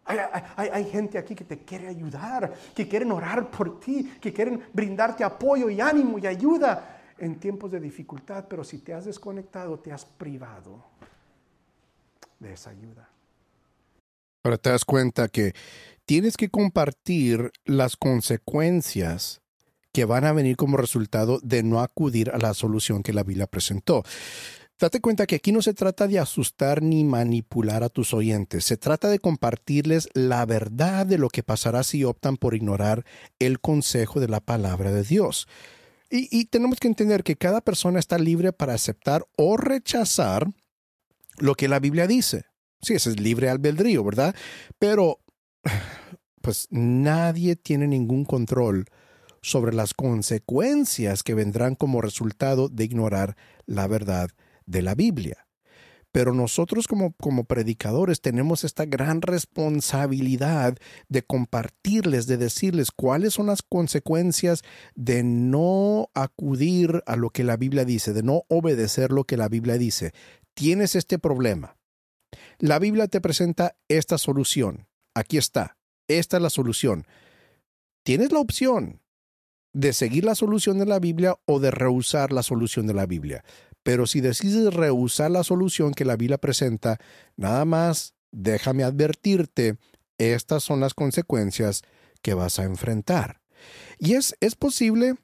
Hay, 0.05 0.19
hay, 0.57 0.85
gente 0.87 1.17
aquí 1.17 1.37
que 1.37 1.45
te 1.45 1.65
quiere 1.65 1.87
ayudar, 1.87 2.53
que 2.75 2.89
quieren 2.89 3.13
orar 3.13 3.49
por 3.53 3.79
ti, 3.79 4.17
que 4.21 4.33
quieren 4.33 4.65
brindarte 4.73 5.23
apoyo 5.23 5.71
y 5.71 5.81
ánimo 5.81 6.19
y 6.19 6.27
ayuda 6.27 7.03
en 7.19 7.39
tiempos 7.39 7.71
de 7.71 7.79
dificultad, 7.79 8.47
pero 8.49 8.65
si 8.65 8.79
te 8.79 8.93
has 8.95 9.05
desconectado, 9.05 9.79
te 9.79 9.93
has 9.93 10.05
privado 10.05 10.83
de 12.41 12.53
esa 12.53 12.71
ayuda. 12.71 13.10
Ahora 14.43 14.59
te 14.59 14.71
das 14.71 14.85
cuenta 14.85 15.29
que 15.29 15.55
tienes 16.07 16.37
que 16.37 16.49
compartir 16.49 17.53
las 17.65 17.97
consecuencias 17.97 19.41
que 19.93 20.05
van 20.05 20.25
a 20.25 20.33
venir 20.33 20.57
como 20.57 20.77
resultado 20.77 21.41
de 21.43 21.63
no 21.63 21.81
acudir 21.81 22.31
a 22.31 22.39
la 22.39 22.55
solución 22.55 23.03
que 23.03 23.13
la 23.13 23.25
Biblia 23.25 23.47
presentó. 23.47 24.03
Date 24.79 25.01
cuenta 25.01 25.27
que 25.27 25.35
aquí 25.35 25.53
no 25.53 25.61
se 25.61 25.75
trata 25.75 26.09
de 26.09 26.19
asustar 26.19 26.81
ni 26.83 27.05
manipular 27.05 27.83
a 27.83 27.91
tus 27.91 28.15
oyentes, 28.15 28.65
se 28.65 28.79
trata 28.79 29.09
de 29.09 29.19
compartirles 29.19 30.09
la 30.15 30.47
verdad 30.47 31.05
de 31.05 31.19
lo 31.19 31.29
que 31.29 31.43
pasará 31.43 31.83
si 31.83 32.03
optan 32.05 32.39
por 32.39 32.55
ignorar 32.55 33.05
el 33.39 33.61
consejo 33.61 34.21
de 34.21 34.29
la 34.29 34.41
palabra 34.41 34.91
de 34.91 35.03
Dios. 35.03 35.49
Y, 36.09 36.29
y 36.31 36.47
tenemos 36.47 36.81
que 36.81 36.89
entender 36.89 37.23
que 37.25 37.37
cada 37.37 37.61
persona 37.61 37.99
está 37.99 38.19
libre 38.19 38.53
para 38.55 38.73
aceptar 38.73 39.27
o 39.37 39.59
rechazar 39.59 40.51
lo 41.37 41.55
que 41.57 41.69
la 41.69 41.79
Biblia 41.79 42.07
dice. 42.07 42.50
Sí, 42.83 42.95
ese 42.95 43.11
es 43.11 43.21
libre 43.21 43.51
albedrío, 43.51 44.03
¿verdad? 44.05 44.35
Pero, 44.79 45.21
pues 46.43 46.67
nadie 46.71 47.57
tiene 47.57 47.87
ningún 47.87 48.25
control 48.25 48.87
sobre 49.43 49.75
las 49.75 49.95
consecuencias 49.95 51.23
que 51.23 51.35
vendrán 51.35 51.75
como 51.75 52.01
resultado 52.01 52.69
de 52.69 52.85
ignorar 52.85 53.37
la 53.67 53.87
verdad 53.87 54.31
de 54.67 54.83
la 54.83 54.95
Biblia. 54.95 55.47
Pero 56.13 56.35
nosotros 56.35 56.89
como, 56.89 57.13
como 57.13 57.45
predicadores 57.45 58.21
tenemos 58.21 58.65
esta 58.65 58.85
gran 58.85 59.23
responsabilidad 59.23 60.77
de 61.09 61.23
compartirles, 61.23 62.27
de 62.27 62.37
decirles 62.37 62.91
cuáles 62.91 63.35
son 63.35 63.47
las 63.47 63.63
consecuencias 63.63 64.63
de 64.97 65.23
no 65.23 66.09
acudir 66.15 67.03
a 67.07 67.15
lo 67.15 67.31
que 67.31 67.45
la 67.45 67.57
Biblia 67.57 67.85
dice, 67.85 68.13
de 68.13 68.25
no 68.25 68.43
obedecer 68.49 69.13
lo 69.13 69.25
que 69.25 69.37
la 69.37 69.49
Biblia 69.49 69.79
dice. 69.79 70.13
Tienes 70.55 70.97
este 70.97 71.21
problema 71.21 71.77
la 72.61 72.79
Biblia 72.79 73.09
te 73.09 73.21
presenta 73.21 73.77
esta 73.89 74.19
solución. 74.19 74.87
Aquí 75.15 75.39
está. 75.39 75.79
Esta 76.09 76.37
es 76.37 76.43
la 76.43 76.51
solución. 76.51 77.07
Tienes 78.05 78.33
la 78.33 78.39
opción 78.39 79.01
de 79.73 79.93
seguir 79.93 80.25
la 80.25 80.35
solución 80.35 80.79
de 80.79 80.87
la 80.87 80.99
Biblia 80.99 81.39
o 81.47 81.59
de 81.59 81.71
rehusar 81.71 82.33
la 82.33 82.43
solución 82.43 82.87
de 82.87 82.95
la 82.95 83.07
Biblia. 83.07 83.45
Pero 83.83 84.07
si 84.07 84.21
decides 84.21 84.75
rehusar 84.75 85.31
la 85.31 85.43
solución 85.43 85.93
que 85.95 86.05
la 86.05 86.17
Biblia 86.17 86.39
presenta, 86.39 86.99
nada 87.37 87.65
más 87.65 88.15
déjame 88.31 88.85
advertirte, 88.85 89.79
estas 90.19 90.63
son 90.63 90.81
las 90.81 90.95
consecuencias 90.95 91.83
que 92.21 92.35
vas 92.35 92.59
a 92.59 92.65
enfrentar. 92.65 93.41
Y 93.99 94.15
es, 94.15 94.37
es 94.41 94.55
posible 94.55 95.15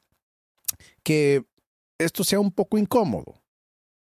que 1.03 1.45
esto 1.99 2.25
sea 2.25 2.41
un 2.41 2.51
poco 2.51 2.79
incómodo. 2.79 3.43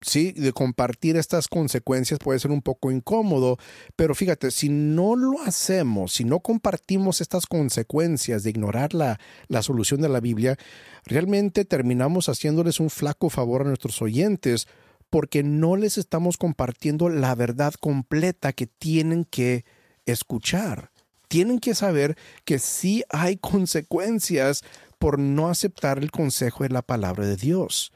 Sí, 0.05 0.33
de 0.33 0.51
compartir 0.51 1.15
estas 1.15 1.47
consecuencias 1.47 2.19
puede 2.19 2.37
ser 2.37 2.51
un 2.51 2.61
poco 2.61 2.91
incómodo, 2.91 3.57
pero 3.95 4.13
fíjate, 4.13 4.51
si 4.51 4.67
no 4.67 5.15
lo 5.15 5.41
hacemos, 5.41 6.11
si 6.11 6.25
no 6.25 6.41
compartimos 6.41 7.21
estas 7.21 7.45
consecuencias 7.45 8.43
de 8.43 8.49
ignorar 8.49 8.93
la, 8.93 9.19
la 9.47 9.63
solución 9.63 10.01
de 10.01 10.09
la 10.09 10.19
Biblia, 10.19 10.57
realmente 11.05 11.63
terminamos 11.63 12.27
haciéndoles 12.27 12.81
un 12.81 12.89
flaco 12.89 13.29
favor 13.29 13.61
a 13.61 13.65
nuestros 13.65 14.01
oyentes 14.01 14.67
porque 15.09 15.41
no 15.43 15.77
les 15.77 15.97
estamos 15.97 16.37
compartiendo 16.37 17.07
la 17.07 17.33
verdad 17.35 17.73
completa 17.79 18.51
que 18.51 18.67
tienen 18.67 19.23
que 19.23 19.63
escuchar. 20.05 20.91
Tienen 21.29 21.59
que 21.59 21.75
saber 21.75 22.17
que 22.43 22.59
sí 22.59 23.03
hay 23.09 23.37
consecuencias 23.41 24.63
por 24.99 25.19
no 25.19 25.49
aceptar 25.49 25.99
el 25.99 26.11
consejo 26.11 26.63
de 26.63 26.71
la 26.71 26.81
palabra 26.81 27.25
de 27.25 27.37
Dios. 27.37 27.93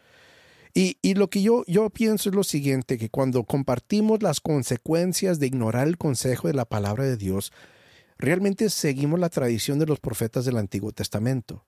Y, 0.80 1.16
lo 1.16 1.28
que 1.32 1.42
yo, 1.42 1.64
yo 1.66 1.90
pienso 1.90 2.30
es 2.30 2.36
lo 2.36 2.44
siguiente, 2.44 3.00
que 3.00 3.10
cuando 3.10 3.46
compartimos 3.46 4.22
las 4.22 4.40
consecuencias 4.40 5.40
de 5.40 5.48
ignorar 5.48 5.88
el 5.88 5.98
consejo 5.98 6.48
de 6.48 6.54
la 6.54 6.66
palabra 6.66 7.04
de 7.04 7.18
Dios, 7.18 7.52
realmente 8.20 8.70
seguimos 8.70 9.20
la 9.20 9.30
tradición 9.30 9.80
de 9.80 9.88
los 9.88 10.00
profetas 10.00 10.46
del 10.46 10.58
Antiguo 10.58 10.92
Testamento, 10.92 11.66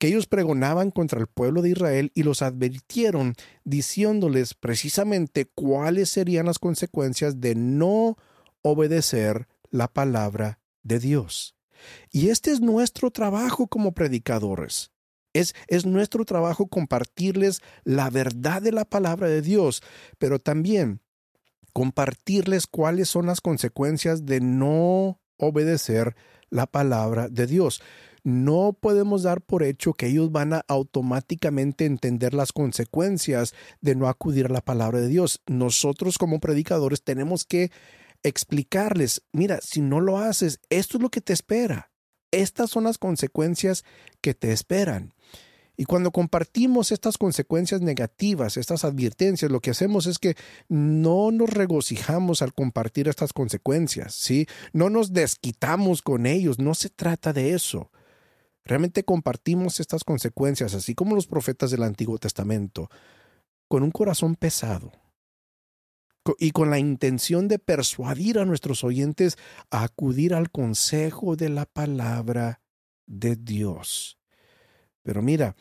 que 0.00 0.08
ellos 0.08 0.26
pregonaban 0.26 0.90
contra 0.90 1.20
el 1.20 1.28
pueblo 1.28 1.62
de 1.62 1.70
Israel 1.70 2.10
y 2.16 2.24
los 2.24 2.42
advirtieron 2.42 3.36
diciéndoles 3.62 4.54
precisamente 4.54 5.48
cuáles 5.54 6.08
serían 6.10 6.46
las 6.46 6.58
consecuencias 6.58 7.40
de 7.40 7.54
no 7.54 8.16
obedecer 8.62 9.46
la 9.70 9.86
palabra 9.86 10.58
de 10.82 10.98
Dios. 10.98 11.54
Y 12.10 12.30
este 12.30 12.50
es 12.50 12.60
nuestro 12.60 13.12
trabajo 13.12 13.68
como 13.68 13.92
predicadores 13.92 14.90
Es, 15.32 15.54
es, 15.68 15.86
nuestro 15.86 16.24
trabajo 16.24 16.66
compartirles 16.66 17.60
la 17.84 18.10
verdad 18.10 18.62
de 18.62 18.72
la 18.72 18.84
palabra 18.84 19.28
de 19.28 19.42
Dios, 19.42 19.82
pero 20.18 20.38
también 20.38 21.00
compartirles 21.72 22.66
cuáles 22.66 23.08
son 23.08 23.26
las 23.26 23.40
consecuencias 23.40 24.26
de 24.26 24.40
no 24.40 25.20
obedecer 25.36 26.16
la 26.50 26.66
palabra 26.66 27.28
de 27.28 27.46
Dios. 27.46 27.80
No 28.24 28.76
podemos 28.78 29.22
dar 29.22 29.40
por 29.40 29.62
hecho 29.62 29.94
que 29.94 30.08
ellos 30.08 30.32
van 30.32 30.52
a 30.52 30.64
automáticamente 30.68 31.86
entender 31.86 32.34
las 32.34 32.52
consecuencias 32.52 33.54
de 33.80 33.94
no 33.94 34.08
acudir 34.08 34.46
a 34.46 34.52
la 34.52 34.60
palabra 34.60 35.00
de 35.00 35.08
Dios. 35.08 35.40
Nosotros 35.46 36.18
como 36.18 36.40
predicadores 36.40 37.02
tenemos 37.02 37.44
que 37.44 37.70
explicarles, 38.22 39.22
mira, 39.32 39.60
si 39.62 39.80
no 39.80 40.00
lo 40.00 40.18
haces, 40.18 40.60
esto 40.68 40.98
es 40.98 41.02
lo 41.02 41.10
que 41.10 41.20
te 41.20 41.32
espera. 41.32 41.90
Estas 42.30 42.70
son 42.70 42.84
las 42.84 42.98
consecuencias 42.98 43.84
que 44.20 44.34
te 44.34 44.52
esperan. 44.52 45.14
Y 45.80 45.84
cuando 45.84 46.10
compartimos 46.10 46.90
estas 46.90 47.16
consecuencias 47.16 47.80
negativas, 47.80 48.56
estas 48.56 48.84
advertencias, 48.84 49.48
lo 49.48 49.60
que 49.60 49.70
hacemos 49.70 50.06
es 50.06 50.18
que 50.18 50.34
no 50.68 51.30
nos 51.30 51.50
regocijamos 51.50 52.42
al 52.42 52.52
compartir 52.52 53.06
estas 53.06 53.32
consecuencias, 53.32 54.12
¿sí? 54.12 54.48
No 54.72 54.90
nos 54.90 55.12
desquitamos 55.12 56.02
con 56.02 56.26
ellos, 56.26 56.58
no 56.58 56.74
se 56.74 56.90
trata 56.90 57.32
de 57.32 57.54
eso. 57.54 57.92
Realmente 58.64 59.04
compartimos 59.04 59.78
estas 59.78 60.02
consecuencias, 60.02 60.74
así 60.74 60.96
como 60.96 61.14
los 61.14 61.28
profetas 61.28 61.70
del 61.70 61.84
Antiguo 61.84 62.18
Testamento, 62.18 62.90
con 63.68 63.84
un 63.84 63.92
corazón 63.92 64.34
pesado 64.34 64.90
y 66.40 66.50
con 66.50 66.70
la 66.70 66.80
intención 66.80 67.46
de 67.46 67.60
persuadir 67.60 68.40
a 68.40 68.44
nuestros 68.44 68.82
oyentes 68.82 69.38
a 69.70 69.84
acudir 69.84 70.34
al 70.34 70.50
consejo 70.50 71.36
de 71.36 71.50
la 71.50 71.66
palabra 71.66 72.60
de 73.06 73.36
Dios. 73.36 74.17
Pero 75.08 75.22
mira, 75.22 75.56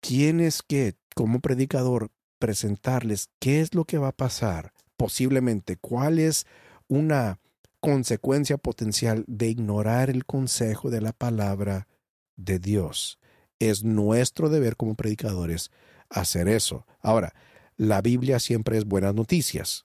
tienes 0.00 0.62
que, 0.62 0.94
como 1.14 1.40
predicador, 1.40 2.10
presentarles 2.38 3.28
qué 3.40 3.60
es 3.60 3.74
lo 3.74 3.84
que 3.84 3.98
va 3.98 4.08
a 4.08 4.16
pasar, 4.16 4.72
posiblemente, 4.96 5.76
cuál 5.76 6.18
es 6.18 6.46
una 6.86 7.40
consecuencia 7.80 8.56
potencial 8.56 9.26
de 9.26 9.48
ignorar 9.48 10.08
el 10.08 10.24
consejo 10.24 10.88
de 10.88 11.02
la 11.02 11.12
palabra 11.12 11.88
de 12.36 12.58
Dios. 12.58 13.18
Es 13.58 13.84
nuestro 13.84 14.48
deber 14.48 14.76
como 14.76 14.94
predicadores 14.94 15.70
hacer 16.08 16.48
eso. 16.48 16.86
Ahora, 17.02 17.34
la 17.76 18.00
Biblia 18.00 18.40
siempre 18.40 18.78
es 18.78 18.86
buenas 18.86 19.14
noticias. 19.14 19.84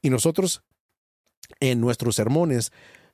Y 0.00 0.10
nosotros, 0.10 0.62
en 1.58 1.80
nuestros 1.80 2.14
sermones, 2.14 2.70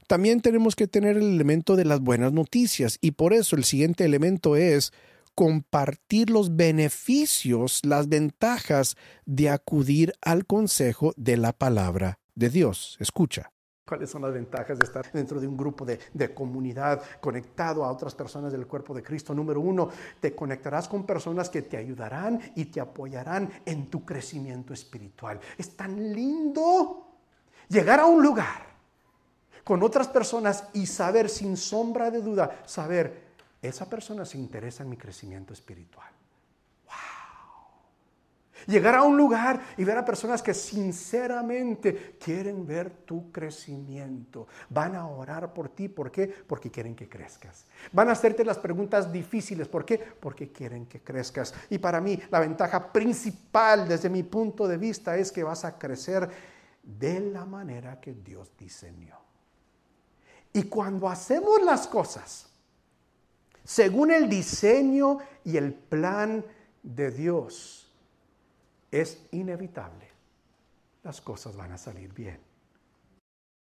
también 0.06 0.40
tenemos 0.40 0.76
que 0.76 0.86
tener 0.86 1.16
el 1.16 1.34
elemento 1.34 1.76
de 1.76 1.84
las 1.84 2.00
buenas 2.00 2.32
noticias 2.32 2.98
y 3.00 3.12
por 3.12 3.32
eso 3.32 3.56
el 3.56 3.64
siguiente 3.64 4.04
elemento 4.04 4.56
es 4.56 4.92
compartir 5.34 6.30
los 6.30 6.56
beneficios, 6.56 7.84
las 7.84 8.08
ventajas 8.08 8.96
de 9.26 9.50
acudir 9.50 10.14
al 10.22 10.46
consejo 10.46 11.12
de 11.16 11.36
la 11.36 11.52
palabra 11.52 12.18
de 12.34 12.48
Dios. 12.48 12.96
Escucha. 13.00 13.52
¿Cuáles 13.86 14.10
son 14.10 14.22
las 14.22 14.32
ventajas 14.32 14.78
de 14.78 14.84
estar 14.84 15.12
dentro 15.12 15.38
de 15.38 15.46
un 15.46 15.56
grupo 15.56 15.84
de, 15.84 16.34
comunidad 16.34 17.02
conectado 17.20 17.84
a 17.84 17.92
otras 17.92 18.16
personas 18.16 18.50
del 18.50 18.66
cuerpo 18.66 18.92
de 18.94 19.02
Cristo? 19.02 19.32
Número 19.32 19.60
uno, 19.60 19.90
te 20.18 20.34
conectarás 20.34 20.88
con 20.88 21.06
personas 21.06 21.50
que 21.50 21.62
te 21.62 21.76
ayudarán 21.76 22.40
y 22.56 22.64
te 22.64 22.80
apoyarán 22.80 23.48
en 23.64 23.88
tu 23.88 24.04
crecimiento 24.04 24.72
espiritual. 24.72 25.38
Es 25.56 25.76
tan 25.76 26.12
lindo 26.12 27.06
llegar 27.68 28.00
a 28.00 28.06
un 28.06 28.24
lugar 28.24 28.75
con 29.66 29.82
otras 29.82 30.06
personas 30.06 30.62
y 30.74 30.86
saber 30.86 31.28
sin 31.28 31.56
sombra 31.56 32.08
de 32.08 32.22
duda, 32.22 32.62
saber, 32.66 33.34
esa 33.60 33.90
persona 33.90 34.24
se 34.24 34.38
interesa 34.38 34.84
en 34.84 34.90
mi 34.90 34.96
crecimiento 34.96 35.52
espiritual. 35.52 36.06
¡Wow! 36.84 36.94
Llegar 38.68 38.94
a 38.94 39.02
un 39.02 39.16
lugar 39.16 39.60
y 39.76 39.82
ver 39.82 39.98
a 39.98 40.04
personas 40.04 40.40
que 40.40 40.54
sinceramente 40.54 42.16
quieren 42.24 42.64
ver 42.64 42.90
tu 42.90 43.32
crecimiento. 43.32 44.46
Van 44.70 44.94
a 44.94 45.08
orar 45.08 45.52
por 45.52 45.70
ti. 45.70 45.88
¿Por 45.88 46.12
qué? 46.12 46.28
Porque 46.28 46.70
quieren 46.70 46.94
que 46.94 47.08
crezcas. 47.08 47.66
Van 47.90 48.08
a 48.08 48.12
hacerte 48.12 48.44
las 48.44 48.58
preguntas 48.58 49.10
difíciles. 49.10 49.66
¿Por 49.66 49.84
qué? 49.84 49.98
Porque 49.98 50.52
quieren 50.52 50.86
que 50.86 51.00
crezcas. 51.00 51.52
Y 51.70 51.78
para 51.78 52.00
mí, 52.00 52.16
la 52.30 52.38
ventaja 52.38 52.92
principal 52.92 53.88
desde 53.88 54.10
mi 54.10 54.22
punto 54.22 54.68
de 54.68 54.78
vista 54.78 55.16
es 55.16 55.32
que 55.32 55.42
vas 55.42 55.64
a 55.64 55.76
crecer 55.76 56.30
de 56.84 57.18
la 57.18 57.44
manera 57.44 58.00
que 58.00 58.14
Dios 58.14 58.52
diseñó. 58.56 59.25
Y 60.56 60.64
cuando 60.64 61.08
hacemos 61.08 61.62
las 61.62 61.86
cosas 61.86 62.46
según 63.66 64.12
el 64.12 64.28
diseño 64.28 65.18
y 65.44 65.56
el 65.56 65.74
plan 65.74 66.44
de 66.84 67.10
Dios, 67.10 67.88
es 68.92 69.18
inevitable. 69.32 70.06
Las 71.02 71.20
cosas 71.20 71.56
van 71.56 71.72
a 71.72 71.78
salir 71.78 72.12
bien. 72.14 72.38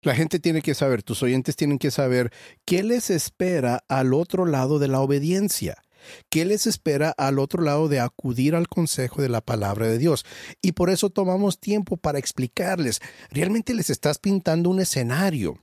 La 0.01 0.15
gente 0.15 0.39
tiene 0.39 0.61
que 0.61 0.73
saber, 0.73 1.03
tus 1.03 1.21
oyentes 1.21 1.55
tienen 1.55 1.77
que 1.77 1.91
saber 1.91 2.31
qué 2.65 2.83
les 2.83 3.09
espera 3.09 3.83
al 3.89 4.13
otro 4.13 4.45
lado 4.45 4.79
de 4.79 4.87
la 4.87 5.01
obediencia. 5.01 5.83
¿Qué 6.29 6.45
les 6.45 6.65
espera 6.65 7.13
al 7.15 7.37
otro 7.37 7.61
lado 7.61 7.87
de 7.87 7.99
acudir 7.99 8.55
al 8.55 8.67
consejo 8.67 9.21
de 9.21 9.29
la 9.29 9.41
palabra 9.41 9.87
de 9.87 9.99
Dios? 9.99 10.25
Y 10.59 10.71
por 10.71 10.89
eso 10.89 11.11
tomamos 11.11 11.59
tiempo 11.59 11.97
para 11.97 12.17
explicarles. 12.17 13.01
Realmente 13.29 13.75
les 13.75 13.91
estás 13.91 14.17
pintando 14.17 14.71
un 14.71 14.79
escenario 14.79 15.59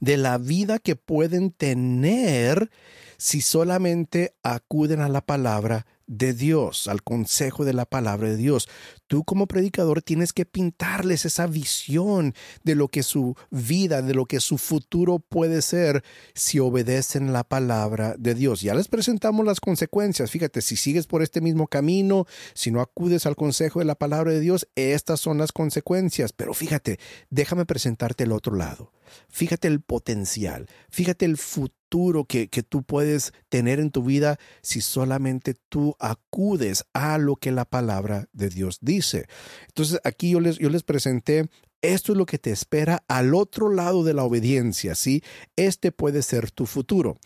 de 0.00 0.16
la 0.16 0.38
vida 0.38 0.78
que 0.78 0.96
pueden 0.96 1.50
tener 1.50 2.70
si 3.16 3.40
solamente 3.40 4.34
acuden 4.42 5.00
a 5.00 5.08
la 5.08 5.20
palabra 5.20 5.86
de 6.10 6.34
Dios, 6.34 6.88
al 6.88 7.04
consejo 7.04 7.64
de 7.64 7.72
la 7.72 7.86
palabra 7.86 8.28
de 8.28 8.36
Dios. 8.36 8.68
Tú 9.06 9.22
como 9.22 9.46
predicador 9.46 10.02
tienes 10.02 10.32
que 10.32 10.44
pintarles 10.44 11.24
esa 11.24 11.46
visión 11.46 12.34
de 12.64 12.74
lo 12.74 12.88
que 12.88 13.04
su 13.04 13.36
vida, 13.50 14.02
de 14.02 14.14
lo 14.14 14.26
que 14.26 14.40
su 14.40 14.58
futuro 14.58 15.20
puede 15.20 15.62
ser 15.62 16.02
si 16.34 16.58
obedecen 16.58 17.32
la 17.32 17.44
palabra 17.44 18.16
de 18.18 18.34
Dios. 18.34 18.60
Ya 18.60 18.74
les 18.74 18.88
presentamos 18.88 19.46
las 19.46 19.60
consecuencias. 19.60 20.32
Fíjate, 20.32 20.62
si 20.62 20.74
sigues 20.74 21.06
por 21.06 21.22
este 21.22 21.40
mismo 21.40 21.68
camino, 21.68 22.26
si 22.54 22.72
no 22.72 22.80
acudes 22.80 23.24
al 23.24 23.36
consejo 23.36 23.78
de 23.78 23.84
la 23.84 23.94
palabra 23.94 24.32
de 24.32 24.40
Dios, 24.40 24.68
estas 24.74 25.20
son 25.20 25.38
las 25.38 25.52
consecuencias. 25.52 26.32
Pero 26.32 26.54
fíjate, 26.54 26.98
déjame 27.30 27.66
presentarte 27.66 28.24
el 28.24 28.32
otro 28.32 28.56
lado. 28.56 28.90
Fíjate 29.28 29.68
el 29.68 29.80
potencial, 29.80 30.68
fíjate 30.88 31.24
el 31.24 31.36
futuro 31.36 32.24
que, 32.24 32.48
que, 32.48 32.62
tú 32.62 32.82
puedes 32.82 33.32
tener 33.48 33.80
en 33.80 33.90
tu 33.90 34.02
vida 34.04 34.38
si 34.62 34.80
solamente 34.80 35.54
tú 35.68 35.96
acudes 36.00 36.84
a 36.92 37.18
lo 37.18 37.36
que 37.36 37.52
la 37.52 37.64
palabra 37.64 38.28
de 38.32 38.48
Dios 38.48 38.78
dice. 38.80 39.26
Entonces 39.68 40.00
aquí 40.04 40.30
yo 40.30 40.40
les, 40.40 40.58
yo 40.58 40.70
les 40.70 40.82
presenté 40.82 41.48
esto 41.82 42.12
es 42.12 42.18
lo 42.18 42.26
que 42.26 42.38
te 42.38 42.50
espera 42.50 43.02
al 43.08 43.34
otro 43.34 43.70
lado 43.70 44.04
de 44.04 44.12
la 44.12 44.24
obediencia, 44.24 44.94
¿sí? 44.94 45.22
Este 45.56 45.92
puede 45.92 46.22
ser 46.22 46.50
tu 46.50 46.66
futuro. 46.66 47.16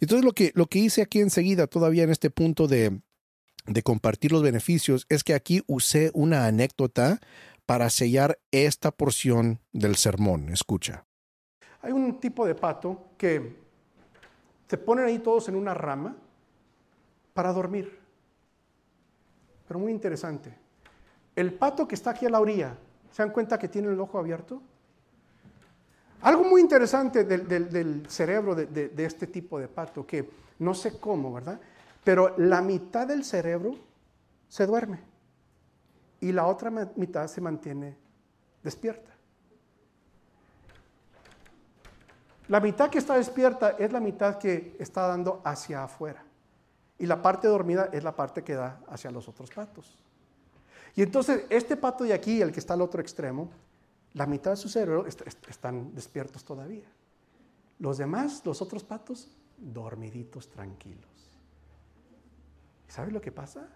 Entonces 0.00 0.24
lo 0.24 0.32
que, 0.32 0.52
lo 0.54 0.66
que 0.66 0.78
hice 0.78 1.02
aquí 1.02 1.20
enseguida, 1.20 1.66
todavía 1.66 2.04
en 2.04 2.10
este 2.10 2.30
punto 2.30 2.68
de, 2.68 3.00
de 3.66 3.82
compartir 3.82 4.30
los 4.32 4.42
beneficios, 4.42 5.06
es 5.08 5.24
que 5.24 5.34
aquí 5.34 5.62
usé 5.66 6.10
una 6.14 6.46
anécdota 6.46 7.18
para 7.64 7.90
sellar 7.90 8.38
esta 8.52 8.92
porción 8.92 9.60
del 9.72 9.96
sermón. 9.96 10.50
Escucha. 10.50 11.04
Hay 11.82 11.92
un 11.92 12.20
tipo 12.20 12.46
de 12.46 12.54
pato 12.54 13.10
que 13.18 13.56
se 14.68 14.78
ponen 14.78 15.06
ahí 15.06 15.18
todos 15.18 15.48
en 15.48 15.56
una 15.56 15.74
rama 15.74 16.16
para 17.34 17.52
dormir. 17.52 18.05
Pero 19.66 19.80
muy 19.80 19.92
interesante. 19.92 20.52
El 21.34 21.54
pato 21.54 21.86
que 21.86 21.94
está 21.94 22.10
aquí 22.10 22.26
a 22.26 22.30
la 22.30 22.40
orilla, 22.40 22.76
¿se 23.10 23.22
dan 23.22 23.32
cuenta 23.32 23.58
que 23.58 23.68
tiene 23.68 23.88
el 23.88 24.00
ojo 24.00 24.18
abierto? 24.18 24.62
Algo 26.22 26.44
muy 26.44 26.60
interesante 26.60 27.24
del, 27.24 28.06
cerebro 28.08 28.54
de, 28.54 28.66
de 28.66 29.04
este 29.04 29.26
tipo 29.26 29.58
de 29.58 29.68
pato, 29.68 30.06
que 30.06 30.28
no 30.58 30.74
sé 30.74 30.98
cómo, 30.98 31.32
¿verdad? 31.32 31.60
Pero 32.02 32.34
la 32.38 32.62
mitad 32.62 33.06
del 33.06 33.24
cerebro 33.24 33.76
se 34.48 34.66
duerme 34.66 35.00
y 36.20 36.32
la 36.32 36.46
otra 36.46 36.70
mitad 36.70 37.26
se 37.26 37.40
mantiene 37.40 37.96
despierta. 38.62 39.12
La 42.48 42.60
mitad 42.60 42.90
que 42.90 42.98
está 42.98 43.16
despierta 43.16 43.70
es 43.70 43.92
la 43.92 44.00
mitad 44.00 44.38
que 44.38 44.76
está 44.78 45.08
dando 45.08 45.40
hacia 45.44 45.82
afuera. 45.82 46.24
Y 46.98 47.06
la 47.06 47.20
parte 47.20 47.48
dormida 47.48 47.90
es 47.92 48.02
la 48.02 48.16
parte 48.16 48.42
que 48.42 48.54
da 48.54 48.80
hacia 48.88 49.10
los 49.10 49.28
otros 49.28 49.50
patos. 49.50 49.96
Y 50.94 51.02
entonces 51.02 51.44
este 51.50 51.76
pato 51.76 52.04
de 52.04 52.14
aquí, 52.14 52.40
el 52.40 52.52
que 52.52 52.60
está 52.60 52.74
al 52.74 52.80
otro 52.80 53.00
extremo, 53.00 53.50
la 54.14 54.26
mitad 54.26 54.52
de 54.52 54.56
su 54.56 54.68
cerebro 54.68 55.06
están 55.06 55.94
despiertos 55.94 56.42
todavía. 56.42 56.90
Los 57.78 57.98
demás, 57.98 58.40
los 58.46 58.62
otros 58.62 58.82
patos, 58.82 59.28
dormiditos, 59.58 60.48
tranquilos. 60.48 61.04
¿Sabe 62.88 63.12
lo 63.12 63.20
que 63.20 63.30
pasa? 63.30 63.68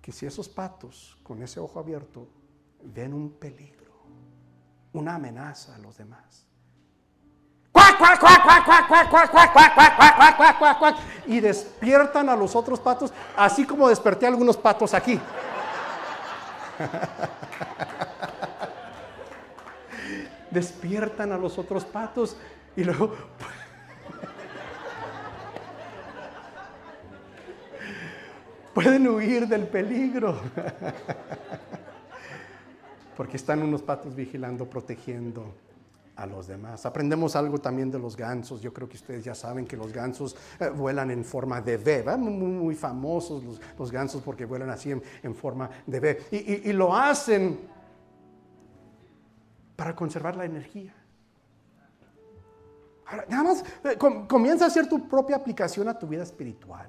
Que 0.00 0.12
si 0.12 0.24
esos 0.24 0.48
patos 0.48 1.18
con 1.24 1.42
ese 1.42 1.58
ojo 1.58 1.80
abierto 1.80 2.28
ven 2.84 3.12
un 3.12 3.32
peligro, 3.32 3.92
una 4.92 5.16
amenaza 5.16 5.74
a 5.74 5.78
los 5.78 5.96
demás, 5.96 6.43
y 11.26 11.40
despiertan 11.40 12.28
a 12.28 12.36
los 12.36 12.54
otros 12.54 12.80
patos, 12.80 13.12
así 13.36 13.64
como 13.64 13.88
desperté 13.88 14.26
a 14.26 14.28
algunos 14.28 14.56
patos 14.56 14.94
aquí. 14.94 15.20
despiertan 20.50 21.32
a 21.32 21.38
los 21.38 21.58
otros 21.58 21.84
patos 21.84 22.36
y 22.76 22.84
luego 22.84 23.12
pueden 28.72 29.08
huir 29.08 29.46
del 29.48 29.66
peligro. 29.66 30.38
Porque 33.16 33.36
están 33.36 33.62
unos 33.62 33.82
patos 33.82 34.14
vigilando, 34.14 34.68
protegiendo 34.68 35.54
a 36.16 36.26
los 36.26 36.46
demás. 36.46 36.86
Aprendemos 36.86 37.34
algo 37.34 37.58
también 37.58 37.90
de 37.90 37.98
los 37.98 38.16
gansos. 38.16 38.60
Yo 38.60 38.72
creo 38.72 38.88
que 38.88 38.96
ustedes 38.96 39.24
ya 39.24 39.34
saben 39.34 39.66
que 39.66 39.76
los 39.76 39.92
gansos 39.92 40.36
eh, 40.60 40.68
vuelan 40.68 41.10
en 41.10 41.24
forma 41.24 41.60
de 41.60 41.76
V. 41.76 42.16
Muy, 42.16 42.74
famosos 42.74 43.42
los, 43.78 43.90
gansos 43.90 44.22
porque 44.22 44.44
vuelan 44.44 44.70
así 44.70 44.90
en, 44.90 45.34
forma 45.34 45.68
de 45.86 45.98
V. 46.00 46.18
Y, 46.30 46.72
lo 46.72 46.94
hacen 46.94 47.60
para 49.76 49.94
conservar 49.94 50.36
la 50.36 50.44
energía. 50.44 50.94
Ahora, 53.06 53.26
nada 53.28 53.42
más 53.42 53.64
eh, 53.84 53.98
comienza 54.28 54.64
a 54.64 54.68
hacer 54.68 54.88
tu 54.88 55.08
propia 55.08 55.36
aplicación 55.36 55.88
a 55.88 55.98
tu 55.98 56.06
vida 56.06 56.22
espiritual. 56.22 56.88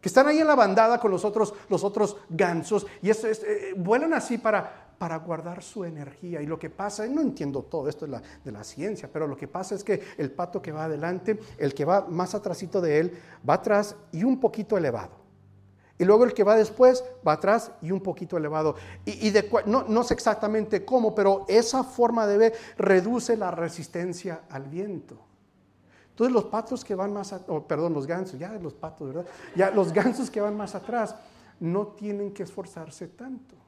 Que 0.00 0.08
están 0.08 0.26
ahí 0.26 0.38
en 0.38 0.46
la 0.46 0.54
bandada 0.54 0.98
con 0.98 1.10
los 1.10 1.26
otros, 1.26 1.52
los 1.68 1.84
otros 1.84 2.16
gansos 2.30 2.86
y 3.02 3.10
eso 3.10 3.28
es, 3.28 3.42
eh, 3.42 3.74
vuelan 3.76 4.14
así 4.14 4.38
para, 4.38 4.89
para 5.00 5.16
guardar 5.16 5.62
su 5.62 5.86
energía. 5.86 6.42
Y 6.42 6.46
lo 6.46 6.58
que 6.58 6.68
pasa, 6.68 7.06
no 7.06 7.22
entiendo 7.22 7.62
todo 7.62 7.88
esto 7.88 8.04
de 8.04 8.12
la, 8.12 8.22
de 8.44 8.52
la, 8.52 8.62
ciencia, 8.62 9.08
pero 9.10 9.26
lo 9.26 9.34
que 9.34 9.48
pasa 9.48 9.74
es 9.74 9.82
que 9.82 9.98
el 10.18 10.30
pato 10.30 10.60
que 10.60 10.72
va 10.72 10.84
adelante, 10.84 11.40
el 11.56 11.72
que 11.72 11.86
va 11.86 12.02
más 12.02 12.34
atrásito 12.34 12.82
de 12.82 13.00
él, 13.00 13.18
va 13.48 13.54
atrás 13.54 13.96
y 14.12 14.24
un 14.24 14.38
poquito 14.38 14.76
elevado. 14.76 15.12
Y 15.96 16.04
luego 16.04 16.24
el 16.24 16.34
que 16.34 16.44
va 16.44 16.54
después 16.54 17.02
va 17.26 17.32
atrás 17.32 17.72
y 17.80 17.92
un 17.92 18.02
poquito 18.02 18.36
elevado. 18.36 18.74
Y, 19.06 19.32
no, 19.64 20.04
sé 20.04 20.12
exactamente 20.12 20.84
cómo, 20.84 21.14
pero 21.14 21.46
esa 21.48 21.82
forma 21.82 22.26
de 22.26 22.36
ver 22.36 22.54
reduce 22.76 23.38
la 23.38 23.50
resistencia 23.50 24.42
al 24.50 24.64
viento. 24.64 25.16
Entonces 26.10 26.34
los 26.34 26.44
patos 26.44 26.84
que 26.84 26.94
van 26.94 27.14
más, 27.14 27.34
oh, 27.48 27.62
perdón, 27.62 27.94
los 27.94 28.06
gansos, 28.06 28.38
ya 28.38 28.50
los 28.52 28.74
patos, 28.74 29.14
¿verdad? 29.14 29.24
Ya 29.56 29.70
los 29.70 29.94
gansos 29.94 30.30
que 30.30 30.42
van 30.42 30.58
más 30.58 30.74
atrás 30.74 31.16
no 31.58 31.86
tienen 31.86 32.34
que 32.34 32.42
esforzarse 32.42 33.08
tanto. 33.08 33.59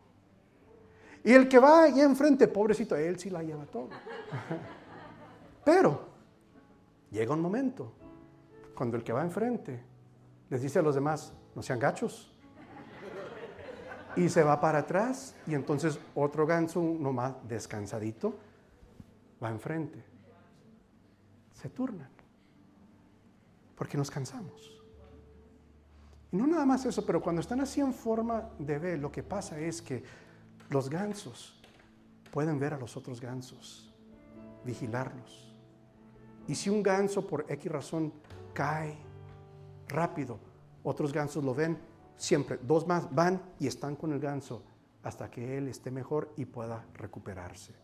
Y 1.24 1.32
el 1.32 1.48
que 1.48 1.58
va 1.58 1.84
allá 1.84 2.02
enfrente, 2.02 2.48
pobrecito, 2.48 2.96
él 2.96 3.18
sí 3.18 3.30
la 3.30 3.42
lleva 3.42 3.64
todo. 3.66 3.88
Pero 5.64 6.08
llega 7.10 7.32
un 7.32 7.40
momento 7.40 7.92
cuando 8.74 8.96
el 8.96 9.04
que 9.04 9.12
va 9.12 9.22
enfrente 9.22 9.80
les 10.50 10.60
dice 10.60 10.80
a 10.80 10.82
los 10.82 10.94
demás, 10.94 11.32
no 11.54 11.62
sean 11.62 11.78
gachos. 11.78 12.30
Y 14.16 14.28
se 14.28 14.42
va 14.42 14.60
para 14.60 14.80
atrás 14.80 15.34
y 15.46 15.54
entonces 15.54 15.98
otro 16.14 16.46
ganso, 16.46 16.80
uno 16.80 17.12
más 17.12 17.34
descansadito, 17.48 18.34
va 19.42 19.50
enfrente. 19.50 20.04
Se 21.54 21.70
turnan. 21.70 22.10
Porque 23.76 23.96
nos 23.96 24.10
cansamos. 24.10 24.82
Y 26.30 26.36
no 26.36 26.46
nada 26.46 26.66
más 26.66 26.84
eso, 26.84 27.06
pero 27.06 27.22
cuando 27.22 27.40
están 27.40 27.60
así 27.60 27.80
en 27.80 27.94
forma 27.94 28.50
de 28.58 28.78
B, 28.78 28.96
lo 28.98 29.10
que 29.10 29.22
pasa 29.22 29.58
es 29.58 29.80
que 29.80 30.02
los 30.72 30.88
gansos 30.88 31.54
pueden 32.32 32.58
ver 32.58 32.74
a 32.74 32.78
los 32.78 32.96
otros 32.96 33.20
gansos, 33.20 33.92
vigilarlos. 34.64 35.52
Y 36.48 36.54
si 36.54 36.70
un 36.70 36.82
ganso 36.82 37.26
por 37.26 37.44
X 37.48 37.70
razón 37.70 38.12
cae 38.54 38.96
rápido, 39.88 40.38
otros 40.82 41.12
gansos 41.12 41.44
lo 41.44 41.54
ven, 41.54 41.78
siempre 42.16 42.58
dos 42.62 42.86
más 42.86 43.14
van 43.14 43.40
y 43.60 43.66
están 43.66 43.94
con 43.96 44.12
el 44.12 44.18
ganso 44.18 44.62
hasta 45.02 45.30
que 45.30 45.58
él 45.58 45.68
esté 45.68 45.90
mejor 45.90 46.32
y 46.36 46.44
pueda 46.44 46.84
recuperarse. 46.94 47.74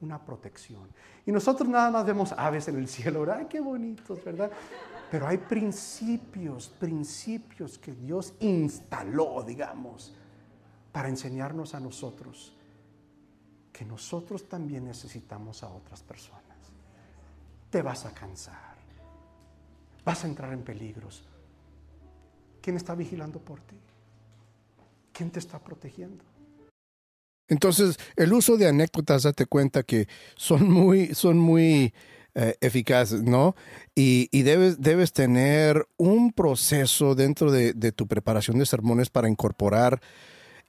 Una 0.00 0.24
protección. 0.24 0.88
Y 1.24 1.32
nosotros 1.32 1.68
nada 1.68 1.90
más 1.90 2.04
vemos 2.04 2.32
aves 2.32 2.66
en 2.68 2.76
el 2.76 2.88
cielo, 2.88 3.24
¡ay, 3.32 3.46
qué 3.48 3.60
bonitos, 3.60 4.22
¿verdad? 4.24 4.50
Pero 5.10 5.26
hay 5.28 5.38
principios, 5.38 6.68
principios 6.68 7.78
que 7.78 7.92
Dios 7.92 8.34
instaló, 8.40 9.44
digamos, 9.46 10.12
para 10.92 11.08
enseñarnos 11.08 11.74
a 11.74 11.80
nosotros 11.80 12.52
que 13.72 13.84
nosotros 13.84 14.48
también 14.48 14.84
necesitamos 14.84 15.62
a 15.62 15.68
otras 15.68 16.02
personas. 16.02 16.42
Te 17.70 17.80
vas 17.80 18.04
a 18.04 18.12
cansar, 18.12 18.76
vas 20.04 20.24
a 20.24 20.26
entrar 20.26 20.52
en 20.52 20.62
peligros, 20.62 21.24
¿Quién 22.62 22.76
está 22.76 22.94
vigilando 22.94 23.40
por 23.40 23.60
ti? 23.60 23.76
¿Quién 25.12 25.30
te 25.30 25.40
está 25.40 25.58
protegiendo? 25.58 26.24
Entonces, 27.48 27.96
el 28.16 28.32
uso 28.32 28.56
de 28.56 28.68
anécdotas, 28.68 29.24
date 29.24 29.46
cuenta 29.46 29.82
que 29.82 30.06
son 30.36 30.70
muy, 30.70 31.12
son 31.14 31.38
muy 31.38 31.92
eh, 32.34 32.56
eficaces, 32.60 33.22
¿no? 33.22 33.56
Y, 33.94 34.42
debes, 34.42 34.80
debes 34.80 35.12
tener 35.12 35.86
un 35.98 36.32
proceso 36.32 37.14
dentro 37.14 37.50
de, 37.50 37.74
de 37.74 37.92
tu 37.92 38.06
preparación 38.06 38.58
de 38.58 38.64
sermones 38.64 39.10
para 39.10 39.28
incorporar 39.28 40.00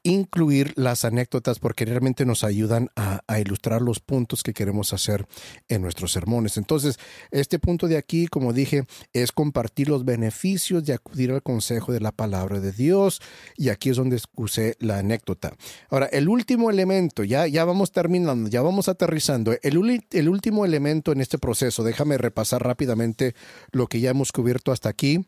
incluir 0.03 0.73
las 0.75 1.05
anécdotas 1.05 1.59
porque 1.59 1.85
realmente 1.85 2.25
nos 2.25 2.43
ayudan 2.43 2.89
a, 2.95 3.21
ilustrar 3.39 3.81
los 3.81 3.99
puntos 3.99 4.43
que 4.43 4.53
queremos 4.53 4.93
hacer 4.93 5.25
en 5.67 5.81
nuestros 5.81 6.11
sermones. 6.11 6.57
Entonces, 6.57 6.99
este 7.31 7.57
punto 7.57 7.87
de 7.87 7.97
aquí, 7.97 8.27
como 8.27 8.53
dije, 8.53 8.85
es 9.11 9.31
compartir 9.31 9.89
los 9.89 10.05
beneficios 10.05 10.85
de 10.85 10.93
acudir 10.93 11.31
al 11.31 11.41
consejo 11.41 11.91
de 11.91 11.99
la 11.99 12.11
palabra 12.11 12.59
de 12.59 12.71
Dios 12.71 13.21
y 13.57 13.69
aquí 13.69 13.89
es 13.89 13.97
donde 13.97 14.21
usé 14.35 14.75
la 14.79 14.99
anécdota. 14.99 15.53
Ahora, 15.89 16.05
el 16.07 16.29
último 16.29 16.69
elemento, 16.69 17.23
ya, 17.23 17.47
ya 17.47 17.65
vamos 17.65 17.91
terminando, 17.91 18.49
ya 18.49 18.61
vamos 18.61 18.87
aterrizando. 18.87 19.53
El, 19.63 20.05
el 20.11 20.29
último 20.29 20.65
elemento 20.65 21.11
en 21.11 21.21
este 21.21 21.39
proceso, 21.39 21.83
déjame 21.83 22.17
repasar 22.17 22.63
rápidamente 22.63 23.35
lo 23.71 23.87
que 23.87 23.99
ya 23.99 24.11
hemos 24.11 24.31
cubierto 24.31 24.71
hasta 24.71 24.89
aquí 24.89 25.25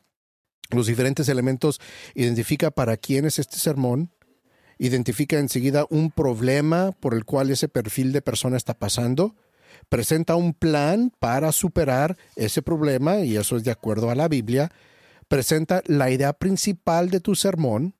los 0.71 0.87
diferentes 0.87 1.29
elementos, 1.29 1.79
identifica 2.15 2.71
para 2.71 2.97
quién 2.97 3.25
es 3.25 3.39
este 3.39 3.57
sermón, 3.57 4.11
identifica 4.77 5.39
enseguida 5.39 5.85
un 5.89 6.11
problema 6.11 6.91
por 6.99 7.13
el 7.13 7.25
cual 7.25 7.49
ese 7.49 7.67
perfil 7.67 8.11
de 8.11 8.21
persona 8.21 8.57
está 8.57 8.73
pasando, 8.73 9.35
presenta 9.89 10.35
un 10.35 10.53
plan 10.53 11.11
para 11.19 11.51
superar 11.51 12.17
ese 12.35 12.61
problema, 12.61 13.19
y 13.19 13.37
eso 13.37 13.57
es 13.57 13.63
de 13.63 13.71
acuerdo 13.71 14.09
a 14.09 14.15
la 14.15 14.27
Biblia, 14.27 14.71
presenta 15.27 15.81
la 15.85 16.09
idea 16.11 16.33
principal 16.33 17.09
de 17.09 17.19
tu 17.19 17.35
sermón, 17.35 17.95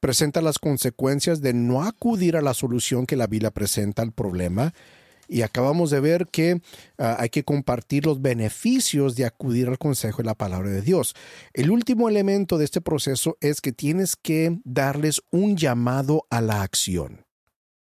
presenta 0.00 0.40
las 0.40 0.58
consecuencias 0.58 1.40
de 1.40 1.52
no 1.52 1.82
acudir 1.82 2.36
a 2.36 2.42
la 2.42 2.54
solución 2.54 3.06
que 3.06 3.16
la 3.16 3.26
Biblia 3.26 3.50
presenta 3.50 4.02
al 4.02 4.12
problema, 4.12 4.72
y 5.28 5.42
acabamos 5.42 5.90
de 5.90 6.00
ver 6.00 6.26
que 6.26 6.60
ah, 6.98 7.16
hay 7.18 7.28
que 7.28 7.44
compartir 7.44 8.06
los 8.06 8.20
beneficios 8.20 9.16
de 9.16 9.24
acudir 9.24 9.68
al 9.68 9.78
consejo 9.78 10.18
de 10.18 10.26
la 10.26 10.34
palabra 10.34 10.70
de 10.70 10.82
Dios. 10.82 11.14
El 11.52 11.70
último 11.70 12.08
elemento 12.08 12.58
de 12.58 12.64
este 12.64 12.80
proceso 12.80 13.36
es 13.40 13.60
que 13.60 13.72
tienes 13.72 14.16
que 14.16 14.58
darles 14.64 15.22
un 15.30 15.56
llamado 15.56 16.26
a 16.30 16.40
la 16.40 16.62
acción. 16.62 17.24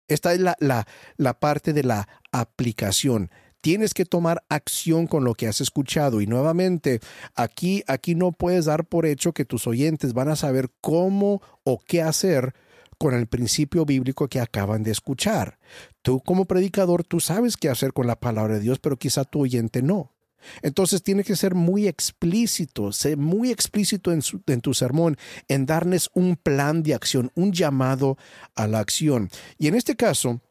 Esta 0.08 0.34
es 0.34 0.40
la, 0.40 0.56
la, 0.60 0.88
la 1.18 1.40
parte 1.40 1.74
de 1.74 1.84
la 1.84 2.08
aplicación 2.32 3.30
tienes 3.62 3.94
que 3.94 4.06
tomar 4.06 4.44
acción 4.50 5.08
con 5.08 5.24
lo 5.24 5.34
que 5.34 5.48
has 5.48 5.62
escuchado. 5.62 6.22
Y 6.22 6.28
nuevamente, 6.28 7.00
aquí, 7.36 7.84
aquí 7.88 8.16
no 8.16 8.32
puedes 8.32 8.66
dar 8.66 8.86
por 8.86 9.06
hecho 9.06 9.34
que 9.34 9.46
tus 9.46 9.68
oyentes 9.68 10.14
van 10.14 10.30
a 10.30 10.36
saber 10.36 10.70
cómo 10.82 11.42
o 11.64 11.80
qué 11.80 12.02
hacer 12.02 12.54
con 13.00 13.16
el 13.16 13.26
principio 13.28 13.86
bíblico 13.86 14.28
que 14.28 14.40
acaban 14.40 14.84
de 14.84 14.92
escuchar. 14.92 15.58
Tú 16.04 16.20
como 16.20 16.46
predicador, 16.46 17.04
tú 17.04 17.20
sabes 17.20 17.58
qué 17.58 17.70
hacer 17.70 17.94
con 17.94 18.06
la 18.06 18.20
palabra 18.20 18.56
de 18.56 18.60
Dios, 18.60 18.78
pero 18.80 18.98
quizá 18.98 19.24
tu 19.24 19.42
oyente 19.42 19.82
no. 19.82 20.14
Entonces 20.62 21.02
tiene 21.02 21.24
que 21.24 21.36
ser 21.36 21.56
muy 21.56 21.88
explícito, 21.88 22.92
ser 22.92 23.18
muy 23.18 23.52
explícito 23.52 24.12
en, 24.12 24.22
en, 24.48 24.62
tu 24.62 24.74
sermón, 24.74 25.18
en 25.48 25.66
darles 25.66 26.10
un 26.14 26.36
plan 26.36 26.84
de 26.84 26.94
acción, 26.94 27.32
un 27.36 27.54
llamado 27.54 28.18
a 28.56 28.68
la 28.68 28.80
acción. 28.80 29.30
Y 29.58 29.68
en 29.68 29.76
este 29.76 29.96
caso, 29.96 30.42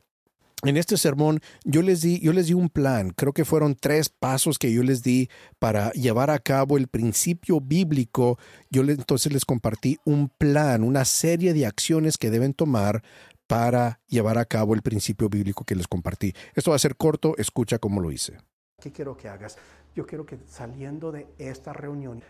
en 0.64 0.76
este 0.76 0.96
sermón 0.96 1.40
yo 1.64 1.82
les 1.82 2.00
di, 2.02 2.18
yo 2.20 2.32
les 2.32 2.48
di 2.48 2.54
un 2.54 2.68
plan, 2.68 3.10
creo 3.10 3.32
que 3.32 3.44
fueron 3.44 3.76
tres 3.76 4.08
pasos 4.08 4.58
que 4.58 4.72
yo 4.72 4.82
les 4.82 5.02
di 5.02 5.28
para 5.58 5.92
llevar 5.92 6.30
a 6.30 6.38
cabo 6.38 6.76
el 6.76 6.88
principio 6.88 7.60
bíblico. 7.60 8.38
Yo 8.70 8.82
entonces 8.82 9.32
les 9.32 9.44
compartí 9.44 9.98
un 10.04 10.28
plan, 10.28 10.82
una 10.82 11.04
serie 11.04 11.54
de 11.54 11.66
acciones 11.66 12.18
que 12.18 12.30
deben 12.30 12.54
tomar 12.54 13.02
para 13.46 14.00
llevar 14.08 14.36
a 14.36 14.44
cabo 14.44 14.74
el 14.74 14.82
principio 14.82 15.28
bíblico 15.28 15.64
que 15.64 15.74
les 15.74 15.88
compartí. 15.88 16.34
Esto 16.54 16.70
va 16.70 16.76
a 16.76 16.80
ser 16.80 16.96
corto, 16.96 17.34
escucha 17.38 17.78
cómo 17.78 18.00
lo 18.00 18.10
hice. 18.10 18.38
¿Qué 18.80 18.92
quiero 18.92 19.16
que 19.16 19.28
hagas? 19.28 19.56
Yo 19.94 20.06
quiero 20.06 20.26
que 20.26 20.38
saliendo 20.46 21.10
de 21.10 21.26
esta 21.38 21.72
reunión, 21.72 22.22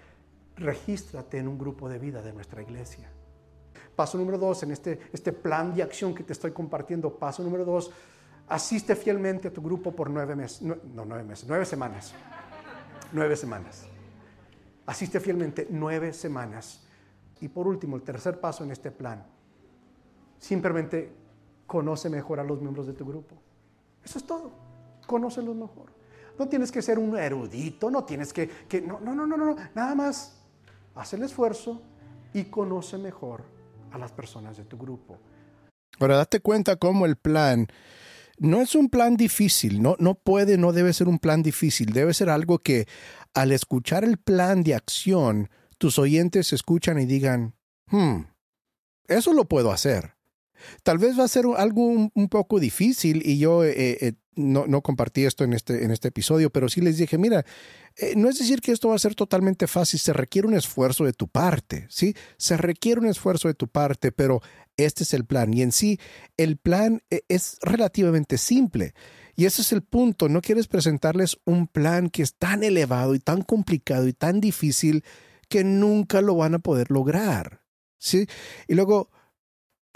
regístrate 0.57 1.39
en 1.39 1.49
un 1.49 1.59
grupo 1.59 1.89
de 1.89 1.99
vida 1.99 2.23
de 2.23 2.33
nuestra 2.33 2.63
iglesia. 2.63 3.11
Paso 3.97 4.17
número 4.17 4.39
dos, 4.39 4.63
en 4.63 4.71
este, 4.71 5.01
este 5.13 5.33
plan 5.33 5.75
de 5.75 5.83
acción 5.83 6.15
que 6.15 6.23
te 6.23 6.33
estoy 6.33 6.53
compartiendo, 6.53 7.19
paso 7.19 7.43
número 7.43 7.65
dos, 7.65 7.91
asiste 8.49 8.97
fielmente 8.97 9.49
a 9.49 9.53
tu 9.53 9.63
grupo 9.63 9.93
por 9.93 10.11
nueve 10.11 10.35
meses, 10.35 10.63
no, 10.63 10.77
nueve 11.05 11.25
meses, 11.25 11.47
nueve 11.49 11.65
semanas. 11.65 12.13
Nueve 13.13 13.37
semanas. 13.37 13.87
Asiste 14.87 15.21
fielmente 15.21 15.67
nueve 15.71 16.13
semanas. 16.13 16.85
Y 17.41 17.49
por 17.49 17.67
último, 17.67 17.97
el 17.97 18.03
tercer 18.03 18.41
paso 18.41 18.65
en 18.65 18.71
este 18.71 18.91
plan. 18.91 19.25
Simplemente 20.39 21.13
conoce 21.67 22.09
mejor 22.11 22.41
a 22.41 22.45
los 22.45 22.61
miembros 22.61 22.87
de 22.87 22.93
tu 22.93 23.05
grupo. 23.05 23.37
Eso 24.05 24.19
es 24.19 24.27
todo. 24.27 24.53
Conócelos 25.07 25.55
mejor. 25.55 25.93
No 26.39 26.49
tienes 26.49 26.71
que 26.71 26.83
ser 26.83 26.99
un 26.99 27.17
erudito, 27.17 27.91
no 27.91 28.05
tienes 28.05 28.33
que, 28.33 28.49
que 28.49 28.81
no, 28.81 29.01
no, 29.01 29.15
no, 29.15 29.27
no, 29.27 29.37
no, 29.37 29.57
nada 29.75 29.95
más 29.95 30.41
haz 30.95 31.13
el 31.15 31.23
esfuerzo 31.23 31.83
y 32.33 32.45
conoce 32.45 32.97
mejor 32.97 33.43
a 33.91 33.99
las 33.99 34.13
personas 34.13 34.57
de 34.57 34.65
tu 34.65 34.79
grupo. 34.79 35.19
Ahora, 35.99 36.17
date 36.17 36.41
cuenta 36.41 36.77
cómo 36.77 37.07
el 37.07 37.17
plan 37.17 37.67
no 38.39 38.61
es 38.61 38.75
un 38.75 38.89
plan 38.89 39.17
difícil, 39.17 39.83
no, 39.83 39.97
no 39.99 40.15
puede, 40.15 40.59
no 40.59 40.73
debe 40.73 40.93
ser 40.93 41.09
un 41.09 41.19
plan 41.19 41.43
difícil, 41.43 41.93
debe 41.93 42.15
ser 42.15 42.31
algo 42.31 42.59
que 42.59 42.87
al 43.35 43.53
escuchar 43.53 44.05
el 44.05 44.19
plan 44.19 44.63
de 44.63 44.75
acción, 44.75 45.51
tus 45.79 45.99
oyentes 45.99 46.53
escuchan 46.53 46.99
y 46.99 47.07
digan, 47.07 47.55
hmm, 47.87 48.23
eso 49.07 49.33
lo 49.33 49.47
puedo 49.47 49.73
hacer. 49.73 50.15
Tal 50.83 50.99
vez 50.99 51.19
va 51.19 51.25
a 51.25 51.29
ser 51.29 51.45
algo 51.57 51.87
un, 51.87 52.29
poco 52.29 52.59
difícil 52.59 53.23
y 53.25 53.39
yo 53.39 53.65
eh, 53.65 53.99
eh, 54.01 54.13
no, 54.35 54.67
no, 54.67 54.83
compartí 54.83 55.25
esto 55.25 55.45
en 55.45 55.53
este, 55.53 55.85
en 55.85 55.91
este 55.91 56.09
episodio, 56.09 56.51
pero 56.51 56.69
sí 56.69 56.81
les 56.81 56.97
dije, 56.97 57.17
mira, 57.17 57.45
eh, 57.97 58.15
no 58.17 58.29
es 58.29 58.39
decir 58.39 58.61
que 58.61 58.73
esto 58.73 58.89
va 58.89 58.95
a 58.95 59.01
ser 59.01 59.15
totalmente 59.15 59.67
fácil, 59.67 60.01
se 60.01 60.13
requiere 60.13 60.49
un 60.49 60.55
esfuerzo 60.55 61.05
de 61.05 61.13
tu 61.13 61.29
parte, 61.29 61.87
¿sí? 61.91 62.15
Se 62.37 62.57
requiere 62.57 63.01
un 63.01 63.07
esfuerzo 63.07 63.49
de 63.49 63.55
tu 63.55 63.69
parte, 63.69 64.13
pero 64.13 64.41
este 64.79 65.05
es 65.05 65.13
el 65.13 65.27
plan. 65.27 65.53
Y 65.53 65.63
en 65.63 65.73
sí, 65.73 66.01
el 66.39 66.57
plan 66.57 67.03
es 67.29 67.59
relativamente 67.61 68.39
simple. 68.39 68.95
Y 69.37 69.45
ese 69.45 69.63
es 69.63 69.73
el 69.73 69.83
punto. 69.83 70.29
No 70.29 70.41
quieres 70.41 70.67
presentarles 70.67 71.39
un 71.45 71.69
plan 71.69 72.09
que 72.09 72.23
es 72.23 72.35
tan 72.35 72.65
elevado 72.65 73.15
y 73.15 73.21
tan 73.21 73.43
complicado 73.43 74.09
y 74.09 74.13
tan 74.13 74.41
difícil 74.41 75.05
que 75.49 75.65
nunca 75.65 76.21
lo 76.23 76.35
van 76.35 76.55
a 76.55 76.59
poder 76.59 76.91
lograr. 76.91 77.63
¿Sí? 77.99 78.27
Y 78.67 78.75
luego, 78.75 79.11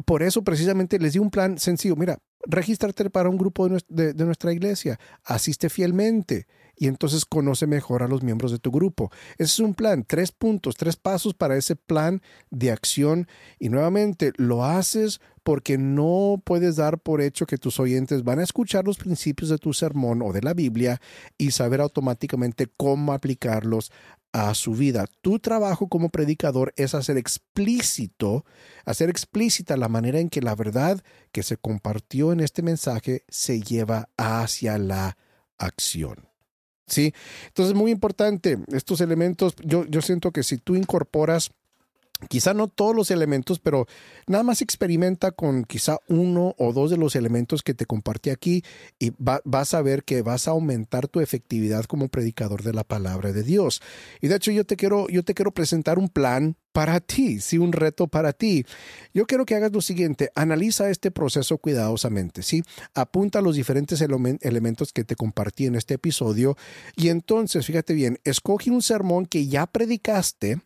por 0.05 0.23
eso 0.23 0.43
precisamente 0.43 0.99
les 0.99 1.15
di 1.15 1.19
un 1.19 1.31
plan 1.31 1.59
sencillo. 1.59 1.97
Mira, 1.97 2.19
regístrate 2.47 3.11
para 3.11 3.29
un 3.29 3.39
grupo 3.39 3.69
de, 3.69 4.15
nuestra 4.15 4.53
iglesia, 4.53 4.99
asiste 5.25 5.69
fielmente 5.71 6.47
y 6.77 6.89
entonces 6.89 7.25
conoce 7.25 7.67
mejor 7.67 8.03
a 8.03 8.09
los 8.09 8.23
miembros 8.23 8.51
de 8.51 8.59
tu 8.59 8.71
grupo. 8.71 9.11
Ese 9.35 9.45
es 9.45 9.61
un 9.61 9.75
plan, 9.75 10.05
tres 10.07 10.33
puntos, 10.33 10.77
tres 10.77 10.97
pasos 10.97 11.35
para 11.35 11.57
ese 11.57 11.77
plan 11.77 12.23
de 12.51 12.71
acción 12.71 13.29
y 13.59 13.69
nuevamente 13.69 14.33
lo 14.37 14.65
haces 14.65 15.21
porque 15.43 15.77
no 15.79 16.41
puedes 16.45 16.77
dar 16.77 16.99
por 16.99 17.21
hecho 17.21 17.47
que 17.47 17.59
tus 17.59 17.81
oyentes 17.81 18.23
van 18.23 18.39
a 18.39 18.45
escuchar 18.45 18.85
los 18.85 18.97
principios 18.97 19.51
de 19.51 19.59
tu 19.59 19.73
sermón 19.73 20.23
o 20.23 20.33
de 20.33 20.43
la 20.43 20.55
Biblia 20.55 21.01
y 21.37 21.51
saber 21.51 21.81
automáticamente 21.81 22.69
cómo 22.77 23.13
aplicarlos 23.13 23.91
a 24.33 24.55
su 24.55 24.73
vida. 24.73 25.07
Tu 25.21 25.39
trabajo 25.39 25.89
como 25.89 26.09
predicador 26.09 26.73
es 26.77 26.95
hacer 26.95 27.19
explícito, 27.19 28.45
hacer 28.85 29.11
explícita 29.11 29.77
la 29.77 29.89
manera 29.89 30.21
en 30.21 30.31
que 30.31 30.41
la 30.41 30.55
verdad 30.55 31.03
que 31.33 31.43
se 31.43 31.57
compartió 31.57 32.33
en 32.33 32.41
este 32.41 32.63
mensaje 32.63 33.25
se 33.29 33.61
lleva 33.61 34.09
hacia 34.17 34.79
la 34.79 35.19
acción. 35.59 36.32
¿Sí? 36.93 37.15
Entonces, 37.47 37.75
muy 37.75 37.91
importante, 37.91 38.59
estos 38.71 39.01
elementos, 39.01 39.55
yo, 39.65 39.87
yo 39.87 40.03
siento 40.03 40.31
que 40.31 40.43
si 40.43 40.59
tú 40.59 40.77
incorporas 40.77 41.51
Quizá 42.29 42.55
no 42.55 42.69
todos 42.69 42.95
los 42.95 43.11
elementos, 43.11 43.59
pero 43.59 43.87
nada 44.27 44.45
más 44.45 44.63
experimenta 44.63 45.33
con 45.33 45.65
quizá 45.65 45.99
uno 46.09 46.55
o 46.59 46.73
dos 46.73 46.91
de 46.91 46.97
los 46.97 47.17
elementos 47.17 47.63
que 47.63 47.75
te 47.75 47.87
compartí 47.87 48.31
aquí 48.31 48.65
y 48.99 49.13
vas 49.19 49.75
a 49.75 49.83
ver 49.83 50.05
que 50.05 50.23
vas 50.23 50.49
a 50.49 50.53
aumentar 50.53 51.09
tu 51.09 51.21
efectividad 51.21 51.85
como 51.85 52.09
predicador 52.09 52.63
de 52.63 52.73
la 52.73 52.85
palabra 52.85 53.33
de 53.33 53.43
Dios. 53.43 53.83
Y 54.21 54.29
de 54.29 54.37
hecho 54.37 54.51
yo 54.51 54.65
te 54.65 54.77
quiero, 54.77 55.09
yo 55.09 55.23
te 55.25 55.35
quiero 55.35 55.53
presentar 55.53 55.99
un 55.99 56.09
plan 56.09 56.57
para 56.73 57.01
ti, 57.01 57.41
sí, 57.41 57.59
un 57.59 57.73
reto 57.73 58.09
para 58.09 58.33
ti. 58.33 58.65
Yo 59.13 59.27
quiero 59.27 59.45
que 59.45 59.55
hagas 59.55 59.73
lo 59.73 59.83
siguiente, 59.83 60.31
analiza 60.35 60.89
este 60.89 61.11
proceso 61.11 61.59
cuidadosamente, 61.59 62.43
¿sí? 62.43 62.63
Apunta 62.95 63.43
los 63.43 63.57
diferentes 63.57 64.01
elementos 64.01 64.93
que 64.93 65.05
te 65.05 65.17
compartí 65.17 65.67
en 65.67 65.75
este 65.75 65.95
episodio 65.95 66.57
y 66.97 67.09
entonces, 67.09 67.67
fíjate 67.67 67.93
bien, 67.93 68.19
escoge 68.25 68.71
un 68.71 68.81
sermón 68.81 69.27
que 69.27 69.47
ya 69.47 69.67
predicaste, 69.67 70.63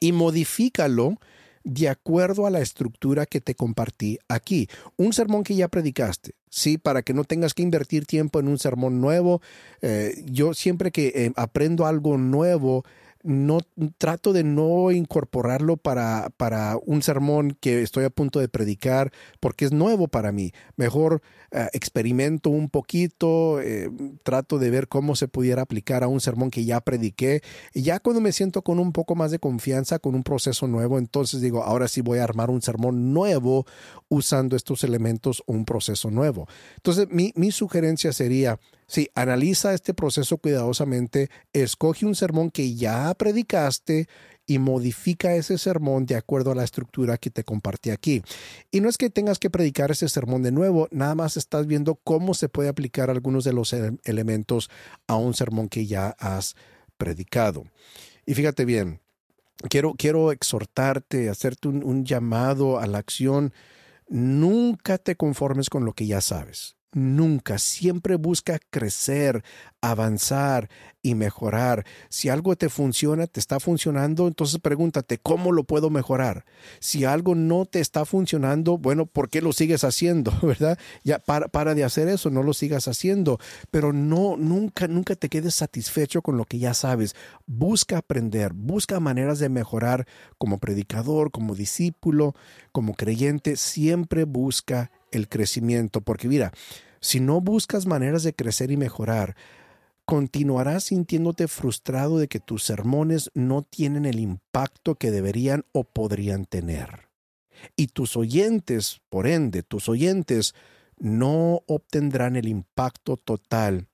y 0.00 0.12
modifícalo 0.12 1.18
de 1.64 1.88
acuerdo 1.88 2.46
a 2.46 2.50
la 2.50 2.60
estructura 2.60 3.26
que 3.26 3.40
te 3.40 3.54
compartí 3.54 4.18
aquí. 4.28 4.68
Un 4.96 5.12
sermón 5.12 5.44
que 5.44 5.54
ya 5.54 5.68
predicaste, 5.68 6.32
¿sí? 6.48 6.78
Para 6.78 7.02
que 7.02 7.12
no 7.12 7.24
tengas 7.24 7.52
que 7.52 7.62
invertir 7.62 8.06
tiempo 8.06 8.40
en 8.40 8.48
un 8.48 8.58
sermón 8.58 9.00
nuevo. 9.00 9.42
Eh, 9.82 10.24
yo 10.24 10.54
siempre 10.54 10.90
que 10.90 11.12
eh, 11.14 11.32
aprendo 11.36 11.86
algo 11.86 12.16
nuevo, 12.16 12.84
no 13.28 13.58
trato 13.98 14.32
de 14.32 14.42
no 14.42 14.90
incorporarlo 14.90 15.76
para, 15.76 16.30
para 16.38 16.78
un 16.86 17.02
sermón 17.02 17.56
que 17.60 17.82
estoy 17.82 18.04
a 18.04 18.10
punto 18.10 18.40
de 18.40 18.48
predicar 18.48 19.12
porque 19.38 19.66
es 19.66 19.72
nuevo 19.72 20.08
para 20.08 20.32
mí. 20.32 20.52
Mejor 20.76 21.20
eh, 21.50 21.68
experimento 21.74 22.48
un 22.48 22.70
poquito, 22.70 23.60
eh, 23.60 23.90
trato 24.22 24.58
de 24.58 24.70
ver 24.70 24.88
cómo 24.88 25.14
se 25.14 25.28
pudiera 25.28 25.60
aplicar 25.60 26.02
a 26.02 26.08
un 26.08 26.22
sermón 26.22 26.50
que 26.50 26.64
ya 26.64 26.80
prediqué. 26.80 27.42
Y 27.74 27.82
ya 27.82 28.00
cuando 28.00 28.22
me 28.22 28.32
siento 28.32 28.62
con 28.62 28.78
un 28.78 28.92
poco 28.92 29.14
más 29.14 29.30
de 29.30 29.38
confianza, 29.38 29.98
con 29.98 30.14
un 30.14 30.22
proceso 30.22 30.66
nuevo, 30.66 30.98
entonces 30.98 31.42
digo, 31.42 31.62
ahora 31.62 31.86
sí 31.86 32.00
voy 32.00 32.20
a 32.20 32.24
armar 32.24 32.48
un 32.48 32.62
sermón 32.62 33.12
nuevo 33.12 33.66
usando 34.08 34.56
estos 34.56 34.84
elementos 34.84 35.42
o 35.46 35.52
un 35.52 35.66
proceso 35.66 36.10
nuevo. 36.10 36.48
Entonces, 36.76 37.08
mi, 37.10 37.32
mi 37.36 37.50
sugerencia 37.50 38.14
sería, 38.14 38.58
Sí, 38.90 39.10
analiza 39.14 39.74
este 39.74 39.92
proceso 39.92 40.38
cuidadosamente, 40.38 41.28
escoge 41.52 42.06
un 42.06 42.14
sermón 42.14 42.50
que 42.50 42.74
ya 42.74 43.12
predicaste 43.12 44.08
y 44.46 44.58
modifica 44.58 45.34
ese 45.34 45.58
sermón 45.58 46.06
de 46.06 46.16
acuerdo 46.16 46.52
a 46.52 46.54
la 46.54 46.64
estructura 46.64 47.18
que 47.18 47.28
te 47.28 47.44
compartí 47.44 47.90
aquí. 47.90 48.22
Y 48.70 48.80
no 48.80 48.88
es 48.88 48.96
que 48.96 49.10
tengas 49.10 49.38
que 49.38 49.50
predicar 49.50 49.90
ese 49.90 50.08
sermón 50.08 50.42
de 50.42 50.52
nuevo, 50.52 50.88
nada 50.90 51.14
más 51.14 51.36
estás 51.36 51.66
viendo 51.66 51.96
cómo 51.96 52.32
se 52.32 52.48
puede 52.48 52.70
aplicar 52.70 53.10
algunos 53.10 53.44
de 53.44 53.52
los 53.52 53.74
elementos 54.04 54.70
a 55.06 55.16
un 55.16 55.34
sermón 55.34 55.68
que 55.68 55.84
ya 55.84 56.16
has 56.18 56.56
predicado. 56.96 57.66
Y 58.24 58.32
fíjate 58.32 58.64
bien, 58.64 59.00
quiero, 59.68 59.92
quiero 59.98 60.32
exhortarte, 60.32 61.28
hacerte 61.28 61.68
un 61.68 62.06
llamado 62.06 62.78
a 62.78 62.86
la 62.86 62.96
acción. 62.96 63.52
Nunca 64.08 64.96
te 64.96 65.14
conformes 65.14 65.68
con 65.68 65.84
lo 65.84 65.92
que 65.92 66.06
ya 66.06 66.22
sabes 66.22 66.77
nunca, 66.98 67.58
siempre 67.58 68.16
busca 68.16 68.58
crecer, 68.70 69.42
avanzar 69.80 70.68
y 71.02 71.14
mejorar. 71.14 71.86
Si 72.08 72.28
algo 72.28 72.56
te 72.56 72.68
funciona, 72.68 73.26
te 73.26 73.40
está 73.40 73.60
funcionando, 73.60 74.26
entonces 74.26 74.60
pregúntate, 74.60 75.18
¿cómo 75.18 75.52
lo 75.52 75.64
puedo 75.64 75.90
mejorar? 75.90 76.44
Si 76.80 77.04
algo 77.04 77.34
no 77.34 77.64
te 77.64 77.80
está 77.80 78.04
funcionando, 78.04 78.76
bueno, 78.78 79.06
¿por 79.06 79.28
qué 79.28 79.40
lo 79.40 79.52
sigues 79.52 79.84
haciendo? 79.84 80.32
¿Verdad? 80.42 80.78
Ya 81.04 81.18
para, 81.18 81.48
para 81.48 81.74
de 81.74 81.84
hacer 81.84 82.08
eso, 82.08 82.30
no 82.30 82.42
lo 82.42 82.52
sigas 82.52 82.88
haciendo, 82.88 83.38
pero 83.70 83.92
no, 83.92 84.36
nunca, 84.36 84.88
nunca 84.88 85.14
te 85.14 85.28
quedes 85.28 85.54
satisfecho 85.54 86.22
con 86.22 86.36
lo 86.36 86.44
que 86.44 86.58
ya 86.58 86.74
sabes. 86.74 87.14
Busca 87.46 87.98
aprender, 87.98 88.52
busca 88.52 89.00
maneras 89.00 89.38
de 89.38 89.48
mejorar 89.48 90.06
como 90.36 90.58
predicador, 90.58 91.30
como 91.30 91.54
discípulo, 91.54 92.34
como 92.72 92.94
creyente, 92.94 93.56
siempre 93.56 94.24
busca 94.24 94.90
el 95.10 95.28
crecimiento, 95.28 96.00
porque 96.00 96.28
mira, 96.28 96.52
si 97.00 97.20
no 97.20 97.40
buscas 97.40 97.86
maneras 97.86 98.22
de 98.22 98.34
crecer 98.34 98.70
y 98.70 98.76
mejorar, 98.76 99.36
continuarás 100.04 100.84
sintiéndote 100.84 101.48
frustrado 101.48 102.18
de 102.18 102.28
que 102.28 102.40
tus 102.40 102.64
sermones 102.64 103.30
no 103.34 103.62
tienen 103.62 104.06
el 104.06 104.18
impacto 104.18 104.94
que 104.94 105.10
deberían 105.10 105.64
o 105.72 105.84
podrían 105.84 106.46
tener. 106.46 107.08
Y 107.76 107.88
tus 107.88 108.16
oyentes, 108.16 109.00
por 109.10 109.26
ende, 109.26 109.62
tus 109.62 109.88
oyentes, 109.88 110.54
no 110.98 111.62
obtendrán 111.66 112.36
el 112.36 112.48
impacto 112.48 113.16
total 113.16 113.88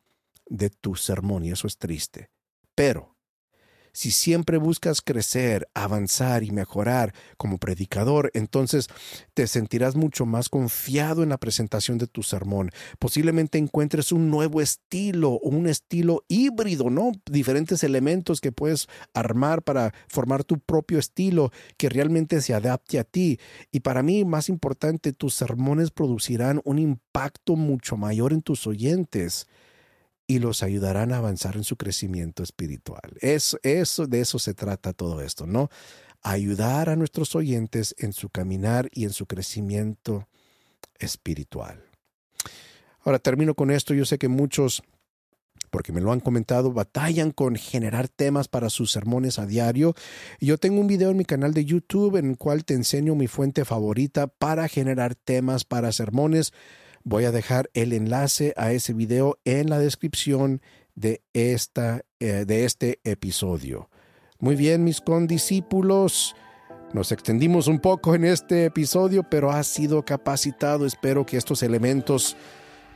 de 0.46 0.70
tu 0.70 0.94
sermón, 0.94 1.44
y 1.44 1.50
eso 1.50 1.66
es 1.66 1.78
triste. 1.78 2.30
Pero 2.74 3.13
si 3.94 4.10
siempre 4.10 4.58
buscas 4.58 5.00
crecer, 5.00 5.68
avanzar 5.72 6.42
y 6.42 6.50
mejorar 6.50 7.14
como 7.38 7.58
predicador, 7.58 8.30
entonces 8.34 8.88
te 9.34 9.46
sentirás 9.46 9.94
mucho 9.94 10.26
más 10.26 10.48
confiado 10.48 11.22
en 11.22 11.28
la 11.28 11.38
presentación 11.38 11.96
de 11.96 12.08
tu 12.08 12.24
sermón. 12.24 12.70
Posiblemente 12.98 13.56
encuentres 13.56 14.10
un 14.10 14.30
nuevo 14.30 14.60
estilo 14.60 15.34
o 15.34 15.48
un 15.48 15.68
estilo 15.68 16.24
híbrido, 16.26 16.90
¿no? 16.90 17.12
Diferentes 17.24 17.84
elementos 17.84 18.40
que 18.40 18.50
puedes 18.50 18.88
armar 19.14 19.62
para 19.62 19.94
formar 20.08 20.42
tu 20.42 20.58
propio 20.58 20.98
estilo 20.98 21.52
que 21.76 21.88
realmente 21.88 22.40
se 22.40 22.52
adapte 22.52 22.98
a 22.98 23.04
ti. 23.04 23.38
Y 23.70 23.80
para 23.80 24.02
mí, 24.02 24.24
más 24.24 24.48
importante, 24.48 25.12
tus 25.12 25.34
sermones 25.34 25.92
producirán 25.92 26.60
un 26.64 26.80
impacto 26.80 27.54
mucho 27.54 27.96
mayor 27.96 28.32
en 28.32 28.42
tus 28.42 28.66
oyentes 28.66 29.46
y 30.26 30.38
los 30.38 30.62
ayudarán 30.62 31.12
a 31.12 31.18
avanzar 31.18 31.56
en 31.56 31.64
su 31.64 31.76
crecimiento 31.76 32.42
espiritual. 32.42 33.16
Eso, 33.20 33.58
eso, 33.62 34.06
de 34.06 34.20
eso 34.20 34.38
se 34.38 34.54
trata 34.54 34.92
todo 34.92 35.20
esto, 35.20 35.46
¿no? 35.46 35.68
Ayudar 36.22 36.88
a 36.88 36.96
nuestros 36.96 37.34
oyentes 37.34 37.94
en 37.98 38.12
su 38.12 38.30
caminar 38.30 38.88
y 38.92 39.04
en 39.04 39.10
su 39.12 39.26
crecimiento 39.26 40.28
espiritual. 40.98 41.84
Ahora 43.02 43.18
termino 43.18 43.54
con 43.54 43.70
esto. 43.70 43.92
Yo 43.92 44.06
sé 44.06 44.18
que 44.18 44.28
muchos 44.28 44.82
porque 45.74 45.92
me 45.92 46.00
lo 46.00 46.12
han 46.12 46.20
comentado, 46.20 46.72
batallan 46.72 47.32
con 47.32 47.56
generar 47.56 48.06
temas 48.06 48.46
para 48.46 48.70
sus 48.70 48.92
sermones 48.92 49.40
a 49.40 49.46
diario. 49.46 49.94
Yo 50.40 50.56
tengo 50.56 50.80
un 50.80 50.86
video 50.86 51.10
en 51.10 51.16
mi 51.16 51.24
canal 51.24 51.52
de 51.52 51.64
YouTube 51.64 52.14
en 52.14 52.30
el 52.30 52.38
cual 52.38 52.64
te 52.64 52.74
enseño 52.74 53.16
mi 53.16 53.26
fuente 53.26 53.64
favorita 53.64 54.28
para 54.28 54.68
generar 54.68 55.16
temas 55.16 55.64
para 55.64 55.90
sermones. 55.90 56.52
Voy 57.06 57.26
a 57.26 57.32
dejar 57.32 57.68
el 57.74 57.92
enlace 57.92 58.54
a 58.56 58.72
ese 58.72 58.94
video 58.94 59.38
en 59.44 59.68
la 59.68 59.78
descripción 59.78 60.62
de, 60.94 61.20
esta, 61.34 62.00
eh, 62.18 62.46
de 62.46 62.64
este 62.64 62.98
episodio. 63.04 63.90
Muy 64.38 64.56
bien, 64.56 64.84
mis 64.84 65.02
condiscípulos. 65.02 66.34
Nos 66.94 67.12
extendimos 67.12 67.68
un 67.68 67.78
poco 67.78 68.14
en 68.14 68.24
este 68.24 68.64
episodio, 68.64 69.22
pero 69.22 69.50
has 69.50 69.66
sido 69.66 70.02
capacitado. 70.02 70.86
Espero 70.86 71.26
que 71.26 71.36
estos 71.36 71.62
elementos 71.62 72.38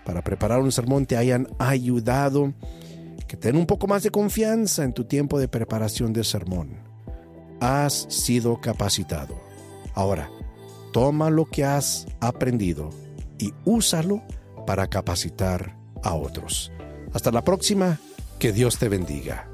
para 0.07 0.25
preparar 0.25 0.61
un 0.61 0.73
sermón 0.73 1.05
te 1.05 1.19
hayan 1.19 1.47
ayudado, 1.59 2.55
que 3.27 3.37
ten 3.37 3.57
un 3.57 3.67
poco 3.67 3.89
más 3.89 4.05
de 4.05 4.11
confianza 4.11 4.85
en 4.85 4.95
tu 4.95 5.05
tiempo 5.05 5.39
de 5.39 5.49
preparación 5.49 6.15
de 6.15 6.25
sermón. 6.25 6.79
Has 7.61 8.07
sido 8.09 8.59
capacitado. 8.59 9.39
Ahora, 9.93 10.31
toma 10.95 11.29
lo 11.29 11.45
que 11.45 11.67
has 11.67 12.07
aprendido 12.21 12.89
y 13.39 13.55
úsalo 13.65 14.23
para 14.67 14.89
capacitar 14.89 15.77
a 16.03 16.15
otros. 16.15 16.73
Hasta 17.13 17.31
la 17.31 17.43
próxima, 17.43 17.99
que 18.39 18.53
Dios 18.53 18.79
te 18.79 18.89
bendiga. 18.89 19.49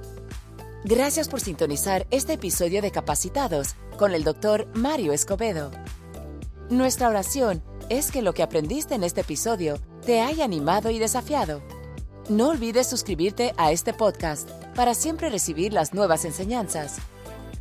Gracias 0.85 1.29
por 1.29 1.41
sintonizar 1.41 2.07
este 2.11 2.35
episodio 2.35 2.83
de 2.83 2.91
Capacitados 2.91 3.75
con 3.97 4.13
el 4.13 4.25
doctor 4.25 4.69
Mario 4.75 5.13
Escobedo. 5.13 5.71
Nuestra 6.69 7.09
oración 7.09 7.63
es 7.89 8.11
que 8.11 8.23
lo 8.23 8.35
que 8.35 8.43
aprendiste 8.43 8.95
en 8.95 9.05
este 9.05 9.23
episodio 9.23 9.79
te 10.05 10.21
haya 10.21 10.45
animado 10.45 10.91
y 10.91 10.99
desafiado. 10.99 11.63
No 12.29 12.49
olvides 12.49 12.87
suscribirte 12.87 13.55
a 13.57 13.73
este 13.73 13.93
podcast 13.93 14.51
para 14.75 14.95
siempre 14.95 15.31
recibir 15.31 15.73
las 15.73 15.95
nuevas 15.95 16.25
enseñanzas. 16.25 16.97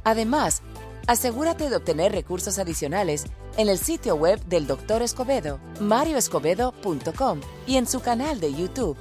Además, 0.04 0.62
asegúrate 1.08 1.70
de 1.70 1.76
obtener 1.76 2.12
recursos 2.12 2.60
adicionales 2.60 3.26
en 3.58 3.70
el 3.70 3.78
sitio 3.78 4.16
web 4.16 4.44
del 4.46 4.68
Dr. 4.68 5.02
Escobedo, 5.02 5.60
marioescobedo.com 5.80 7.42
y 7.68 7.78
en 7.78 7.88
su 7.88 8.00
canal 8.02 8.40
de 8.40 8.54
YouTube. 8.54 8.98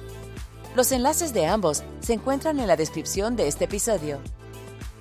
Los 0.75 0.91
enlaces 0.91 1.33
de 1.33 1.45
ambos 1.45 1.83
se 1.99 2.13
encuentran 2.13 2.59
en 2.59 2.67
la 2.67 2.75
descripción 2.75 3.35
de 3.35 3.47
este 3.47 3.65
episodio. 3.65 4.19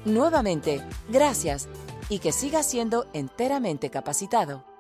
Nuevamente, 0.05 0.83
gracias 1.09 1.69
y 2.09 2.19
que 2.19 2.33
siga 2.33 2.63
siendo 2.63 3.07
enteramente 3.13 3.89
capacitado. 3.89 4.72